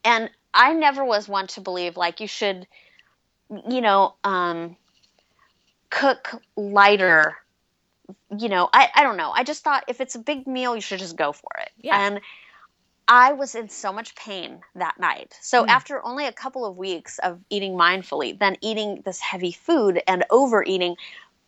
And 0.05 0.31
I 0.55 0.72
never 0.72 1.05
was 1.05 1.28
one 1.28 1.47
to 1.49 1.61
believe 1.61 1.97
like 1.97 2.20
you 2.20 2.26
should 2.26 2.66
you 3.68 3.80
know, 3.80 4.14
um, 4.24 4.76
cook 5.90 6.42
lighter. 6.57 7.36
You 8.36 8.48
know, 8.48 8.68
I, 8.72 8.88
I 8.94 9.03
don't 9.03 9.16
know. 9.16 9.30
I 9.30 9.44
just 9.44 9.64
thought 9.64 9.84
if 9.88 10.01
it's 10.01 10.14
a 10.16 10.20
big 10.20 10.46
meal, 10.46 10.74
you 10.74 10.80
should 10.80 10.98
just 10.98 11.16
go 11.16 11.32
for 11.32 11.51
it. 11.61 11.70
Yeah. 11.80 12.01
And 12.01 12.20
I 13.09 13.32
was 13.32 13.55
in 13.55 13.68
so 13.68 13.92
much 13.92 14.14
pain 14.16 14.61
that 14.76 14.98
night. 15.01 15.36
So 15.40 15.64
Hmm. 15.64 15.68
after 15.68 16.05
only 16.05 16.26
a 16.26 16.32
couple 16.32 16.64
of 16.64 16.76
weeks 16.76 17.18
of 17.18 17.40
eating 17.51 17.74
mindfully, 17.74 18.38
then 18.38 18.57
eating 18.62 19.03
this 19.05 19.20
heavy 19.20 19.53
food 19.53 20.03
and 20.07 20.24
overeating 20.30 20.96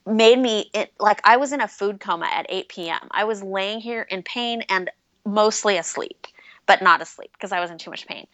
made 0.07 0.39
me 0.39 0.71
it, 0.75 0.93
like 0.99 1.21
I 1.25 1.37
was 1.37 1.53
in 1.53 1.61
a 1.61 1.69
food 1.69 2.01
coma 2.01 2.27
at 2.27 2.47
8 2.49 2.91
p.m. 2.91 3.09
I 3.13 3.25
was 3.25 3.43
laying 3.43 3.81
here 3.81 4.03
in 4.03 4.23
pain 4.23 4.63
and 4.69 4.91
mostly 5.25 5.77
asleep, 5.79 6.27
but 6.73 6.83
not 6.83 7.03
asleep 7.03 7.31
because 7.35 7.53
I 7.53 7.61
was 7.61 7.71
in 7.71 7.77
too 7.77 7.91
much 7.91 8.07
pain. 8.07 8.27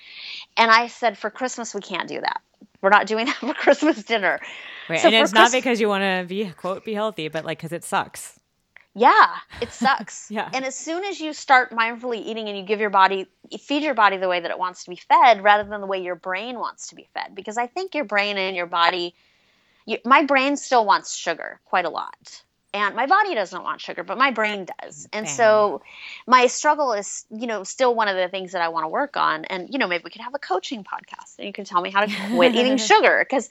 And 0.57 0.71
I 0.71 0.87
said, 0.87 1.19
for 1.19 1.29
Christmas, 1.29 1.75
we 1.75 1.81
can't 1.81 2.09
do 2.09 2.21
that. 2.21 2.41
We're 2.81 2.91
not 2.91 3.09
doing 3.09 3.27
that 3.27 3.35
for 3.35 3.53
Christmas 3.53 4.05
dinner. 4.05 4.39
Right. 4.89 5.01
So 5.01 5.09
and 5.09 5.17
it's 5.17 5.33
not 5.33 5.51
because 5.51 5.81
you 5.81 5.89
want 5.89 6.03
to 6.03 6.25
be 6.29 6.49
quote 6.57 6.85
be 6.85 6.95
healthy, 6.95 7.27
but 7.27 7.45
like 7.45 7.59
because 7.59 7.73
it 7.73 7.83
sucks. 7.83 8.39
Yeah, 8.95 9.27
it 9.61 9.73
sucks. 9.85 10.31
Yeah. 10.31 10.49
And 10.55 10.65
as 10.65 10.77
soon 10.77 11.05
as 11.05 11.21
you 11.21 11.33
start 11.33 11.73
mindfully 11.73 12.25
eating 12.25 12.49
and 12.49 12.57
you 12.57 12.65
give 12.65 12.79
your 12.79 12.91
body, 12.91 13.27
you 13.51 13.59
feed 13.59 13.83
your 13.83 13.95
body 13.95 14.19
the 14.19 14.29
way 14.29 14.39
that 14.39 14.51
it 14.51 14.59
wants 14.59 14.85
to 14.85 14.91
be 14.91 14.97
fed 14.97 15.43
rather 15.43 15.69
than 15.69 15.81
the 15.81 15.87
way 15.89 16.01
your 16.01 16.15
brain 16.15 16.61
wants 16.61 16.89
to 16.89 16.95
be 16.95 17.09
fed. 17.15 17.35
Because 17.35 17.59
I 17.59 17.67
think 17.67 17.97
your 17.97 18.05
brain 18.05 18.39
and 18.39 18.57
your 18.57 18.67
body, 18.67 19.17
you, 19.85 19.99
my 20.05 20.23
brain 20.25 20.57
still 20.57 20.87
wants 20.87 21.17
sugar 21.17 21.59
quite 21.65 21.87
a 21.87 21.91
lot. 21.91 22.43
And 22.75 22.95
my 22.95 23.07
body 23.07 23.35
doesn't 23.35 23.63
want 23.63 23.81
sugar, 23.81 24.05
but 24.05 24.19
my 24.19 24.31
brain 24.31 24.67
does. 24.83 25.09
And 25.13 25.25
Bang. 25.25 25.35
so 25.35 25.83
my 26.27 26.49
struggle 26.49 26.93
is, 26.93 27.25
you 27.31 27.47
know, 27.47 27.65
still 27.65 27.95
one 27.95 28.09
of 28.09 28.17
the 28.17 28.29
things 28.29 28.53
that 28.53 28.61
I 28.61 28.69
want 28.69 28.85
to 28.85 28.89
work 28.89 29.17
on. 29.17 29.47
And, 29.47 29.69
you 29.71 29.79
know, 29.79 29.87
maybe 29.87 30.03
we 30.05 30.11
could 30.11 30.21
have 30.21 30.35
a 30.35 30.39
coaching 30.39 30.85
podcast 30.85 31.39
and 31.39 31.47
you 31.47 31.53
can 31.53 31.65
tell 31.65 31.81
me 31.81 31.91
how 31.91 32.05
to 32.05 32.13
quit 32.35 32.55
eating 32.55 32.77
sugar 32.77 33.25
because 33.27 33.49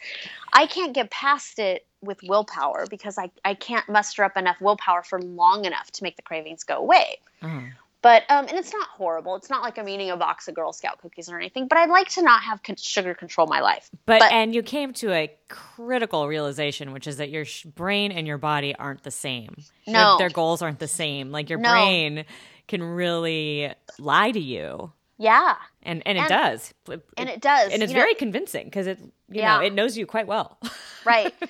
I 0.53 0.67
can't 0.67 0.93
get 0.93 1.09
past 1.09 1.57
it 1.57 1.87
with 2.01 2.21
willpower 2.21 2.85
because 2.87 3.17
I, 3.17 3.31
I 3.43 3.55
can't 3.55 3.89
muster 3.89 4.23
up 4.23 4.37
enough 4.37 4.61
willpower 4.61 5.01
for 5.01 5.19
long 5.19 5.65
enough 5.65 5.89
to 5.93 6.03
make 6.03 6.15
the 6.15 6.21
cravings 6.21 6.63
go 6.63 6.77
away. 6.77 7.17
Uh-huh. 7.41 7.61
But 8.07 8.23
um, 8.29 8.45
and 8.47 8.57
it's 8.57 8.71
not 8.71 8.87
horrible. 8.87 9.35
It's 9.35 9.49
not 9.49 9.63
like 9.63 9.77
I'm 9.77 9.89
eating 9.89 10.09
a 10.11 10.15
box 10.15 10.47
of 10.47 10.55
Girl 10.55 10.71
Scout 10.71 11.01
cookies 11.01 11.27
or 11.27 11.37
anything. 11.37 11.67
But 11.67 11.77
I'd 11.77 11.89
like 11.89 12.07
to 12.11 12.21
not 12.21 12.41
have 12.43 12.61
sugar 12.77 13.13
control 13.13 13.47
my 13.47 13.59
life. 13.59 13.89
But, 14.05 14.19
But- 14.21 14.31
and 14.31 14.55
you 14.55 14.63
came 14.63 14.93
to 14.93 15.11
a 15.11 15.29
critical 15.49 16.25
realization, 16.25 16.93
which 16.93 17.05
is 17.05 17.17
that 17.17 17.29
your 17.31 17.43
sh- 17.43 17.63
brain 17.65 18.13
and 18.13 18.25
your 18.25 18.37
body 18.37 18.73
aren't 18.73 19.03
the 19.03 19.11
same. 19.11 19.55
Their- 19.85 19.93
No. 19.93 20.17
their, 20.17 20.29
goals 20.29 20.61
aren't 20.61 20.79
the 20.79 20.87
same. 20.87 21.31
Like 21.33 21.49
your 21.49 21.59
No. 21.59 21.69
brain 21.69 22.23
can 22.69 22.81
really 22.81 23.73
lie 23.99 24.31
to 24.31 24.39
you, 24.39 24.93
Yeah, 25.19 25.55
and 25.83 26.03
and 26.05 26.17
it 26.17 26.21
And- 26.21 26.29
does, 26.29 26.73
and 27.17 27.27
it 27.29 27.41
does. 27.41 27.71
and 27.73 27.81
it's 27.81 27.91
you 27.91 27.97
know, 27.97 28.03
very 28.03 28.13
convincing 28.15 28.65
because 28.65 28.85
it 28.87 28.99
you 28.99 29.41
Yeah. 29.41 29.57
know 29.57 29.63
it 29.65 29.73
knows 29.73 29.97
you 29.97 30.05
quite 30.05 30.27
well. 30.27 30.59
right. 31.05 31.33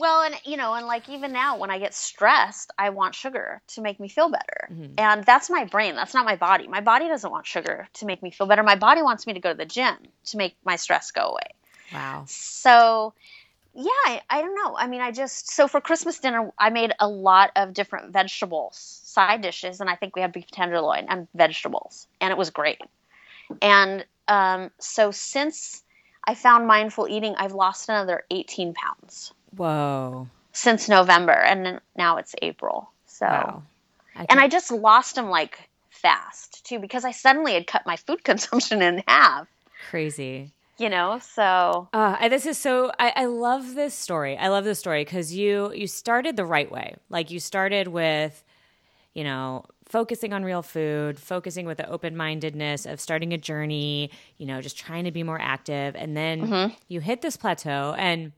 Well, 0.00 0.22
and 0.22 0.36
you 0.44 0.56
know, 0.56 0.74
and 0.74 0.86
like 0.86 1.08
even 1.08 1.32
now 1.32 1.56
when 1.58 1.72
I 1.72 1.80
get 1.80 1.92
stressed, 1.92 2.70
I 2.78 2.90
want 2.90 3.16
sugar 3.16 3.60
to 3.74 3.80
make 3.80 3.98
me 3.98 4.06
feel 4.08 4.28
better. 4.30 4.68
Mm-hmm. 4.70 4.94
And 4.96 5.24
that's 5.24 5.50
my 5.50 5.64
brain. 5.64 5.96
That's 5.96 6.14
not 6.14 6.24
my 6.24 6.36
body. 6.36 6.68
My 6.68 6.80
body 6.80 7.08
doesn't 7.08 7.28
want 7.28 7.48
sugar 7.48 7.88
to 7.94 8.06
make 8.06 8.22
me 8.22 8.30
feel 8.30 8.46
better. 8.46 8.62
My 8.62 8.76
body 8.76 9.02
wants 9.02 9.26
me 9.26 9.32
to 9.32 9.40
go 9.40 9.50
to 9.50 9.56
the 9.58 9.64
gym 9.66 9.96
to 10.26 10.36
make 10.36 10.56
my 10.64 10.76
stress 10.76 11.10
go 11.10 11.30
away. 11.30 11.50
wow. 11.92 12.22
So, 12.28 13.12
yeah, 13.74 13.90
I, 14.06 14.22
I 14.30 14.40
don't 14.40 14.54
know. 14.54 14.76
I 14.76 14.86
mean, 14.86 15.00
I 15.00 15.10
just 15.10 15.50
so 15.50 15.66
for 15.66 15.80
Christmas 15.80 16.20
dinner, 16.20 16.52
I 16.56 16.70
made 16.70 16.92
a 17.00 17.08
lot 17.08 17.50
of 17.56 17.74
different 17.74 18.12
vegetables, 18.12 19.00
side 19.02 19.40
dishes, 19.40 19.80
and 19.80 19.90
I 19.90 19.96
think 19.96 20.14
we 20.14 20.22
had 20.22 20.30
beef 20.32 20.48
tenderloin 20.52 21.06
and 21.08 21.26
vegetables, 21.34 22.06
and 22.20 22.30
it 22.30 22.38
was 22.38 22.50
great. 22.50 22.80
And 23.62 24.04
um, 24.28 24.70
so 24.78 25.10
since 25.10 25.82
I 26.24 26.34
found 26.34 26.66
mindful 26.66 27.08
eating, 27.08 27.34
I've 27.36 27.52
lost 27.52 27.88
another 27.88 28.24
18 28.30 28.74
pounds 28.74 29.32
Whoa. 29.56 30.28
since 30.52 30.88
November, 30.88 31.32
and 31.32 31.80
now 31.96 32.18
it's 32.18 32.34
April. 32.42 32.90
So, 33.06 33.26
Wow. 33.26 33.62
and 34.28 34.38
I 34.38 34.48
just 34.48 34.70
lost 34.70 35.14
them 35.14 35.30
like 35.30 35.68
fast 35.90 36.64
too 36.64 36.78
because 36.78 37.04
I 37.04 37.10
suddenly 37.12 37.54
had 37.54 37.66
cut 37.66 37.86
my 37.86 37.96
food 37.96 38.22
consumption 38.30 38.82
in 38.82 39.02
half. 39.08 39.48
crazy. 39.90 40.52
You 40.78 40.90
know, 40.90 41.18
so 41.34 41.88
Uh, 41.92 42.16
I- 42.20 42.28
this 42.28 42.46
is 42.46 42.56
so. 42.58 42.92
I, 43.00 43.12
I 43.16 43.24
love 43.24 43.74
this 43.74 43.94
story. 43.94 44.36
I 44.36 44.48
love 44.48 44.64
this 44.64 44.78
story 44.78 45.04
because 45.04 45.34
you 45.34 45.72
you 45.72 45.86
started 45.88 46.36
the 46.36 46.44
right 46.44 46.70
way. 46.70 46.94
Like 47.08 47.32
you 47.32 47.40
started 47.40 47.88
with, 47.88 48.44
you 49.14 49.24
know, 49.24 49.64
focusing 49.88 50.32
on 50.32 50.44
real 50.44 50.62
food, 50.62 51.18
focusing 51.18 51.66
with 51.66 51.78
the 51.78 51.88
open 51.88 52.16
mindedness 52.16 52.86
of 52.86 53.00
starting 53.00 53.32
a 53.32 53.38
journey. 53.38 54.10
You 54.36 54.46
know, 54.46 54.60
just 54.60 54.78
trying 54.78 55.04
to 55.04 55.10
be 55.10 55.22
more 55.22 55.40
active, 55.40 55.96
and 55.96 56.16
then 56.16 56.46
mm-hmm. 56.46 56.74
you 56.88 57.00
hit 57.00 57.22
this 57.22 57.36
plateau 57.36 57.94
and. 57.98 58.32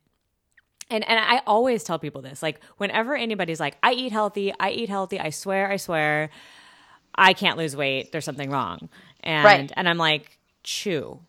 And 0.93 1.09
and 1.09 1.21
I 1.21 1.41
always 1.47 1.85
tell 1.85 2.01
people 2.01 2.21
this, 2.21 2.43
like 2.43 2.61
whenever 2.79 3.15
anybody's 3.15 3.61
like, 3.61 3.77
I 3.81 3.93
eat 3.93 4.11
healthy, 4.11 4.53
I 4.59 4.71
eat 4.71 4.89
healthy, 4.89 5.21
I 5.21 5.31
swear, 5.31 5.71
I 5.71 5.77
swear, 5.77 6.31
I 7.15 7.33
can't 7.33 7.57
lose 7.57 7.77
weight. 7.77 8.11
There's 8.11 8.25
something 8.25 8.51
wrong. 8.51 8.89
And 9.21 9.45
Right. 9.45 9.73
and 9.77 9.89
I'm 9.89 9.99
like, 9.99 10.37
chew 10.65 11.21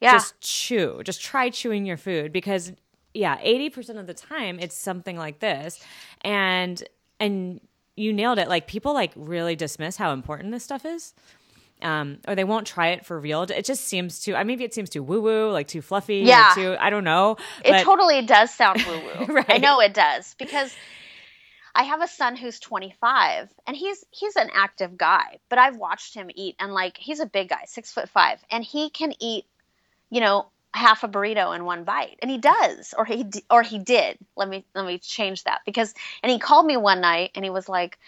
yeah. 0.00 0.12
just 0.12 0.40
chew 0.40 1.00
just 1.04 1.22
try 1.22 1.50
chewing 1.50 1.86
your 1.86 1.96
food 1.96 2.32
because 2.32 2.72
yeah 3.14 3.38
80% 3.38 3.98
of 3.98 4.06
the 4.06 4.14
time 4.14 4.58
it's 4.60 4.76
something 4.76 5.16
like 5.16 5.40
this 5.40 5.82
and 6.22 6.82
and 7.18 7.60
you 7.96 8.12
nailed 8.12 8.38
it 8.38 8.48
like 8.48 8.66
people 8.66 8.92
like 8.94 9.12
really 9.16 9.56
dismiss 9.56 9.96
how 9.96 10.12
important 10.12 10.52
this 10.52 10.62
stuff 10.64 10.84
is 10.84 11.14
um, 11.82 12.18
or 12.26 12.34
they 12.34 12.44
won't 12.44 12.66
try 12.66 12.88
it 12.88 13.04
for 13.04 13.18
real. 13.20 13.42
It 13.42 13.64
just 13.66 13.84
seems 13.84 14.20
too. 14.20 14.34
I 14.34 14.44
maybe 14.44 14.64
it 14.64 14.72
seems 14.72 14.88
too 14.88 15.02
woo 15.02 15.20
woo, 15.20 15.50
like 15.50 15.68
too 15.68 15.82
fluffy. 15.82 16.22
or 16.22 16.26
Yeah. 16.26 16.52
too. 16.54 16.76
I 16.80 16.88
don't 16.88 17.04
know. 17.04 17.36
It 17.64 17.70
but- 17.72 17.82
totally 17.82 18.22
does 18.22 18.50
sound 18.54 18.82
woo 18.86 18.98
woo. 19.26 19.26
right. 19.34 19.44
I 19.50 19.58
know 19.58 19.80
it 19.80 19.92
does 19.92 20.34
because 20.38 20.74
I 21.74 21.82
have 21.82 22.00
a 22.00 22.08
son 22.08 22.34
who's 22.36 22.58
25 22.60 23.50
and 23.66 23.76
he's 23.76 24.02
he's 24.10 24.36
an 24.36 24.48
active 24.54 24.96
guy, 24.96 25.38
but 25.50 25.58
I've 25.58 25.76
watched 25.76 26.14
him 26.14 26.30
eat 26.34 26.56
and 26.58 26.72
like 26.72 26.96
he's 26.96 27.20
a 27.20 27.26
big 27.26 27.50
guy, 27.50 27.64
six 27.66 27.92
foot 27.92 28.08
five, 28.08 28.42
and 28.50 28.64
he 28.64 28.88
can 28.88 29.12
eat, 29.20 29.44
you 30.08 30.20
know, 30.22 30.46
half 30.76 31.04
a 31.04 31.08
burrito 31.08 31.54
in 31.54 31.64
one 31.64 31.84
bite, 31.84 32.18
and 32.20 32.30
he 32.30 32.38
does, 32.38 32.94
or 32.96 33.04
he 33.04 33.26
or 33.50 33.62
he 33.62 33.78
did. 33.78 34.18
Let 34.36 34.48
me 34.48 34.64
let 34.74 34.86
me 34.86 34.98
change 34.98 35.44
that 35.44 35.62
because 35.64 35.94
and 36.22 36.30
he 36.30 36.38
called 36.38 36.66
me 36.66 36.76
one 36.76 37.00
night 37.00 37.32
and 37.34 37.44
he 37.44 37.50
was 37.50 37.68
like, 37.68 37.98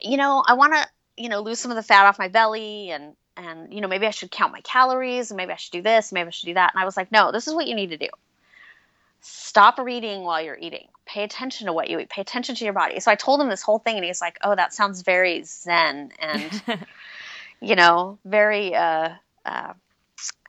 you 0.00 0.16
know, 0.16 0.42
I 0.46 0.54
want 0.54 0.74
to 0.74 0.86
you 1.16 1.28
know 1.28 1.40
lose 1.40 1.60
some 1.60 1.70
of 1.70 1.76
the 1.76 1.82
fat 1.82 2.06
off 2.06 2.18
my 2.18 2.28
belly 2.28 2.90
and 2.90 3.14
and 3.36 3.72
you 3.72 3.80
know 3.80 3.88
maybe 3.88 4.06
I 4.06 4.10
should 4.10 4.30
count 4.30 4.52
my 4.52 4.60
calories 4.62 5.30
and 5.30 5.36
maybe 5.36 5.52
I 5.52 5.56
should 5.56 5.72
do 5.72 5.82
this, 5.82 6.12
maybe 6.12 6.28
I 6.28 6.30
should 6.30 6.46
do 6.46 6.54
that, 6.54 6.72
and 6.74 6.80
I 6.80 6.84
was 6.84 6.96
like, 6.96 7.12
no, 7.12 7.32
this 7.32 7.46
is 7.46 7.54
what 7.54 7.66
you 7.66 7.74
need 7.74 7.90
to 7.90 7.98
do 7.98 8.08
stop 9.24 9.78
reading 9.78 10.22
while 10.22 10.42
you're 10.42 10.58
eating. 10.60 10.86
Pay 11.06 11.24
attention 11.24 11.66
to 11.66 11.72
what 11.72 11.88
you 11.88 11.98
eat. 11.98 12.10
Pay 12.10 12.20
attention 12.20 12.54
to 12.56 12.64
your 12.64 12.74
body. 12.74 13.00
So 13.00 13.10
I 13.10 13.14
told 13.14 13.40
him 13.40 13.48
this 13.48 13.62
whole 13.62 13.78
thing, 13.78 13.96
and 13.96 14.04
he's 14.04 14.20
like, 14.20 14.38
"Oh, 14.42 14.54
that 14.54 14.74
sounds 14.74 15.02
very 15.02 15.42
zen." 15.44 16.12
And 16.18 16.62
you 17.60 17.74
know, 17.74 18.18
very. 18.24 18.74
Uh, 18.74 19.10
uh, 19.44 19.74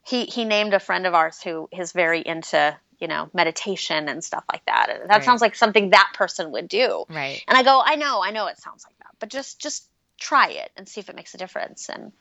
he 0.06 0.26
he 0.26 0.46
named 0.46 0.74
a 0.74 0.80
friend 0.80 1.06
of 1.06 1.14
ours 1.14 1.42
who 1.42 1.68
is 1.72 1.92
very 1.92 2.22
into 2.22 2.78
you 3.00 3.08
know 3.08 3.30
meditation 3.34 4.08
and 4.08 4.24
stuff 4.24 4.44
like 4.52 4.64
that. 4.66 4.90
And 4.90 5.10
that 5.10 5.16
Right. 5.18 5.24
sounds 5.24 5.42
like 5.42 5.56
something 5.56 5.90
that 5.90 6.12
person 6.14 6.52
would 6.52 6.68
do. 6.68 7.06
Right. 7.10 7.42
And 7.48 7.58
I 7.58 7.64
go, 7.64 7.82
I 7.84 7.96
know, 7.96 8.22
I 8.24 8.32
know, 8.32 8.48
it 8.48 8.58
sounds 8.60 8.86
like 8.86 8.98
that, 9.00 9.16
but 9.20 9.30
just 9.30 9.60
just 9.60 9.88
try 10.20 10.50
it 10.50 10.72
and 10.78 10.88
see 10.88 11.02
if 11.02 11.10
it 11.10 11.16
makes 11.16 11.34
a 11.34 11.38
difference. 11.38 11.90
And 11.90 12.12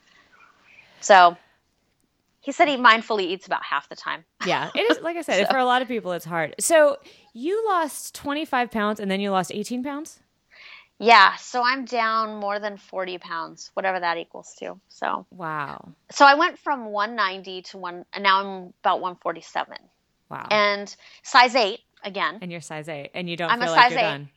so 0.99 1.37
he 2.41 2.51
said 2.51 2.67
he 2.67 2.77
mindfully 2.77 3.21
eats 3.23 3.47
about 3.47 3.63
half 3.63 3.87
the 3.89 3.95
time. 3.95 4.25
Yeah, 4.45 4.69
it 4.75 4.79
is. 4.79 4.99
Like 5.01 5.17
I 5.17 5.21
said, 5.21 5.47
for 5.49 5.57
a 5.57 5.65
lot 5.65 5.81
of 5.81 5.87
people, 5.87 6.11
it's 6.11 6.25
hard. 6.25 6.53
So 6.59 6.97
you 7.33 7.65
lost 7.65 8.13
25 8.13 8.69
pounds 8.69 8.99
and 8.99 9.09
then 9.09 9.19
you 9.19 9.31
lost 9.31 9.51
18 9.51 9.83
pounds? 9.83 10.19
Yeah, 10.99 11.35
so 11.35 11.61
I'm 11.63 11.85
down 11.85 12.37
more 12.37 12.59
than 12.59 12.77
40 12.77 13.17
pounds, 13.17 13.69
whatever 13.73 13.99
that 13.99 14.17
equals 14.17 14.55
to. 14.59 14.79
So, 14.87 15.25
Wow. 15.31 15.89
so 16.11 16.25
I 16.25 16.35
went 16.35 16.57
from 16.59 16.85
190 16.85 17.63
to 17.63 17.77
one, 17.77 18.05
and 18.13 18.23
now 18.23 18.39
I'm 18.39 18.73
about 18.81 19.01
147, 19.01 19.77
Wow. 20.29 20.47
and 20.49 20.95
size 21.23 21.55
eight 21.55 21.81
again. 22.03 22.39
And 22.41 22.51
you're 22.51 22.61
size 22.61 22.87
eight 22.87 23.11
and 23.13 23.29
you 23.29 23.35
don't 23.35 23.51
I'm 23.51 23.61
a 23.61 23.65
feel 23.65 23.71
like 23.73 23.81
size 23.83 23.91
you're 23.91 23.99
eight. 23.99 24.03
done. 24.03 24.29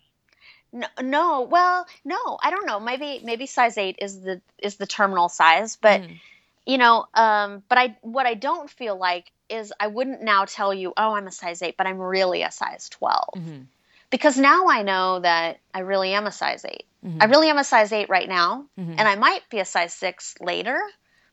No, 0.71 0.87
no, 1.01 1.41
well, 1.43 1.87
no, 2.05 2.39
I 2.43 2.51
don't 2.51 2.67
know. 2.67 2.79
Maybe 2.79 3.21
maybe 3.25 3.47
size 3.47 3.79
eight 3.79 3.97
is 4.03 4.21
the 4.21 4.43
is 4.59 4.77
the 4.77 4.87
terminal 4.87 5.29
size, 5.31 5.77
but 5.77 6.03
Mhm. 6.03 6.21
you 6.67 6.77
know, 6.77 7.07
um, 7.15 7.63
but 7.69 7.79
I 7.79 7.97
what 8.03 8.27
I 8.27 8.35
don't 8.35 8.69
feel 8.69 8.97
like 8.97 9.33
is 9.49 9.73
I 9.81 9.87
wouldn't 9.87 10.21
now 10.23 10.45
tell 10.45 10.75
you, 10.75 10.93
oh, 10.95 11.15
I'm 11.15 11.27
a 11.27 11.33
size 11.33 11.63
eight, 11.63 11.77
but 11.79 11.87
I'm 11.87 11.99
really 11.99 12.43
a 12.43 12.51
size 12.51 12.91
12 12.91 13.31
Mhm. 13.37 13.67
Because 14.11 14.37
now 14.39 14.69
I 14.69 14.83
know 14.83 15.21
that 15.21 15.59
I 15.75 15.81
really 15.81 16.15
am 16.15 16.27
a 16.27 16.33
size 16.33 16.65
8 16.65 16.85
Mhm. 17.05 17.23
I 17.23 17.27
really 17.27 17.49
am 17.49 17.59
a 17.59 17.65
size 17.65 17.93
eight 17.93 18.09
right 18.09 18.29
now, 18.29 18.67
Mhm. 18.79 18.97
and 18.99 19.09
I 19.09 19.15
might 19.15 19.49
be 19.51 19.61
a 19.61 19.65
size 19.65 19.95
six 19.95 20.35
later, 20.41 20.81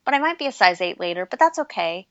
but 0.03 0.13
I 0.13 0.19
might 0.19 0.37
be 0.37 0.45
a 0.45 0.51
size 0.51 0.81
eight 0.81 0.99
later, 0.99 1.25
but 1.25 1.39
that's 1.39 1.59
okay, 1.59 2.07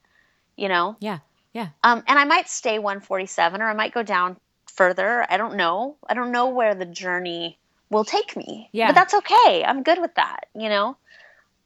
you 0.57 0.69
know. 0.69 0.97
Yeah. 0.99 1.21
Yeah. 1.53 1.69
Um, 1.85 2.03
and 2.09 2.19
I 2.19 2.25
might 2.25 2.49
stay 2.49 2.81
147 2.81 3.63
or 3.63 3.69
I 3.69 3.75
might 3.75 3.95
go 3.95 4.03
down 4.03 4.37
further. 4.67 5.25
I 5.31 5.37
don't 5.37 5.55
know. 5.55 5.97
I 6.09 6.15
don't 6.15 6.33
know 6.33 6.49
where 6.49 6.75
the 6.75 6.85
journey 6.85 7.61
will 7.91 8.05
take 8.05 8.37
me. 8.37 8.69
Yeah. 8.73 8.89
But 8.89 8.97
that's 8.97 9.15
okay. 9.15 9.65
I'm 9.65 9.85
good 9.85 10.01
with 10.01 10.17
that, 10.17 10.47
you 10.53 10.69
know? 10.69 10.97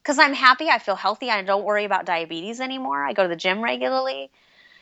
Because 0.02 0.18
I'm 0.18 0.34
happy. 0.34 0.68
I 0.68 0.78
feel 0.78 0.94
healthy. 0.94 1.30
I 1.30 1.40
don't 1.40 1.64
worry 1.64 1.84
about 1.84 2.04
diabetes 2.04 2.60
anymore. 2.60 3.02
I 3.02 3.14
go 3.14 3.22
to 3.22 3.28
the 3.30 3.36
gym 3.36 3.64
regularly. 3.64 4.30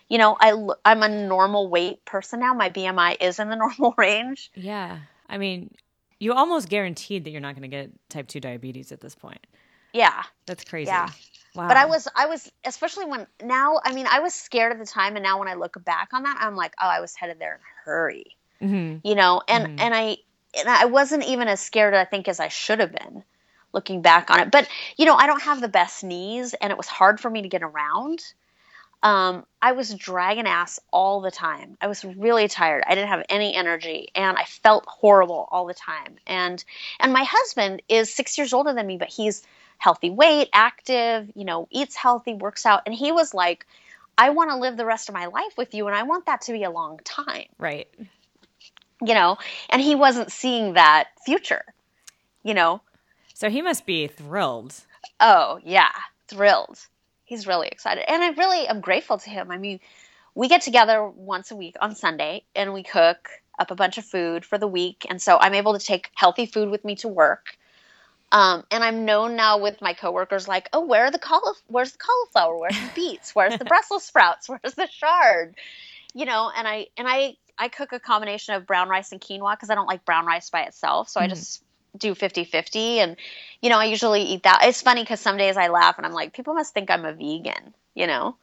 You 0.09 0.18
know, 0.18 0.36
I 0.40 0.52
I'm 0.84 1.02
a 1.02 1.09
normal 1.09 1.68
weight 1.68 2.04
person 2.04 2.40
now. 2.40 2.54
My 2.54 2.70
BMI 2.70 3.16
is 3.20 3.38
in 3.38 3.48
the 3.48 3.57
normal 3.64 3.94
range. 3.96 4.50
Yeah. 4.54 4.98
I 5.28 5.38
mean, 5.38 5.74
you 6.20 6.32
almost 6.32 6.68
guaranteed 6.68 7.24
that 7.24 7.30
you're 7.30 7.40
not 7.40 7.54
going 7.54 7.62
to 7.62 7.76
get 7.76 7.90
type 8.09 8.28
2 8.28 8.40
diabetes 8.40 8.92
at 8.92 9.00
this 9.00 9.14
point. 9.14 9.44
Yeah. 9.92 10.22
That's 10.46 10.64
crazy. 10.64 10.88
Yeah. 10.90 11.09
Wow. 11.54 11.68
But 11.68 11.76
I 11.78 11.86
was, 11.86 12.07
I 12.14 12.26
was, 12.26 12.50
especially 12.64 13.07
when 13.07 13.26
now, 13.42 13.80
I 13.82 13.92
mean, 13.94 14.07
I 14.09 14.20
was 14.20 14.34
scared 14.34 14.72
at 14.72 14.78
the 14.78 14.86
time. 14.86 15.16
And 15.16 15.22
now 15.22 15.38
when 15.38 15.48
I 15.48 15.54
look 15.54 15.82
back 15.84 16.11
on 16.12 16.22
that, 16.24 16.36
I'm 16.40 16.54
like, 16.54 16.74
oh, 16.80 16.86
I 16.88 17.00
was 17.00 17.14
headed 17.16 17.38
there 17.38 17.54
in 17.54 17.61
a 17.61 17.84
hurry. 17.84 18.36
Mhm. 18.62 19.02
you 19.04 19.14
know 19.14 19.42
and 19.46 19.66
Mhm. 19.66 19.80
and 19.82 19.94
i 19.94 20.16
and 20.59 20.66
i 20.66 20.86
wasn't 20.86 21.22
even 21.24 21.46
as 21.46 21.61
scared 21.61 21.92
i 21.92 22.07
think 22.07 22.26
as 22.26 22.40
i 22.40 22.48
should 22.48 22.80
have 22.80 22.90
been 22.90 23.22
looking 23.74 24.00
back 24.00 24.30
on 24.30 24.40
it 24.40 24.50
but 24.50 24.66
you 24.96 25.04
know 25.04 25.14
i 25.14 25.26
don't 25.26 25.42
have 25.42 25.61
the 25.61 25.68
best 25.68 26.02
knees 26.02 26.54
and 26.54 26.70
it 26.70 26.78
was 26.78 26.86
hard 26.86 27.20
for 27.20 27.28
me 27.28 27.42
to 27.42 27.48
get 27.50 27.62
around 27.62 28.24
um, 29.03 29.44
i 29.61 29.72
was 29.72 29.94
dragging 29.94 30.47
ass 30.47 30.80
all 30.92 31.20
the 31.20 31.30
time 31.30 31.76
i 31.80 31.86
was 31.86 32.05
really 32.05 32.49
tired 32.49 32.82
i 32.86 32.94
didn't 32.94 33.09
have 33.09 33.24
any 33.28 33.55
energy 33.55 34.09
and 34.14 34.36
i 34.36 34.44
felt 34.44 34.84
horrible 34.86 35.49
all 35.51 35.66
the 35.66 35.74
time 35.74 36.16
and 36.26 36.64
and 37.01 37.12
my 37.12 37.24
husband 37.24 37.82
is 37.88 38.12
six 38.12 38.38
years 38.38 38.53
older 38.53 38.72
than 38.72 38.86
me 38.86 38.97
but 38.97 39.09
he's 39.09 39.42
healthy 39.78 40.11
weight 40.11 40.49
active 40.53 41.30
you 41.34 41.44
know 41.44 41.68
eats 41.70 41.94
healthy 41.94 42.34
works 42.34 42.64
out 42.64 42.82
and 42.86 42.94
he 42.94 43.12
was 43.12 43.34
like 43.34 43.66
i 44.16 44.30
want 44.30 44.51
to 44.51 44.57
live 44.57 44.76
the 44.76 44.86
rest 44.86 45.09
of 45.09 45.14
my 45.14 45.26
life 45.26 45.57
with 45.59 45.74
you 45.74 45.86
and 45.86 45.94
i 45.94 46.03
want 46.03 46.26
that 46.26 46.40
to 46.40 46.53
be 46.53 46.64
a 46.64 46.70
long 46.70 46.99
time 47.05 47.44
Right. 47.59 47.88
you 49.05 49.12
know, 49.14 49.36
and 49.68 49.82
he 49.82 49.94
wasn't 49.94 50.32
seeing 50.32 50.72
that 50.72 51.09
future, 51.24 51.62
you 52.42 52.55
know. 52.55 52.80
So 53.34 53.51
he 53.51 53.61
must 53.61 53.84
be 53.84 54.07
thrilled. 54.07 54.74
Oh, 55.20 55.61
yeah, 55.62 55.90
thrilled. 56.28 56.78
He's 57.27 57.47
really 57.47 57.68
excited. 57.68 58.11
And 58.11 58.24
I 58.24 58.31
really 58.31 58.68
am 58.68 58.81
grateful 58.81 59.18
to 59.18 59.31
him. 59.31 59.53
I 59.53 59.59
mean, 59.59 59.81
we 60.35 60.49
get 60.49 60.62
together 60.62 61.07
once 61.09 61.53
a 61.53 61.57
week 61.57 61.77
on 61.81 61.95
Sunday 61.97 62.45
and 62.57 62.74
we 62.74 62.85
cook 62.85 63.29
up 63.59 63.70
a 63.72 63.77
bunch 63.77 63.99
of 63.99 64.07
food 64.07 64.47
for 64.47 64.59
the 64.59 64.68
week. 64.68 65.07
And 65.11 65.22
so 65.22 65.39
I'm 65.39 65.55
able 65.55 65.79
to 65.79 65.85
take 65.85 66.11
healthy 66.14 66.47
food 66.47 66.70
with 66.70 66.85
me 66.85 66.97
to 66.97 67.09
work. 67.09 67.59
Um, 68.33 68.64
and 68.70 68.85
I'm 68.85 69.05
known 69.07 69.37
now 69.37 69.59
with 69.61 69.83
my 69.83 69.95
coworkers, 69.95 70.49
like, 70.49 70.68
oh, 70.72 70.87
where 70.87 71.07
are 71.07 71.12
the 71.12 71.18
caulif- 71.18 71.62
where's 71.68 71.93
the 71.93 71.99
cauliflower? 71.99 72.59
Where's 72.59 72.81
the 72.81 72.89
beets? 72.89 73.35
Where's 73.35 73.57
the 73.59 73.64
Brussels 73.66 74.05
sprouts? 74.05 74.49
Where's 74.49 74.74
the 74.77 74.89
chard? 75.01 75.57
You 76.14 76.27
know, 76.27 76.51
and 76.57 76.68
I 76.68 76.89
and 76.99 77.09
I 77.09 77.37
I 77.59 77.68
cook 77.68 77.93
a 77.93 78.01
combination 78.01 78.55
of 78.55 78.66
brown 78.66 78.89
rice 78.89 79.12
and 79.12 79.20
quinoa 79.20 79.55
because 79.55 79.70
I 79.70 79.77
don't 79.77 79.89
like 79.89 80.05
brown 80.07 80.27
rice 80.27 80.51
by 80.51 80.62
itself. 80.64 81.09
So 81.11 81.20
I 81.20 81.27
Mhm. 81.27 81.31
just 81.31 81.62
do 81.99 82.14
50-50 82.14 82.97
and 82.99 83.16
you 83.62 83.70
know, 83.70 83.78
I 83.78 83.86
usually 83.86 84.22
eat 84.22 84.42
that. 84.42 84.61
It's 84.64 84.82
funny 84.82 85.03
because 85.03 85.18
some 85.20 85.38
days 85.38 85.57
I 85.57 85.68
laugh 85.68 85.97
and 85.97 86.07
I'm 86.07 86.12
like, 86.12 86.34
people 86.34 86.55
must 86.55 86.74
think 86.74 86.90
I'm 86.90 87.05
a 87.07 87.12
vegan, 87.12 87.74
you 87.94 88.07
know, 88.07 88.36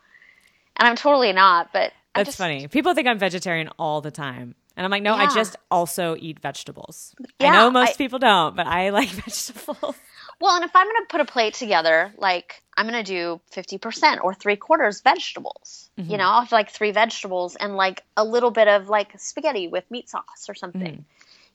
and 0.76 0.88
I'm 0.88 0.95
totally 0.95 1.32
not. 1.34 1.72
But 1.72 1.93
That's 2.16 2.30
just, 2.30 2.38
funny. 2.39 2.68
People 2.68 2.93
think 2.95 3.08
I'm 3.08 3.20
vegetarian 3.20 3.70
all 3.78 4.01
the 4.01 4.12
time. 4.12 4.56
And 4.76 4.84
I'm 4.84 4.89
like, 4.89 5.04
no, 5.04 5.14
I 5.14 5.32
just 5.32 5.56
also 5.70 6.16
eat 6.20 6.39
vegetables. 6.39 7.14
Yeah, 7.39 7.49
I 7.49 7.56
know 7.58 7.70
most 7.72 7.91
I- 7.91 7.95
people 7.95 8.18
don't, 8.18 8.56
but 8.56 8.66
I 8.66 8.89
like 8.89 9.10
vegetables. 9.26 9.95
Well, 10.41 10.56
and 10.56 10.66
if 10.66 10.76
I'm 10.76 10.88
going 10.88 11.04
to 11.04 11.08
put 11.10 11.22
a 11.22 11.26
plate 11.26 11.54
together, 11.54 12.12
like 12.18 12.64
I'm 12.76 12.88
going 12.89 13.01
to 13.01 13.10
do 13.10 13.39
50% 13.56 14.24
or 14.24 14.34
three 14.34 14.56
quarters 14.56 15.01
vegetables. 15.01 15.91
Mhm. 15.99 16.10
You 16.10 16.18
know, 16.18 16.24
I'll 16.28 16.41
have 16.41 16.51
like 16.51 16.72
three 16.72 16.89
vegetables 16.91 17.56
and 17.56 17.76
like 17.76 18.01
a 18.18 18.26
little 18.26 18.49
bit 18.49 18.68
of 18.68 18.89
like 18.89 19.12
spaghetti 19.20 19.68
with 19.68 19.89
meat 19.91 20.10
sauce 20.10 20.49
or 20.49 20.56
something. 20.56 20.82
Mhm. 20.82 21.04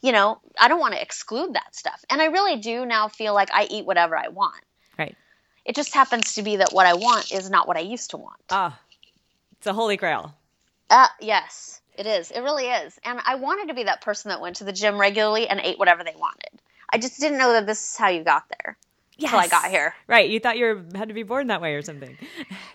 You 0.01 0.13
know, 0.13 0.41
I 0.59 0.69
don't 0.69 0.81
want 0.81 0.95
to 0.95 1.03
exclude 1.03 1.55
that 1.55 1.75
stuff. 1.75 2.05
And 2.09 2.23
I 2.23 2.27
really 2.27 2.57
do 2.57 2.87
now 2.87 3.09
feel 3.09 3.35
like 3.35 3.51
I 3.53 3.67
eat 3.71 3.85
whatever 3.85 4.17
I 4.17 4.29
want. 4.29 4.63
Right. 4.99 5.17
It 5.65 5.75
just 5.75 5.93
happens 5.93 6.35
to 6.35 6.43
be 6.43 6.57
that 6.57 6.73
what 6.73 6.87
I 6.87 6.95
want 6.95 7.33
is 7.33 7.51
not 7.51 7.67
what 7.67 7.77
I 7.77 7.81
used 7.81 8.11
to 8.11 8.17
want. 8.17 8.41
Ah, 8.51 8.79
it's 9.53 9.67
a 9.67 9.73
holy 9.73 9.97
grail. 9.97 10.35
Uh, 10.89 11.09
yes, 11.21 11.81
it 11.97 12.07
is. 12.07 12.31
It 12.31 12.41
really 12.41 12.67
is. 12.67 12.99
And 13.05 13.21
I 13.27 13.35
wanted 13.35 13.69
to 13.69 13.75
be 13.75 13.85
that 13.85 14.01
person 14.01 14.31
that 14.31 14.41
went 14.41 14.57
to 14.57 14.65
the 14.65 14.73
gym 14.73 14.99
regularly 14.99 15.49
and 15.49 15.61
ate 15.61 15.79
whatever 15.79 16.05
they 16.05 16.15
wanted. 16.17 16.61
I 16.91 16.99
just 16.99 17.21
didn't 17.21 17.39
know 17.39 17.53
that 17.53 17.67
this 17.67 17.93
is 17.93 17.97
how 17.97 18.09
you 18.09 18.23
got 18.23 18.45
there 18.49 18.79
until 19.21 19.39
I 19.39 19.49
got 19.49 19.71
here. 19.71 19.95
Right. 20.07 20.31
You 20.31 20.41
thought 20.41 20.57
you 20.57 20.65
were, 20.65 20.85
had 20.97 21.09
to 21.09 21.15
be 21.15 21.23
born 21.25 21.49
that 21.49 21.61
way 21.61 21.75
or 21.75 21.83
something. 21.83 22.17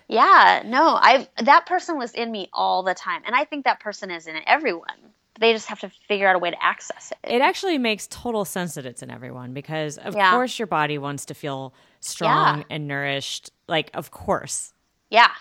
Yeah, 0.07 0.61
no, 0.65 0.89
I 0.89 1.27
that 1.41 1.65
person 1.65 1.97
was 1.97 2.11
in 2.11 2.31
me 2.31 2.49
all 2.53 2.83
the 2.83 2.93
time, 2.93 3.23
and 3.25 3.35
I 3.35 3.45
think 3.45 3.65
that 3.65 3.79
person 3.79 4.11
is 4.11 4.27
in 4.27 4.35
everyone. 4.45 5.12
They 5.43 5.51
just 5.51 5.67
have 5.67 5.81
to 5.81 5.89
figure 6.07 6.25
out 6.29 6.37
a 6.37 6.39
way 6.39 6.51
to 6.51 6.63
access 6.63 7.11
it. 7.11 7.17
It 7.21 7.41
actually 7.41 7.77
makes 7.77 8.07
total 8.07 8.45
sense 8.45 8.75
that 8.75 8.85
it's 8.85 9.03
in 9.03 9.11
everyone 9.11 9.53
because, 9.53 9.97
of 9.97 10.15
Yeah. 10.15 10.31
course, 10.31 10.57
your 10.57 10.67
body 10.67 10.97
wants 10.97 11.25
to 11.25 11.33
feel 11.33 11.73
strong 11.99 12.59
Yeah. 12.59 12.63
and 12.69 12.87
nourished. 12.87 13.51
Like, 13.67 13.91
of 13.93 14.09
course. 14.11 14.73
yeah. 15.09 15.31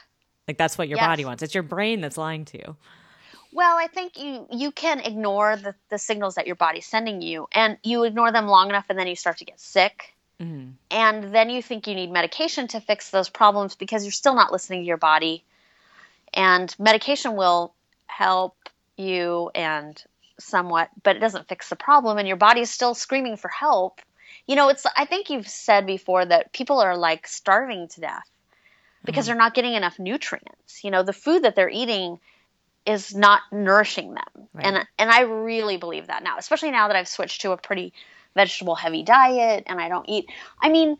Like, 0.48 0.58
that's 0.58 0.76
what 0.76 0.88
your 0.88 0.96
Yes. 0.96 1.06
body 1.06 1.24
wants. 1.24 1.40
It's 1.44 1.54
your 1.54 1.62
brain 1.62 2.00
that's 2.00 2.16
lying 2.18 2.44
to 2.46 2.58
you. 2.58 2.76
Well, 3.52 3.76
I 3.78 3.86
think 3.86 4.18
you 4.18 4.48
you 4.50 4.72
can 4.72 4.98
ignore 4.98 5.54
the 5.56 5.76
the 5.88 5.98
signals 5.98 6.34
that 6.34 6.48
your 6.48 6.56
body's 6.56 6.86
sending 6.86 7.22
you, 7.22 7.46
and 7.52 7.78
you 7.84 8.02
ignore 8.02 8.32
them 8.32 8.48
long 8.48 8.68
enough, 8.70 8.86
and 8.88 8.98
then 8.98 9.06
you 9.06 9.14
start 9.14 9.38
to 9.38 9.44
get 9.44 9.60
sick, 9.60 10.14
hmm 10.40 10.70
and 10.90 11.32
then 11.34 11.48
you 11.48 11.62
think 11.62 11.86
you 11.86 11.94
need 11.94 12.10
medication 12.10 12.66
to 12.68 12.80
fix 12.80 13.10
those 13.10 13.28
problems 13.30 13.76
because 13.76 14.04
you're 14.04 14.10
still 14.22 14.34
not 14.34 14.50
listening 14.50 14.80
to 14.82 14.86
your 14.86 14.96
body, 14.96 15.44
and 16.34 16.74
medication 16.78 17.36
will 17.36 17.72
help 18.06 18.56
you 18.96 19.50
and 19.54 20.02
somewhat, 20.38 20.88
but 21.02 21.16
it 21.16 21.20
doesn't 21.20 21.48
fix 21.48 21.68
the 21.68 21.76
problem, 21.76 22.18
and 22.18 22.26
your 22.26 22.36
body's 22.36 22.70
still 22.70 22.94
screaming 22.94 23.36
for 23.36 23.48
help. 23.48 24.00
You 24.46 24.56
know, 24.56 24.68
it's 24.68 24.84
I 24.96 25.04
think 25.04 25.30
you've 25.30 25.48
said 25.48 25.86
before 25.86 26.24
that 26.24 26.52
people 26.52 26.80
are 26.80 26.96
like 26.96 27.26
starving 27.26 27.88
to 27.88 28.00
death 28.00 28.28
because 29.04 29.24
Mhm. 29.24 29.28
they're 29.28 29.36
not 29.36 29.54
getting 29.54 29.74
enough 29.74 29.98
nutrients. 29.98 30.82
You 30.84 30.90
know, 30.90 31.02
the 31.02 31.12
food 31.12 31.44
that 31.44 31.54
they're 31.54 31.68
eating 31.68 32.18
is 32.84 33.14
not 33.14 33.42
nourishing 33.52 34.14
them. 34.14 34.48
Right. 34.52 34.66
And 34.66 34.88
and 34.98 35.10
I 35.10 35.20
really 35.22 35.76
believe 35.76 36.08
that 36.08 36.22
now, 36.22 36.38
especially 36.38 36.70
now 36.70 36.88
that 36.88 36.96
I've 36.96 37.08
switched 37.08 37.42
to 37.42 37.52
a 37.52 37.56
pretty 37.56 37.92
vegetable 38.34 38.74
heavy 38.74 39.02
diet 39.02 39.64
and 39.66 39.80
I 39.80 39.88
don't 39.88 40.08
eat 40.08 40.26
I 40.60 40.68
mean, 40.68 40.96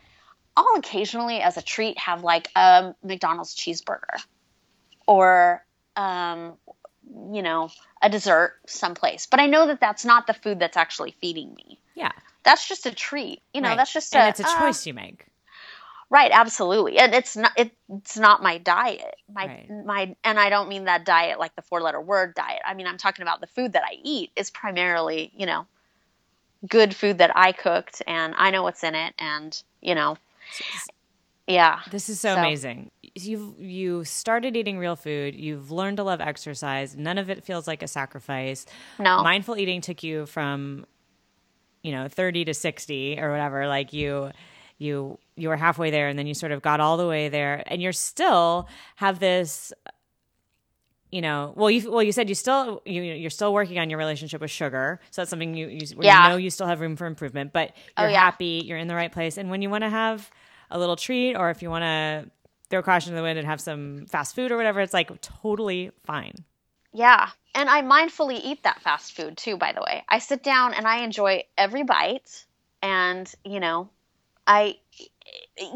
I'll 0.55 0.75
occasionally 0.77 1.41
as 1.41 1.57
a 1.57 1.61
treat 1.61 1.97
have 1.97 2.23
like 2.23 2.49
a 2.55 2.93
McDonald's 3.03 3.55
cheeseburger 3.55 4.23
or 5.07 5.65
um 5.95 6.57
you 7.31 7.41
know, 7.41 7.69
a 8.01 8.09
dessert 8.09 8.55
someplace. 8.67 9.25
But 9.25 9.39
I 9.39 9.47
know 9.47 9.67
that 9.67 9.79
that's 9.79 10.05
not 10.05 10.27
the 10.27 10.33
food 10.33 10.59
that's 10.59 10.77
actually 10.77 11.15
feeding 11.21 11.53
me. 11.53 11.79
Yeah. 11.95 12.11
That's 12.43 12.67
just 12.67 12.85
a 12.85 12.93
treat. 12.93 13.41
You 13.53 13.61
know, 13.61 13.69
Right. 13.69 13.77
that's 13.77 13.93
just 13.93 14.15
and 14.15 14.23
a 14.23 14.29
it's 14.29 14.39
a 14.39 14.43
uh, 14.43 14.59
choice 14.59 14.85
you 14.85 14.93
make. 14.93 15.27
Right, 16.09 16.31
absolutely. 16.31 16.99
And 16.99 17.13
it's 17.15 17.35
not 17.35 17.51
it, 17.57 17.71
it's 17.89 18.17
not 18.17 18.43
my 18.43 18.57
diet. 18.57 19.15
My 19.33 19.47
Right. 19.47 19.85
my 19.85 20.15
and 20.23 20.39
I 20.39 20.49
don't 20.49 20.69
mean 20.69 20.85
that 20.85 21.05
diet 21.05 21.39
like 21.39 21.55
the 21.55 21.61
four 21.61 21.81
letter 21.81 22.01
word 22.01 22.35
diet. 22.35 22.61
I 22.65 22.73
mean 22.73 22.87
I'm 22.87 22.97
talking 22.97 23.23
about 23.23 23.41
the 23.41 23.47
food 23.47 23.73
that 23.73 23.83
I 23.83 23.97
eat 24.03 24.31
is 24.35 24.51
primarily, 24.51 25.31
you 25.35 25.45
know, 25.45 25.65
good 26.67 26.95
food 26.95 27.17
that 27.19 27.35
I 27.35 27.51
cooked 27.51 28.01
and 28.05 28.33
I 28.37 28.51
know 28.51 28.63
what's 28.63 28.83
in 28.83 28.95
it 28.95 29.13
and, 29.17 29.61
you 29.81 29.95
know, 29.95 30.17
Yeah. 31.47 31.79
This 31.91 32.09
is 32.09 32.19
so, 32.19 32.33
So- 32.35 32.39
amazing. 32.39 32.89
You 33.15 33.55
you 33.59 34.03
started 34.05 34.55
eating 34.57 34.77
real 34.79 34.95
food. 34.95 35.35
You've 35.35 35.69
learned 35.71 35.97
to 35.97 36.03
love 36.03 36.19
exercise. 36.19 36.95
None 36.95 37.17
of 37.19 37.29
it 37.29 37.43
feels 37.43 37.67
like 37.67 37.83
a 37.83 37.87
sacrifice. 37.87 38.65
No. 38.97 39.21
Mindful 39.21 39.55
eating 39.57 39.81
took 39.81 40.01
you 40.03 40.25
from 40.25 40.85
you 41.83 41.91
know, 41.91 42.07
30 42.07 42.45
to 42.45 42.53
60 42.53 43.19
or 43.19 43.29
whatever. 43.29 43.67
Like 43.67 43.91
you 43.93 44.31
you 44.79 45.19
you 45.35 45.49
were 45.49 45.57
halfway 45.57 45.91
there 45.91 46.07
and 46.07 46.17
then 46.17 46.25
you 46.27 46.33
sort 46.33 46.51
of 46.53 46.61
got 46.61 46.79
all 46.79 46.97
the 46.97 47.05
way 47.07 47.27
there 47.29 47.61
and 47.67 47.81
you're 47.81 47.91
still 47.91 48.67
have 48.95 49.19
this 49.19 49.71
you 51.11 51.21
know, 51.21 51.53
well, 51.55 51.69
you 51.69 51.91
well, 51.91 52.01
you 52.01 52.11
said 52.11 52.27
you 52.29 52.33
still 52.35 52.81
you 52.85 53.03
you're 53.03 53.29
still 53.29 53.53
working 53.53 53.77
on 53.77 53.91
your 53.91 53.99
relationship 53.99 54.41
with 54.41 54.49
sugar, 54.49 54.99
so 55.11 55.21
that's 55.21 55.29
something 55.29 55.53
you 55.53 55.67
you, 55.67 55.85
where 55.95 56.07
Yeah. 56.07 56.23
you 56.23 56.29
know 56.31 56.37
you 56.37 56.49
still 56.49 56.65
have 56.65 56.79
room 56.81 56.95
for 56.95 57.05
improvement. 57.05 57.53
But 57.53 57.75
Oh, 57.97 58.01
you're 58.03 58.11
yeah. 58.13 58.19
happy, 58.21 58.63
you're 58.65 58.79
in 58.79 58.87
the 58.87 58.95
right 58.95 59.11
place, 59.11 59.37
and 59.37 59.51
when 59.51 59.61
you 59.61 59.69
want 59.69 59.83
to 59.83 59.89
have 59.91 60.31
a 60.73 60.79
little 60.79 60.95
treat, 60.97 61.35
or 61.35 61.51
if 61.51 61.61
you 61.61 61.69
want 61.69 61.83
to 61.83 62.29
throw 62.69 62.81
caution 62.81 63.11
to 63.11 63.15
the 63.15 63.21
wind 63.21 63.37
and 63.37 63.47
have 63.47 63.61
some 63.61 64.07
fast 64.07 64.35
food 64.35 64.51
or 64.51 64.57
whatever, 64.57 64.81
it's 64.81 64.93
like 64.93 65.21
totally 65.21 65.91
fine. 66.03 66.33
Yeah. 66.91 67.29
And 67.53 67.69
I 67.69 67.83
mindfully 67.83 68.41
eat 68.43 68.63
that 68.63 68.81
fast 68.81 69.13
food 69.13 69.37
too, 69.37 69.55
by 69.55 69.73
the 69.73 69.81
way. 69.81 70.03
I 70.09 70.17
sit 70.17 70.41
down 70.41 70.73
and 70.73 70.87
I 70.87 71.03
enjoy 71.03 71.43
every 71.55 71.83
bite. 71.83 72.45
And, 72.81 73.31
you 73.45 73.59
know, 73.59 73.89
I, 74.47 74.77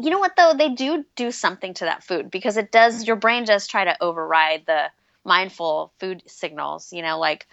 you 0.00 0.10
know 0.10 0.18
what 0.18 0.34
though? 0.36 0.54
They 0.58 0.70
do 0.70 1.04
do 1.14 1.30
something 1.30 1.74
to 1.74 1.84
that 1.84 2.02
food 2.02 2.30
because 2.30 2.56
it 2.56 2.72
does, 2.72 3.06
your 3.06 3.16
brain 3.16 3.44
does 3.44 3.68
try 3.68 3.84
to 3.84 3.96
override 4.02 4.64
the 4.66 4.86
mindful 5.24 5.92
food 6.00 6.24
signals, 6.26 6.92
you 6.92 7.02
know, 7.02 7.20
like 7.20 7.46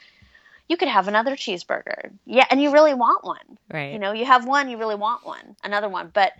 you 0.67 0.77
could 0.77 0.87
have 0.87 1.07
another 1.07 1.35
cheeseburger. 1.35 2.11
Yeah. 2.25 2.47
And 2.49 2.59
you 2.59 2.71
really 2.71 2.95
want 2.95 3.23
one. 3.23 3.59
Right. 3.71 3.93
You 3.93 3.99
know, 3.99 4.13
you 4.13 4.25
have 4.25 4.47
one, 4.47 4.69
you 4.69 4.77
really 4.77 4.95
want 4.95 5.23
one, 5.23 5.55
another 5.63 5.89
one. 5.89 6.09
But, 6.11 6.33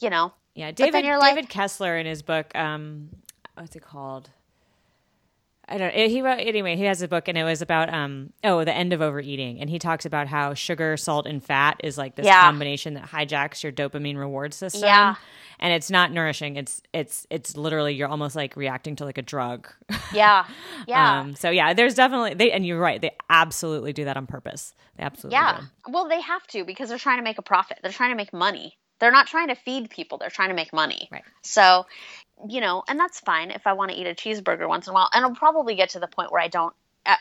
you 0.00 0.10
know, 0.10 0.32
Yeah, 0.54 0.70
David 0.72 1.04
you're 1.04 1.18
like- 1.18 1.34
David 1.34 1.48
Kessler 1.50 1.96
in 1.98 2.06
his 2.06 2.22
book, 2.22 2.54
um, 2.56 3.10
what's 3.54 3.76
it 3.76 3.82
called? 3.82 4.30
I 5.72 5.78
don't. 5.78 5.94
He 5.94 6.20
wrote 6.20 6.40
anyway. 6.40 6.74
He 6.74 6.82
has 6.84 7.00
a 7.00 7.06
book, 7.06 7.28
and 7.28 7.38
it 7.38 7.44
was 7.44 7.62
about 7.62 7.94
um 7.94 8.32
oh 8.42 8.64
the 8.64 8.74
end 8.74 8.92
of 8.92 9.00
overeating, 9.00 9.60
and 9.60 9.70
he 9.70 9.78
talks 9.78 10.04
about 10.04 10.26
how 10.26 10.52
sugar, 10.52 10.96
salt, 10.96 11.26
and 11.28 11.40
fat 11.44 11.80
is 11.84 11.96
like 11.96 12.16
this 12.16 12.26
Yeah. 12.26 12.40
combination 12.42 12.94
that 12.94 13.04
hijacks 13.04 13.62
your 13.62 13.70
dopamine 13.70 14.16
reward 14.16 14.52
system. 14.52 14.82
Yeah. 14.82 15.14
and 15.60 15.72
it's 15.72 15.88
not 15.88 16.10
nourishing. 16.10 16.56
It's 16.56 16.82
it's 16.92 17.24
it's 17.30 17.56
literally 17.56 17.94
you're 17.94 18.08
almost 18.08 18.34
like 18.34 18.56
reacting 18.56 18.96
to 18.96 19.04
like 19.04 19.18
a 19.18 19.22
drug. 19.22 19.68
yeah. 20.12 20.44
Yeah. 20.88 21.20
um. 21.20 21.36
So 21.36 21.50
yeah, 21.50 21.72
there's 21.72 21.94
definitely 21.94 22.34
they, 22.34 22.50
and 22.50 22.66
you're 22.66 22.80
right. 22.80 23.00
They 23.00 23.12
absolutely 23.28 23.92
do 23.92 24.06
that 24.06 24.16
on 24.16 24.26
purpose. 24.26 24.74
They 24.96 25.04
absolutely 25.04 25.36
Yeah. 25.36 25.60
do. 25.86 25.92
Well, 25.92 26.08
they 26.08 26.20
have 26.20 26.44
to 26.48 26.64
because 26.64 26.88
they're 26.88 26.98
trying 26.98 27.18
to 27.18 27.22
make 27.24 27.38
a 27.38 27.42
profit. 27.42 27.78
They're 27.80 27.92
trying 27.92 28.10
to 28.10 28.16
make 28.16 28.32
money. 28.32 28.76
They're 29.00 29.10
not 29.10 29.26
trying 29.26 29.48
to 29.48 29.54
feed 29.54 29.90
people. 29.90 30.18
They're 30.18 30.30
trying 30.30 30.50
to 30.50 30.54
make 30.54 30.72
money. 30.72 31.08
Right. 31.10 31.24
So, 31.42 31.86
you 32.48 32.60
know, 32.60 32.84
and 32.86 32.98
that's 32.98 33.18
fine 33.20 33.50
if 33.50 33.66
I 33.66 33.72
want 33.72 33.90
to 33.90 33.96
eat 33.96 34.06
a 34.06 34.14
cheeseburger 34.14 34.68
once 34.68 34.86
in 34.86 34.92
a 34.92 34.94
while. 34.94 35.08
And 35.12 35.24
I'll 35.24 35.34
probably 35.34 35.74
get 35.74 35.90
to 35.90 36.00
the 36.00 36.06
point 36.06 36.30
where 36.30 36.40
I 36.40 36.48
don't, 36.48 36.74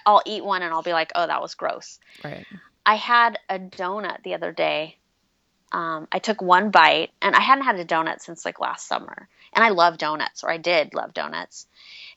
I'll 0.06 0.22
eat 0.26 0.44
one 0.44 0.62
and 0.62 0.74
I'll 0.74 0.84
be 0.84 0.94
like, 0.94 1.12
oh, 1.16 1.26
that 1.26 1.42
was 1.42 1.56
gross. 1.56 2.00
Right. 2.24 2.46
I 2.86 2.96
had 2.96 3.40
a 3.50 3.58
donut 3.58 4.24
the 4.24 4.34
other 4.36 4.52
day. 4.52 4.98
Um, 5.72 6.08
I 6.12 6.20
took 6.20 6.42
one 6.42 6.72
bite 6.72 7.12
and 7.22 7.36
I 7.36 7.40
hadn't 7.42 7.64
had 7.64 7.76
a 7.78 7.86
donut 7.86 8.22
since 8.22 8.44
like 8.44 8.60
last 8.60 8.88
summer. 8.88 9.30
And 9.54 9.64
I 9.64 9.70
love 9.70 9.98
donuts, 9.98 10.44
or 10.44 10.52
I 10.52 10.58
did 10.58 10.94
love 10.94 11.14
donuts. 11.14 11.66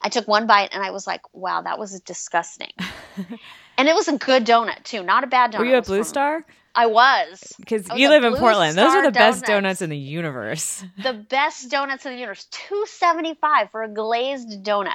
I 0.03 0.11
took 0.11 0.29
one 0.29 0.47
bite 0.47 0.71
and 0.73 0.83
I 0.83 0.91
was 0.91 1.07
like, 1.07 1.23
wow, 1.33 1.63
that 1.63 1.79
was 1.79 1.99
disgusting. 2.01 2.73
and 3.79 3.89
it 3.89 3.95
was 3.95 4.09
a 4.09 4.19
good 4.19 4.45
donut 4.45 4.83
too, 4.85 5.03
not 5.03 5.25
a 5.25 5.27
bad 5.27 5.53
donut. 5.53 5.59
Were 5.61 5.65
you 5.65 5.77
a 5.77 5.83
Blue 5.83 5.99
from- 5.99 6.05
Star? 6.05 6.45
I 6.75 6.87
was. 6.87 7.53
Because 7.59 7.89
you 7.95 8.09
live 8.09 8.25
in 8.25 8.35
Portland. 8.35 8.77
Those 8.77 8.95
are 8.95 9.05
the 9.05 9.11
best 9.11 9.45
Donuts. 9.45 9.49
donuts 9.49 9.83
in 9.83 9.91
the 9.91 9.99
universe. 9.99 10.85
the 11.03 11.13
best 11.13 11.71
donuts 11.71 12.07
in 12.07 12.13
the 12.13 12.19
universe. 12.19 12.47
Two 12.51 12.85
seventy 12.87 13.35
five 13.35 13.71
for 13.71 13.83
a 13.83 13.89
glazed 13.89 14.65
donut. 14.65 14.93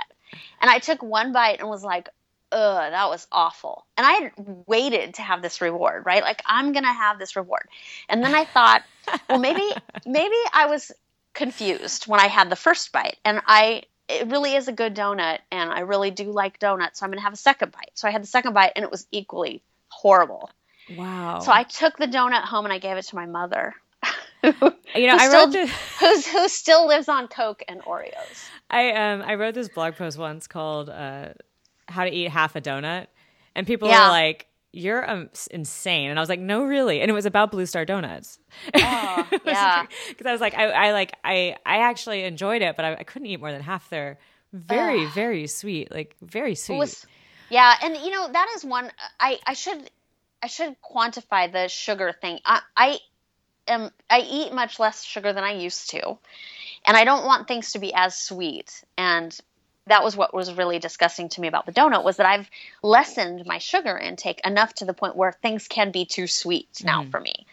And 0.61 0.69
I 0.69 0.79
took 0.79 1.01
one 1.03 1.31
bite 1.33 1.59
and 1.59 1.69
was 1.69 1.83
like, 1.83 2.09
ugh, 2.51 2.91
that 2.91 3.09
was 3.09 3.27
awful. 3.31 3.85
And 3.95 4.05
I 4.05 4.11
had 4.11 4.31
waited 4.67 5.15
to 5.15 5.21
have 5.21 5.41
this 5.41 5.61
reward, 5.61 6.05
right? 6.05 6.23
Like 6.23 6.41
I'm 6.45 6.73
gonna 6.73 6.93
have 6.93 7.19
this 7.19 7.35
reward. 7.35 7.67
And 8.09 8.23
then 8.23 8.33
I 8.33 8.45
thought, 8.45 8.83
well 9.29 9.39
maybe 9.39 9.67
maybe 10.05 10.35
I 10.53 10.67
was 10.67 10.91
confused 11.33 12.07
when 12.07 12.19
I 12.19 12.27
had 12.27 12.49
the 12.49 12.55
first 12.55 12.91
bite. 12.91 13.17
And 13.23 13.41
I 13.45 13.83
it 14.09 14.27
really 14.27 14.55
is 14.55 14.67
a 14.67 14.73
good 14.73 14.95
donut 14.95 15.39
and 15.51 15.69
I 15.69 15.81
really 15.81 16.11
do 16.11 16.31
like 16.31 16.59
donuts, 16.59 16.99
so 16.99 17.05
I'm 17.05 17.11
gonna 17.11 17.21
have 17.21 17.33
a 17.33 17.37
second 17.37 17.71
bite. 17.71 17.91
So 17.93 18.07
I 18.07 18.11
had 18.11 18.23
the 18.23 18.27
second 18.27 18.53
bite 18.53 18.73
and 18.75 18.83
it 18.83 18.91
was 18.91 19.05
equally 19.11 19.61
horrible. 19.89 20.49
Wow. 20.95 21.39
So 21.39 21.51
I 21.51 21.63
took 21.63 21.97
the 21.97 22.07
donut 22.07 22.43
home 22.43 22.65
and 22.65 22.73
I 22.73 22.79
gave 22.79 22.97
it 22.97 23.03
to 23.07 23.15
my 23.15 23.25
mother. 23.25 23.73
you 24.43 24.51
know, 24.53 24.71
who 24.93 25.07
I 25.07 25.27
still- 25.27 25.45
wrote 25.45 25.51
this. 25.53 25.71
who's 25.99 26.27
who 26.27 26.47
still 26.47 26.87
lives 26.87 27.09
on 27.09 27.27
Coke 27.27 27.63
and 27.67 27.81
Oreos. 27.81 28.47
I 28.69 28.91
um 28.91 29.21
I 29.21 29.35
wrote 29.35 29.53
this 29.55 29.69
blog 29.69 29.95
post 29.95 30.17
once 30.17 30.47
called 30.47 30.89
uh 30.89 31.29
"How 31.87 32.03
to 32.03 32.11
Eat 32.11 32.29
Half 32.29 32.55
a 32.55 32.61
Donut," 32.61 33.07
and 33.55 33.65
people 33.65 33.87
Yeah. 33.87 34.05
were 34.05 34.11
like, 34.11 34.45
"You're 34.71 35.09
um, 35.09 35.29
insane," 35.51 36.09
and 36.09 36.19
I 36.19 36.21
was 36.21 36.29
like, 36.29 36.39
"No, 36.39 36.63
really," 36.63 37.01
and 37.01 37.09
it 37.09 37.13
was 37.13 37.25
about 37.25 37.51
Blue 37.51 37.65
Star 37.65 37.83
Donuts. 37.85 38.39
Oh, 38.75 39.27
yeah. 39.45 39.85
because 40.09 40.25
I 40.27 40.31
was 40.31 40.41
like, 40.41 40.53
I, 40.53 40.67
I 40.69 40.91
like 40.91 41.13
I 41.23 41.55
I 41.65 41.77
actually 41.79 42.23
enjoyed 42.23 42.61
it, 42.61 42.75
but 42.75 42.85
I, 42.85 42.93
I 42.99 43.03
couldn't 43.03 43.25
eat 43.27 43.39
more 43.39 43.51
than 43.51 43.61
half. 43.61 43.89
They're 43.89 44.19
very 44.53 45.05
very 45.07 45.47
sweet, 45.47 45.91
like 45.91 46.15
very 46.21 46.53
sweet. 46.55 46.77
Was, 46.77 47.05
yeah, 47.49 47.73
and 47.81 47.97
you 47.97 48.11
know 48.11 48.31
that 48.31 48.47
is 48.55 48.63
one. 48.63 48.91
I 49.19 49.39
I 49.47 49.53
should 49.53 49.89
I 50.41 50.47
should 50.47 50.75
quantify 50.81 51.51
the 51.51 51.67
sugar 51.67 52.13
thing. 52.13 52.39
I 52.45 52.61
I 52.75 52.99
am 53.67 53.91
I 54.09 54.19
eat 54.19 54.53
much 54.53 54.79
less 54.79 55.03
sugar 55.03 55.33
than 55.33 55.43
I 55.43 55.53
used 55.53 55.89
to, 55.91 56.17
and 56.85 56.97
I 56.97 57.03
don't 57.03 57.25
want 57.25 57.47
things 57.47 57.73
to 57.73 57.79
be 57.79 57.93
as 57.93 58.17
sweet. 58.17 58.83
And 58.97 59.37
that 59.87 60.03
was 60.03 60.15
what 60.15 60.33
was 60.33 60.53
really 60.53 60.79
disgusting 60.79 61.29
to 61.29 61.41
me 61.41 61.47
about 61.47 61.65
the 61.65 61.71
donut 61.71 62.03
was 62.03 62.17
that 62.17 62.25
I've 62.25 62.49
lessened 62.83 63.45
my 63.45 63.57
sugar 63.57 63.97
intake 63.97 64.41
enough 64.45 64.73
to 64.75 64.85
the 64.85 64.93
point 64.93 65.15
where 65.15 65.31
things 65.31 65.67
can 65.67 65.91
be 65.91 66.05
too 66.05 66.27
sweet 66.27 66.81
now 66.83 67.03
for 67.05 67.19
me. 67.19 67.45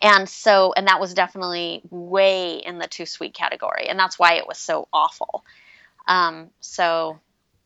And 0.00 0.28
so, 0.28 0.72
and 0.76 0.88
that 0.88 1.00
was 1.00 1.14
definitely 1.14 1.82
way 1.90 2.56
in 2.56 2.78
the 2.78 2.86
too 2.86 3.06
sweet 3.06 3.34
category, 3.34 3.88
and 3.88 3.98
that's 3.98 4.18
why 4.18 4.34
it 4.34 4.46
was 4.46 4.58
so 4.58 4.88
awful. 4.92 5.44
Um, 6.06 6.50
so, 6.60 7.18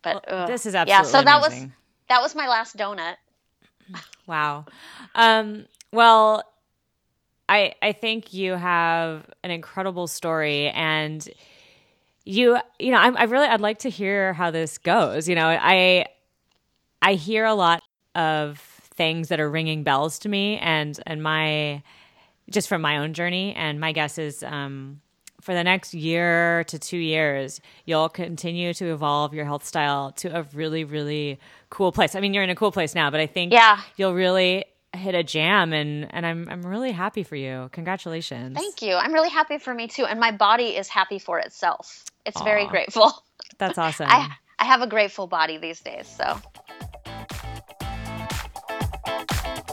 but 0.02 0.24
Well, 0.30 0.46
this 0.46 0.66
is 0.66 0.74
absolutely 0.74 1.08
yeah. 1.08 1.18
So 1.18 1.24
that 1.24 1.40
was 1.40 1.66
that 2.08 2.22
was 2.22 2.34
my 2.34 2.48
last 2.48 2.76
donut. 2.76 3.16
Wow. 4.28 4.66
Um, 5.14 5.66
well, 5.92 6.44
I 7.48 7.74
I 7.82 7.92
think 7.92 8.34
you 8.34 8.54
have 8.54 9.26
an 9.42 9.50
incredible 9.50 10.06
story, 10.06 10.68
and 10.70 11.26
you 12.24 12.58
you 12.78 12.92
know 12.92 12.98
I, 12.98 13.10
I 13.10 13.24
really 13.24 13.46
I'd 13.46 13.60
like 13.60 13.80
to 13.80 13.90
hear 13.90 14.32
how 14.32 14.50
this 14.50 14.78
goes. 14.78 15.28
You 15.28 15.34
know, 15.34 15.46
I 15.48 16.06
I 17.02 17.14
hear 17.14 17.44
a 17.44 17.54
lot 17.54 17.82
of 18.14 18.58
things 18.60 19.28
that 19.28 19.40
are 19.40 19.50
ringing 19.50 19.84
bells 19.84 20.18
to 20.20 20.28
me, 20.28 20.58
and 20.58 20.98
and 21.06 21.22
my 21.22 21.82
just 22.50 22.68
from 22.68 22.82
my 22.82 22.98
own 22.98 23.14
journey, 23.14 23.54
and 23.54 23.80
my 23.80 23.92
guess 23.92 24.18
is. 24.18 24.42
Um, 24.42 25.00
for 25.40 25.54
the 25.54 25.64
next 25.64 25.94
year 25.94 26.64
to 26.64 26.78
two 26.78 26.98
years, 26.98 27.60
you'll 27.86 28.08
continue 28.08 28.74
to 28.74 28.92
evolve 28.92 29.32
your 29.32 29.44
health 29.44 29.64
style 29.64 30.12
to 30.12 30.36
a 30.36 30.42
really, 30.52 30.84
really 30.84 31.38
cool 31.70 31.92
place. 31.92 32.14
I 32.14 32.20
mean, 32.20 32.34
you're 32.34 32.44
in 32.44 32.50
a 32.50 32.54
cool 32.56 32.72
place 32.72 32.94
now, 32.94 33.10
but 33.10 33.20
I 33.20 33.26
think 33.26 33.52
Yeah. 33.52 33.80
you'll 33.96 34.14
really 34.14 34.64
hit 34.94 35.14
a 35.14 35.22
jam 35.22 35.72
and 35.72 36.06
and 36.14 36.24
I'm 36.24 36.48
I'm 36.50 36.64
really 36.64 36.92
happy 36.92 37.22
for 37.22 37.36
you. 37.36 37.68
Congratulations. 37.72 38.56
Thank 38.56 38.80
you. 38.82 38.94
I'm 38.94 39.12
really 39.12 39.28
happy 39.28 39.58
for 39.58 39.74
me 39.74 39.86
too, 39.86 40.04
and 40.06 40.18
my 40.18 40.30
body 40.32 40.76
is 40.76 40.88
happy 40.88 41.18
for 41.18 41.38
itself. 41.38 42.04
It's 42.24 42.40
very 42.42 42.66
grateful. 42.66 43.12
That's 43.58 43.78
awesome. 43.78 44.06
I 44.08 44.30
I 44.58 44.64
have 44.64 44.80
a 44.82 44.86
grateful 44.86 45.26
body 45.26 45.58
these 45.58 45.80
days. 45.80 46.06
So 46.08 46.40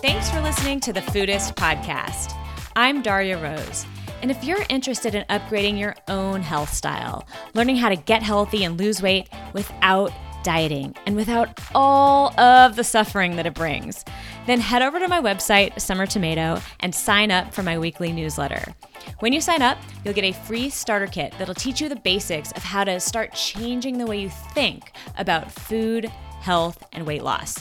Thanks 0.02 0.30
for 0.30 0.39
listening 0.41 0.80
to 0.82 0.93
the 0.93 1.00
Foodist 1.02 1.56
podcast. 1.56 2.34
I'm 2.76 3.02
Darya 3.02 3.38
Rose. 3.41 3.86
And 4.22 4.30
if 4.30 4.43
you're 4.43 4.64
interested 4.70 5.16
in 5.16 5.24
upgrading 5.30 5.80
your 5.80 5.96
own 6.08 6.41
health 6.41 6.72
style, 6.74 7.28
learning 7.54 7.78
how 7.78 7.89
to 7.89 7.96
get 7.96 8.22
healthy 8.22 8.64
and 8.64 8.78
lose 8.80 9.02
weight 9.02 9.30
without 9.54 10.12
dieting 10.46 10.96
and 11.08 11.16
without 11.16 11.60
all 11.74 12.39
of 12.39 12.76
the 12.76 12.84
suffering 12.84 13.36
that 13.36 13.48
it 13.48 13.56
brings, 13.56 14.06
then 14.46 14.60
head 14.60 14.84
over 14.84 15.00
to 15.00 15.08
my 15.08 15.20
website, 15.20 15.82
Summer 15.82 16.06
Tomato, 16.06 16.62
and 16.82 16.93
sign 16.93 17.32
up 17.32 17.52
for 17.52 17.64
my 17.64 17.80
weekly 17.80 18.12
newsletter. 18.12 18.74
When 19.20 19.34
you 19.34 19.41
sign 19.41 19.64
up, 19.64 19.80
you'll 20.04 20.14
get 20.14 20.24
a 20.24 20.32
free 20.32 20.70
starter 20.70 21.08
kit 21.08 21.34
that'll 21.39 21.56
teach 21.56 21.82
you 21.82 21.89
the 21.89 21.96
basics 21.96 22.52
of 22.52 22.64
how 22.64 22.84
to 22.84 23.00
start 23.00 23.34
changing 23.34 23.98
the 23.98 24.06
way 24.06 24.22
you 24.22 24.30
think 24.30 24.91
about 25.18 25.52
food, 25.52 26.06
health, 26.41 26.86
and 26.93 27.08
weight 27.08 27.24
loss. 27.24 27.58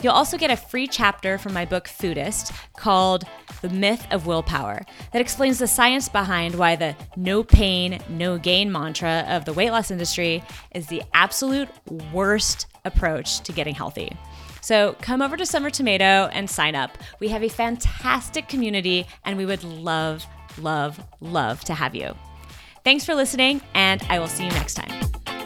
You'll 0.00 0.12
also 0.12 0.38
get 0.38 0.52
a 0.52 0.56
free 0.56 0.86
chapter 0.86 1.38
from 1.38 1.52
my 1.52 1.64
book 1.64 1.88
Foodist 1.88 2.56
called 2.76 3.24
The 3.62 3.68
Myth 3.68 4.06
of 4.10 4.26
Willpower 4.26 4.82
that 5.12 5.20
explains 5.20 5.58
the 5.58 5.66
science 5.66 6.08
behind 6.08 6.54
why 6.54 6.76
the 6.76 6.96
no 7.16 7.42
pain, 7.42 8.00
no 8.08 8.38
gain 8.38 8.70
mantra 8.70 9.24
of 9.28 9.44
the 9.44 9.52
weight 9.52 9.70
loss 9.70 9.90
industry 9.90 10.42
is 10.74 10.86
the 10.86 11.02
absolute 11.14 11.68
worst 12.12 12.66
approach 12.84 13.40
to 13.40 13.52
getting 13.52 13.74
healthy. 13.74 14.16
So 14.60 14.96
come 15.00 15.22
over 15.22 15.36
to 15.36 15.46
Summer 15.46 15.70
Tomato 15.70 16.28
and 16.32 16.48
sign 16.48 16.74
up. 16.74 16.98
We 17.20 17.28
have 17.28 17.42
a 17.42 17.48
fantastic 17.48 18.48
community 18.48 19.06
and 19.24 19.36
we 19.36 19.46
would 19.46 19.64
love, 19.64 20.26
love, 20.58 21.00
love 21.20 21.60
to 21.64 21.74
have 21.74 21.94
you. 21.94 22.14
Thanks 22.84 23.04
for 23.04 23.14
listening, 23.14 23.60
and 23.74 24.02
I 24.08 24.18
will 24.18 24.28
see 24.28 24.44
you 24.44 24.50
next 24.50 24.74
time. 24.74 25.37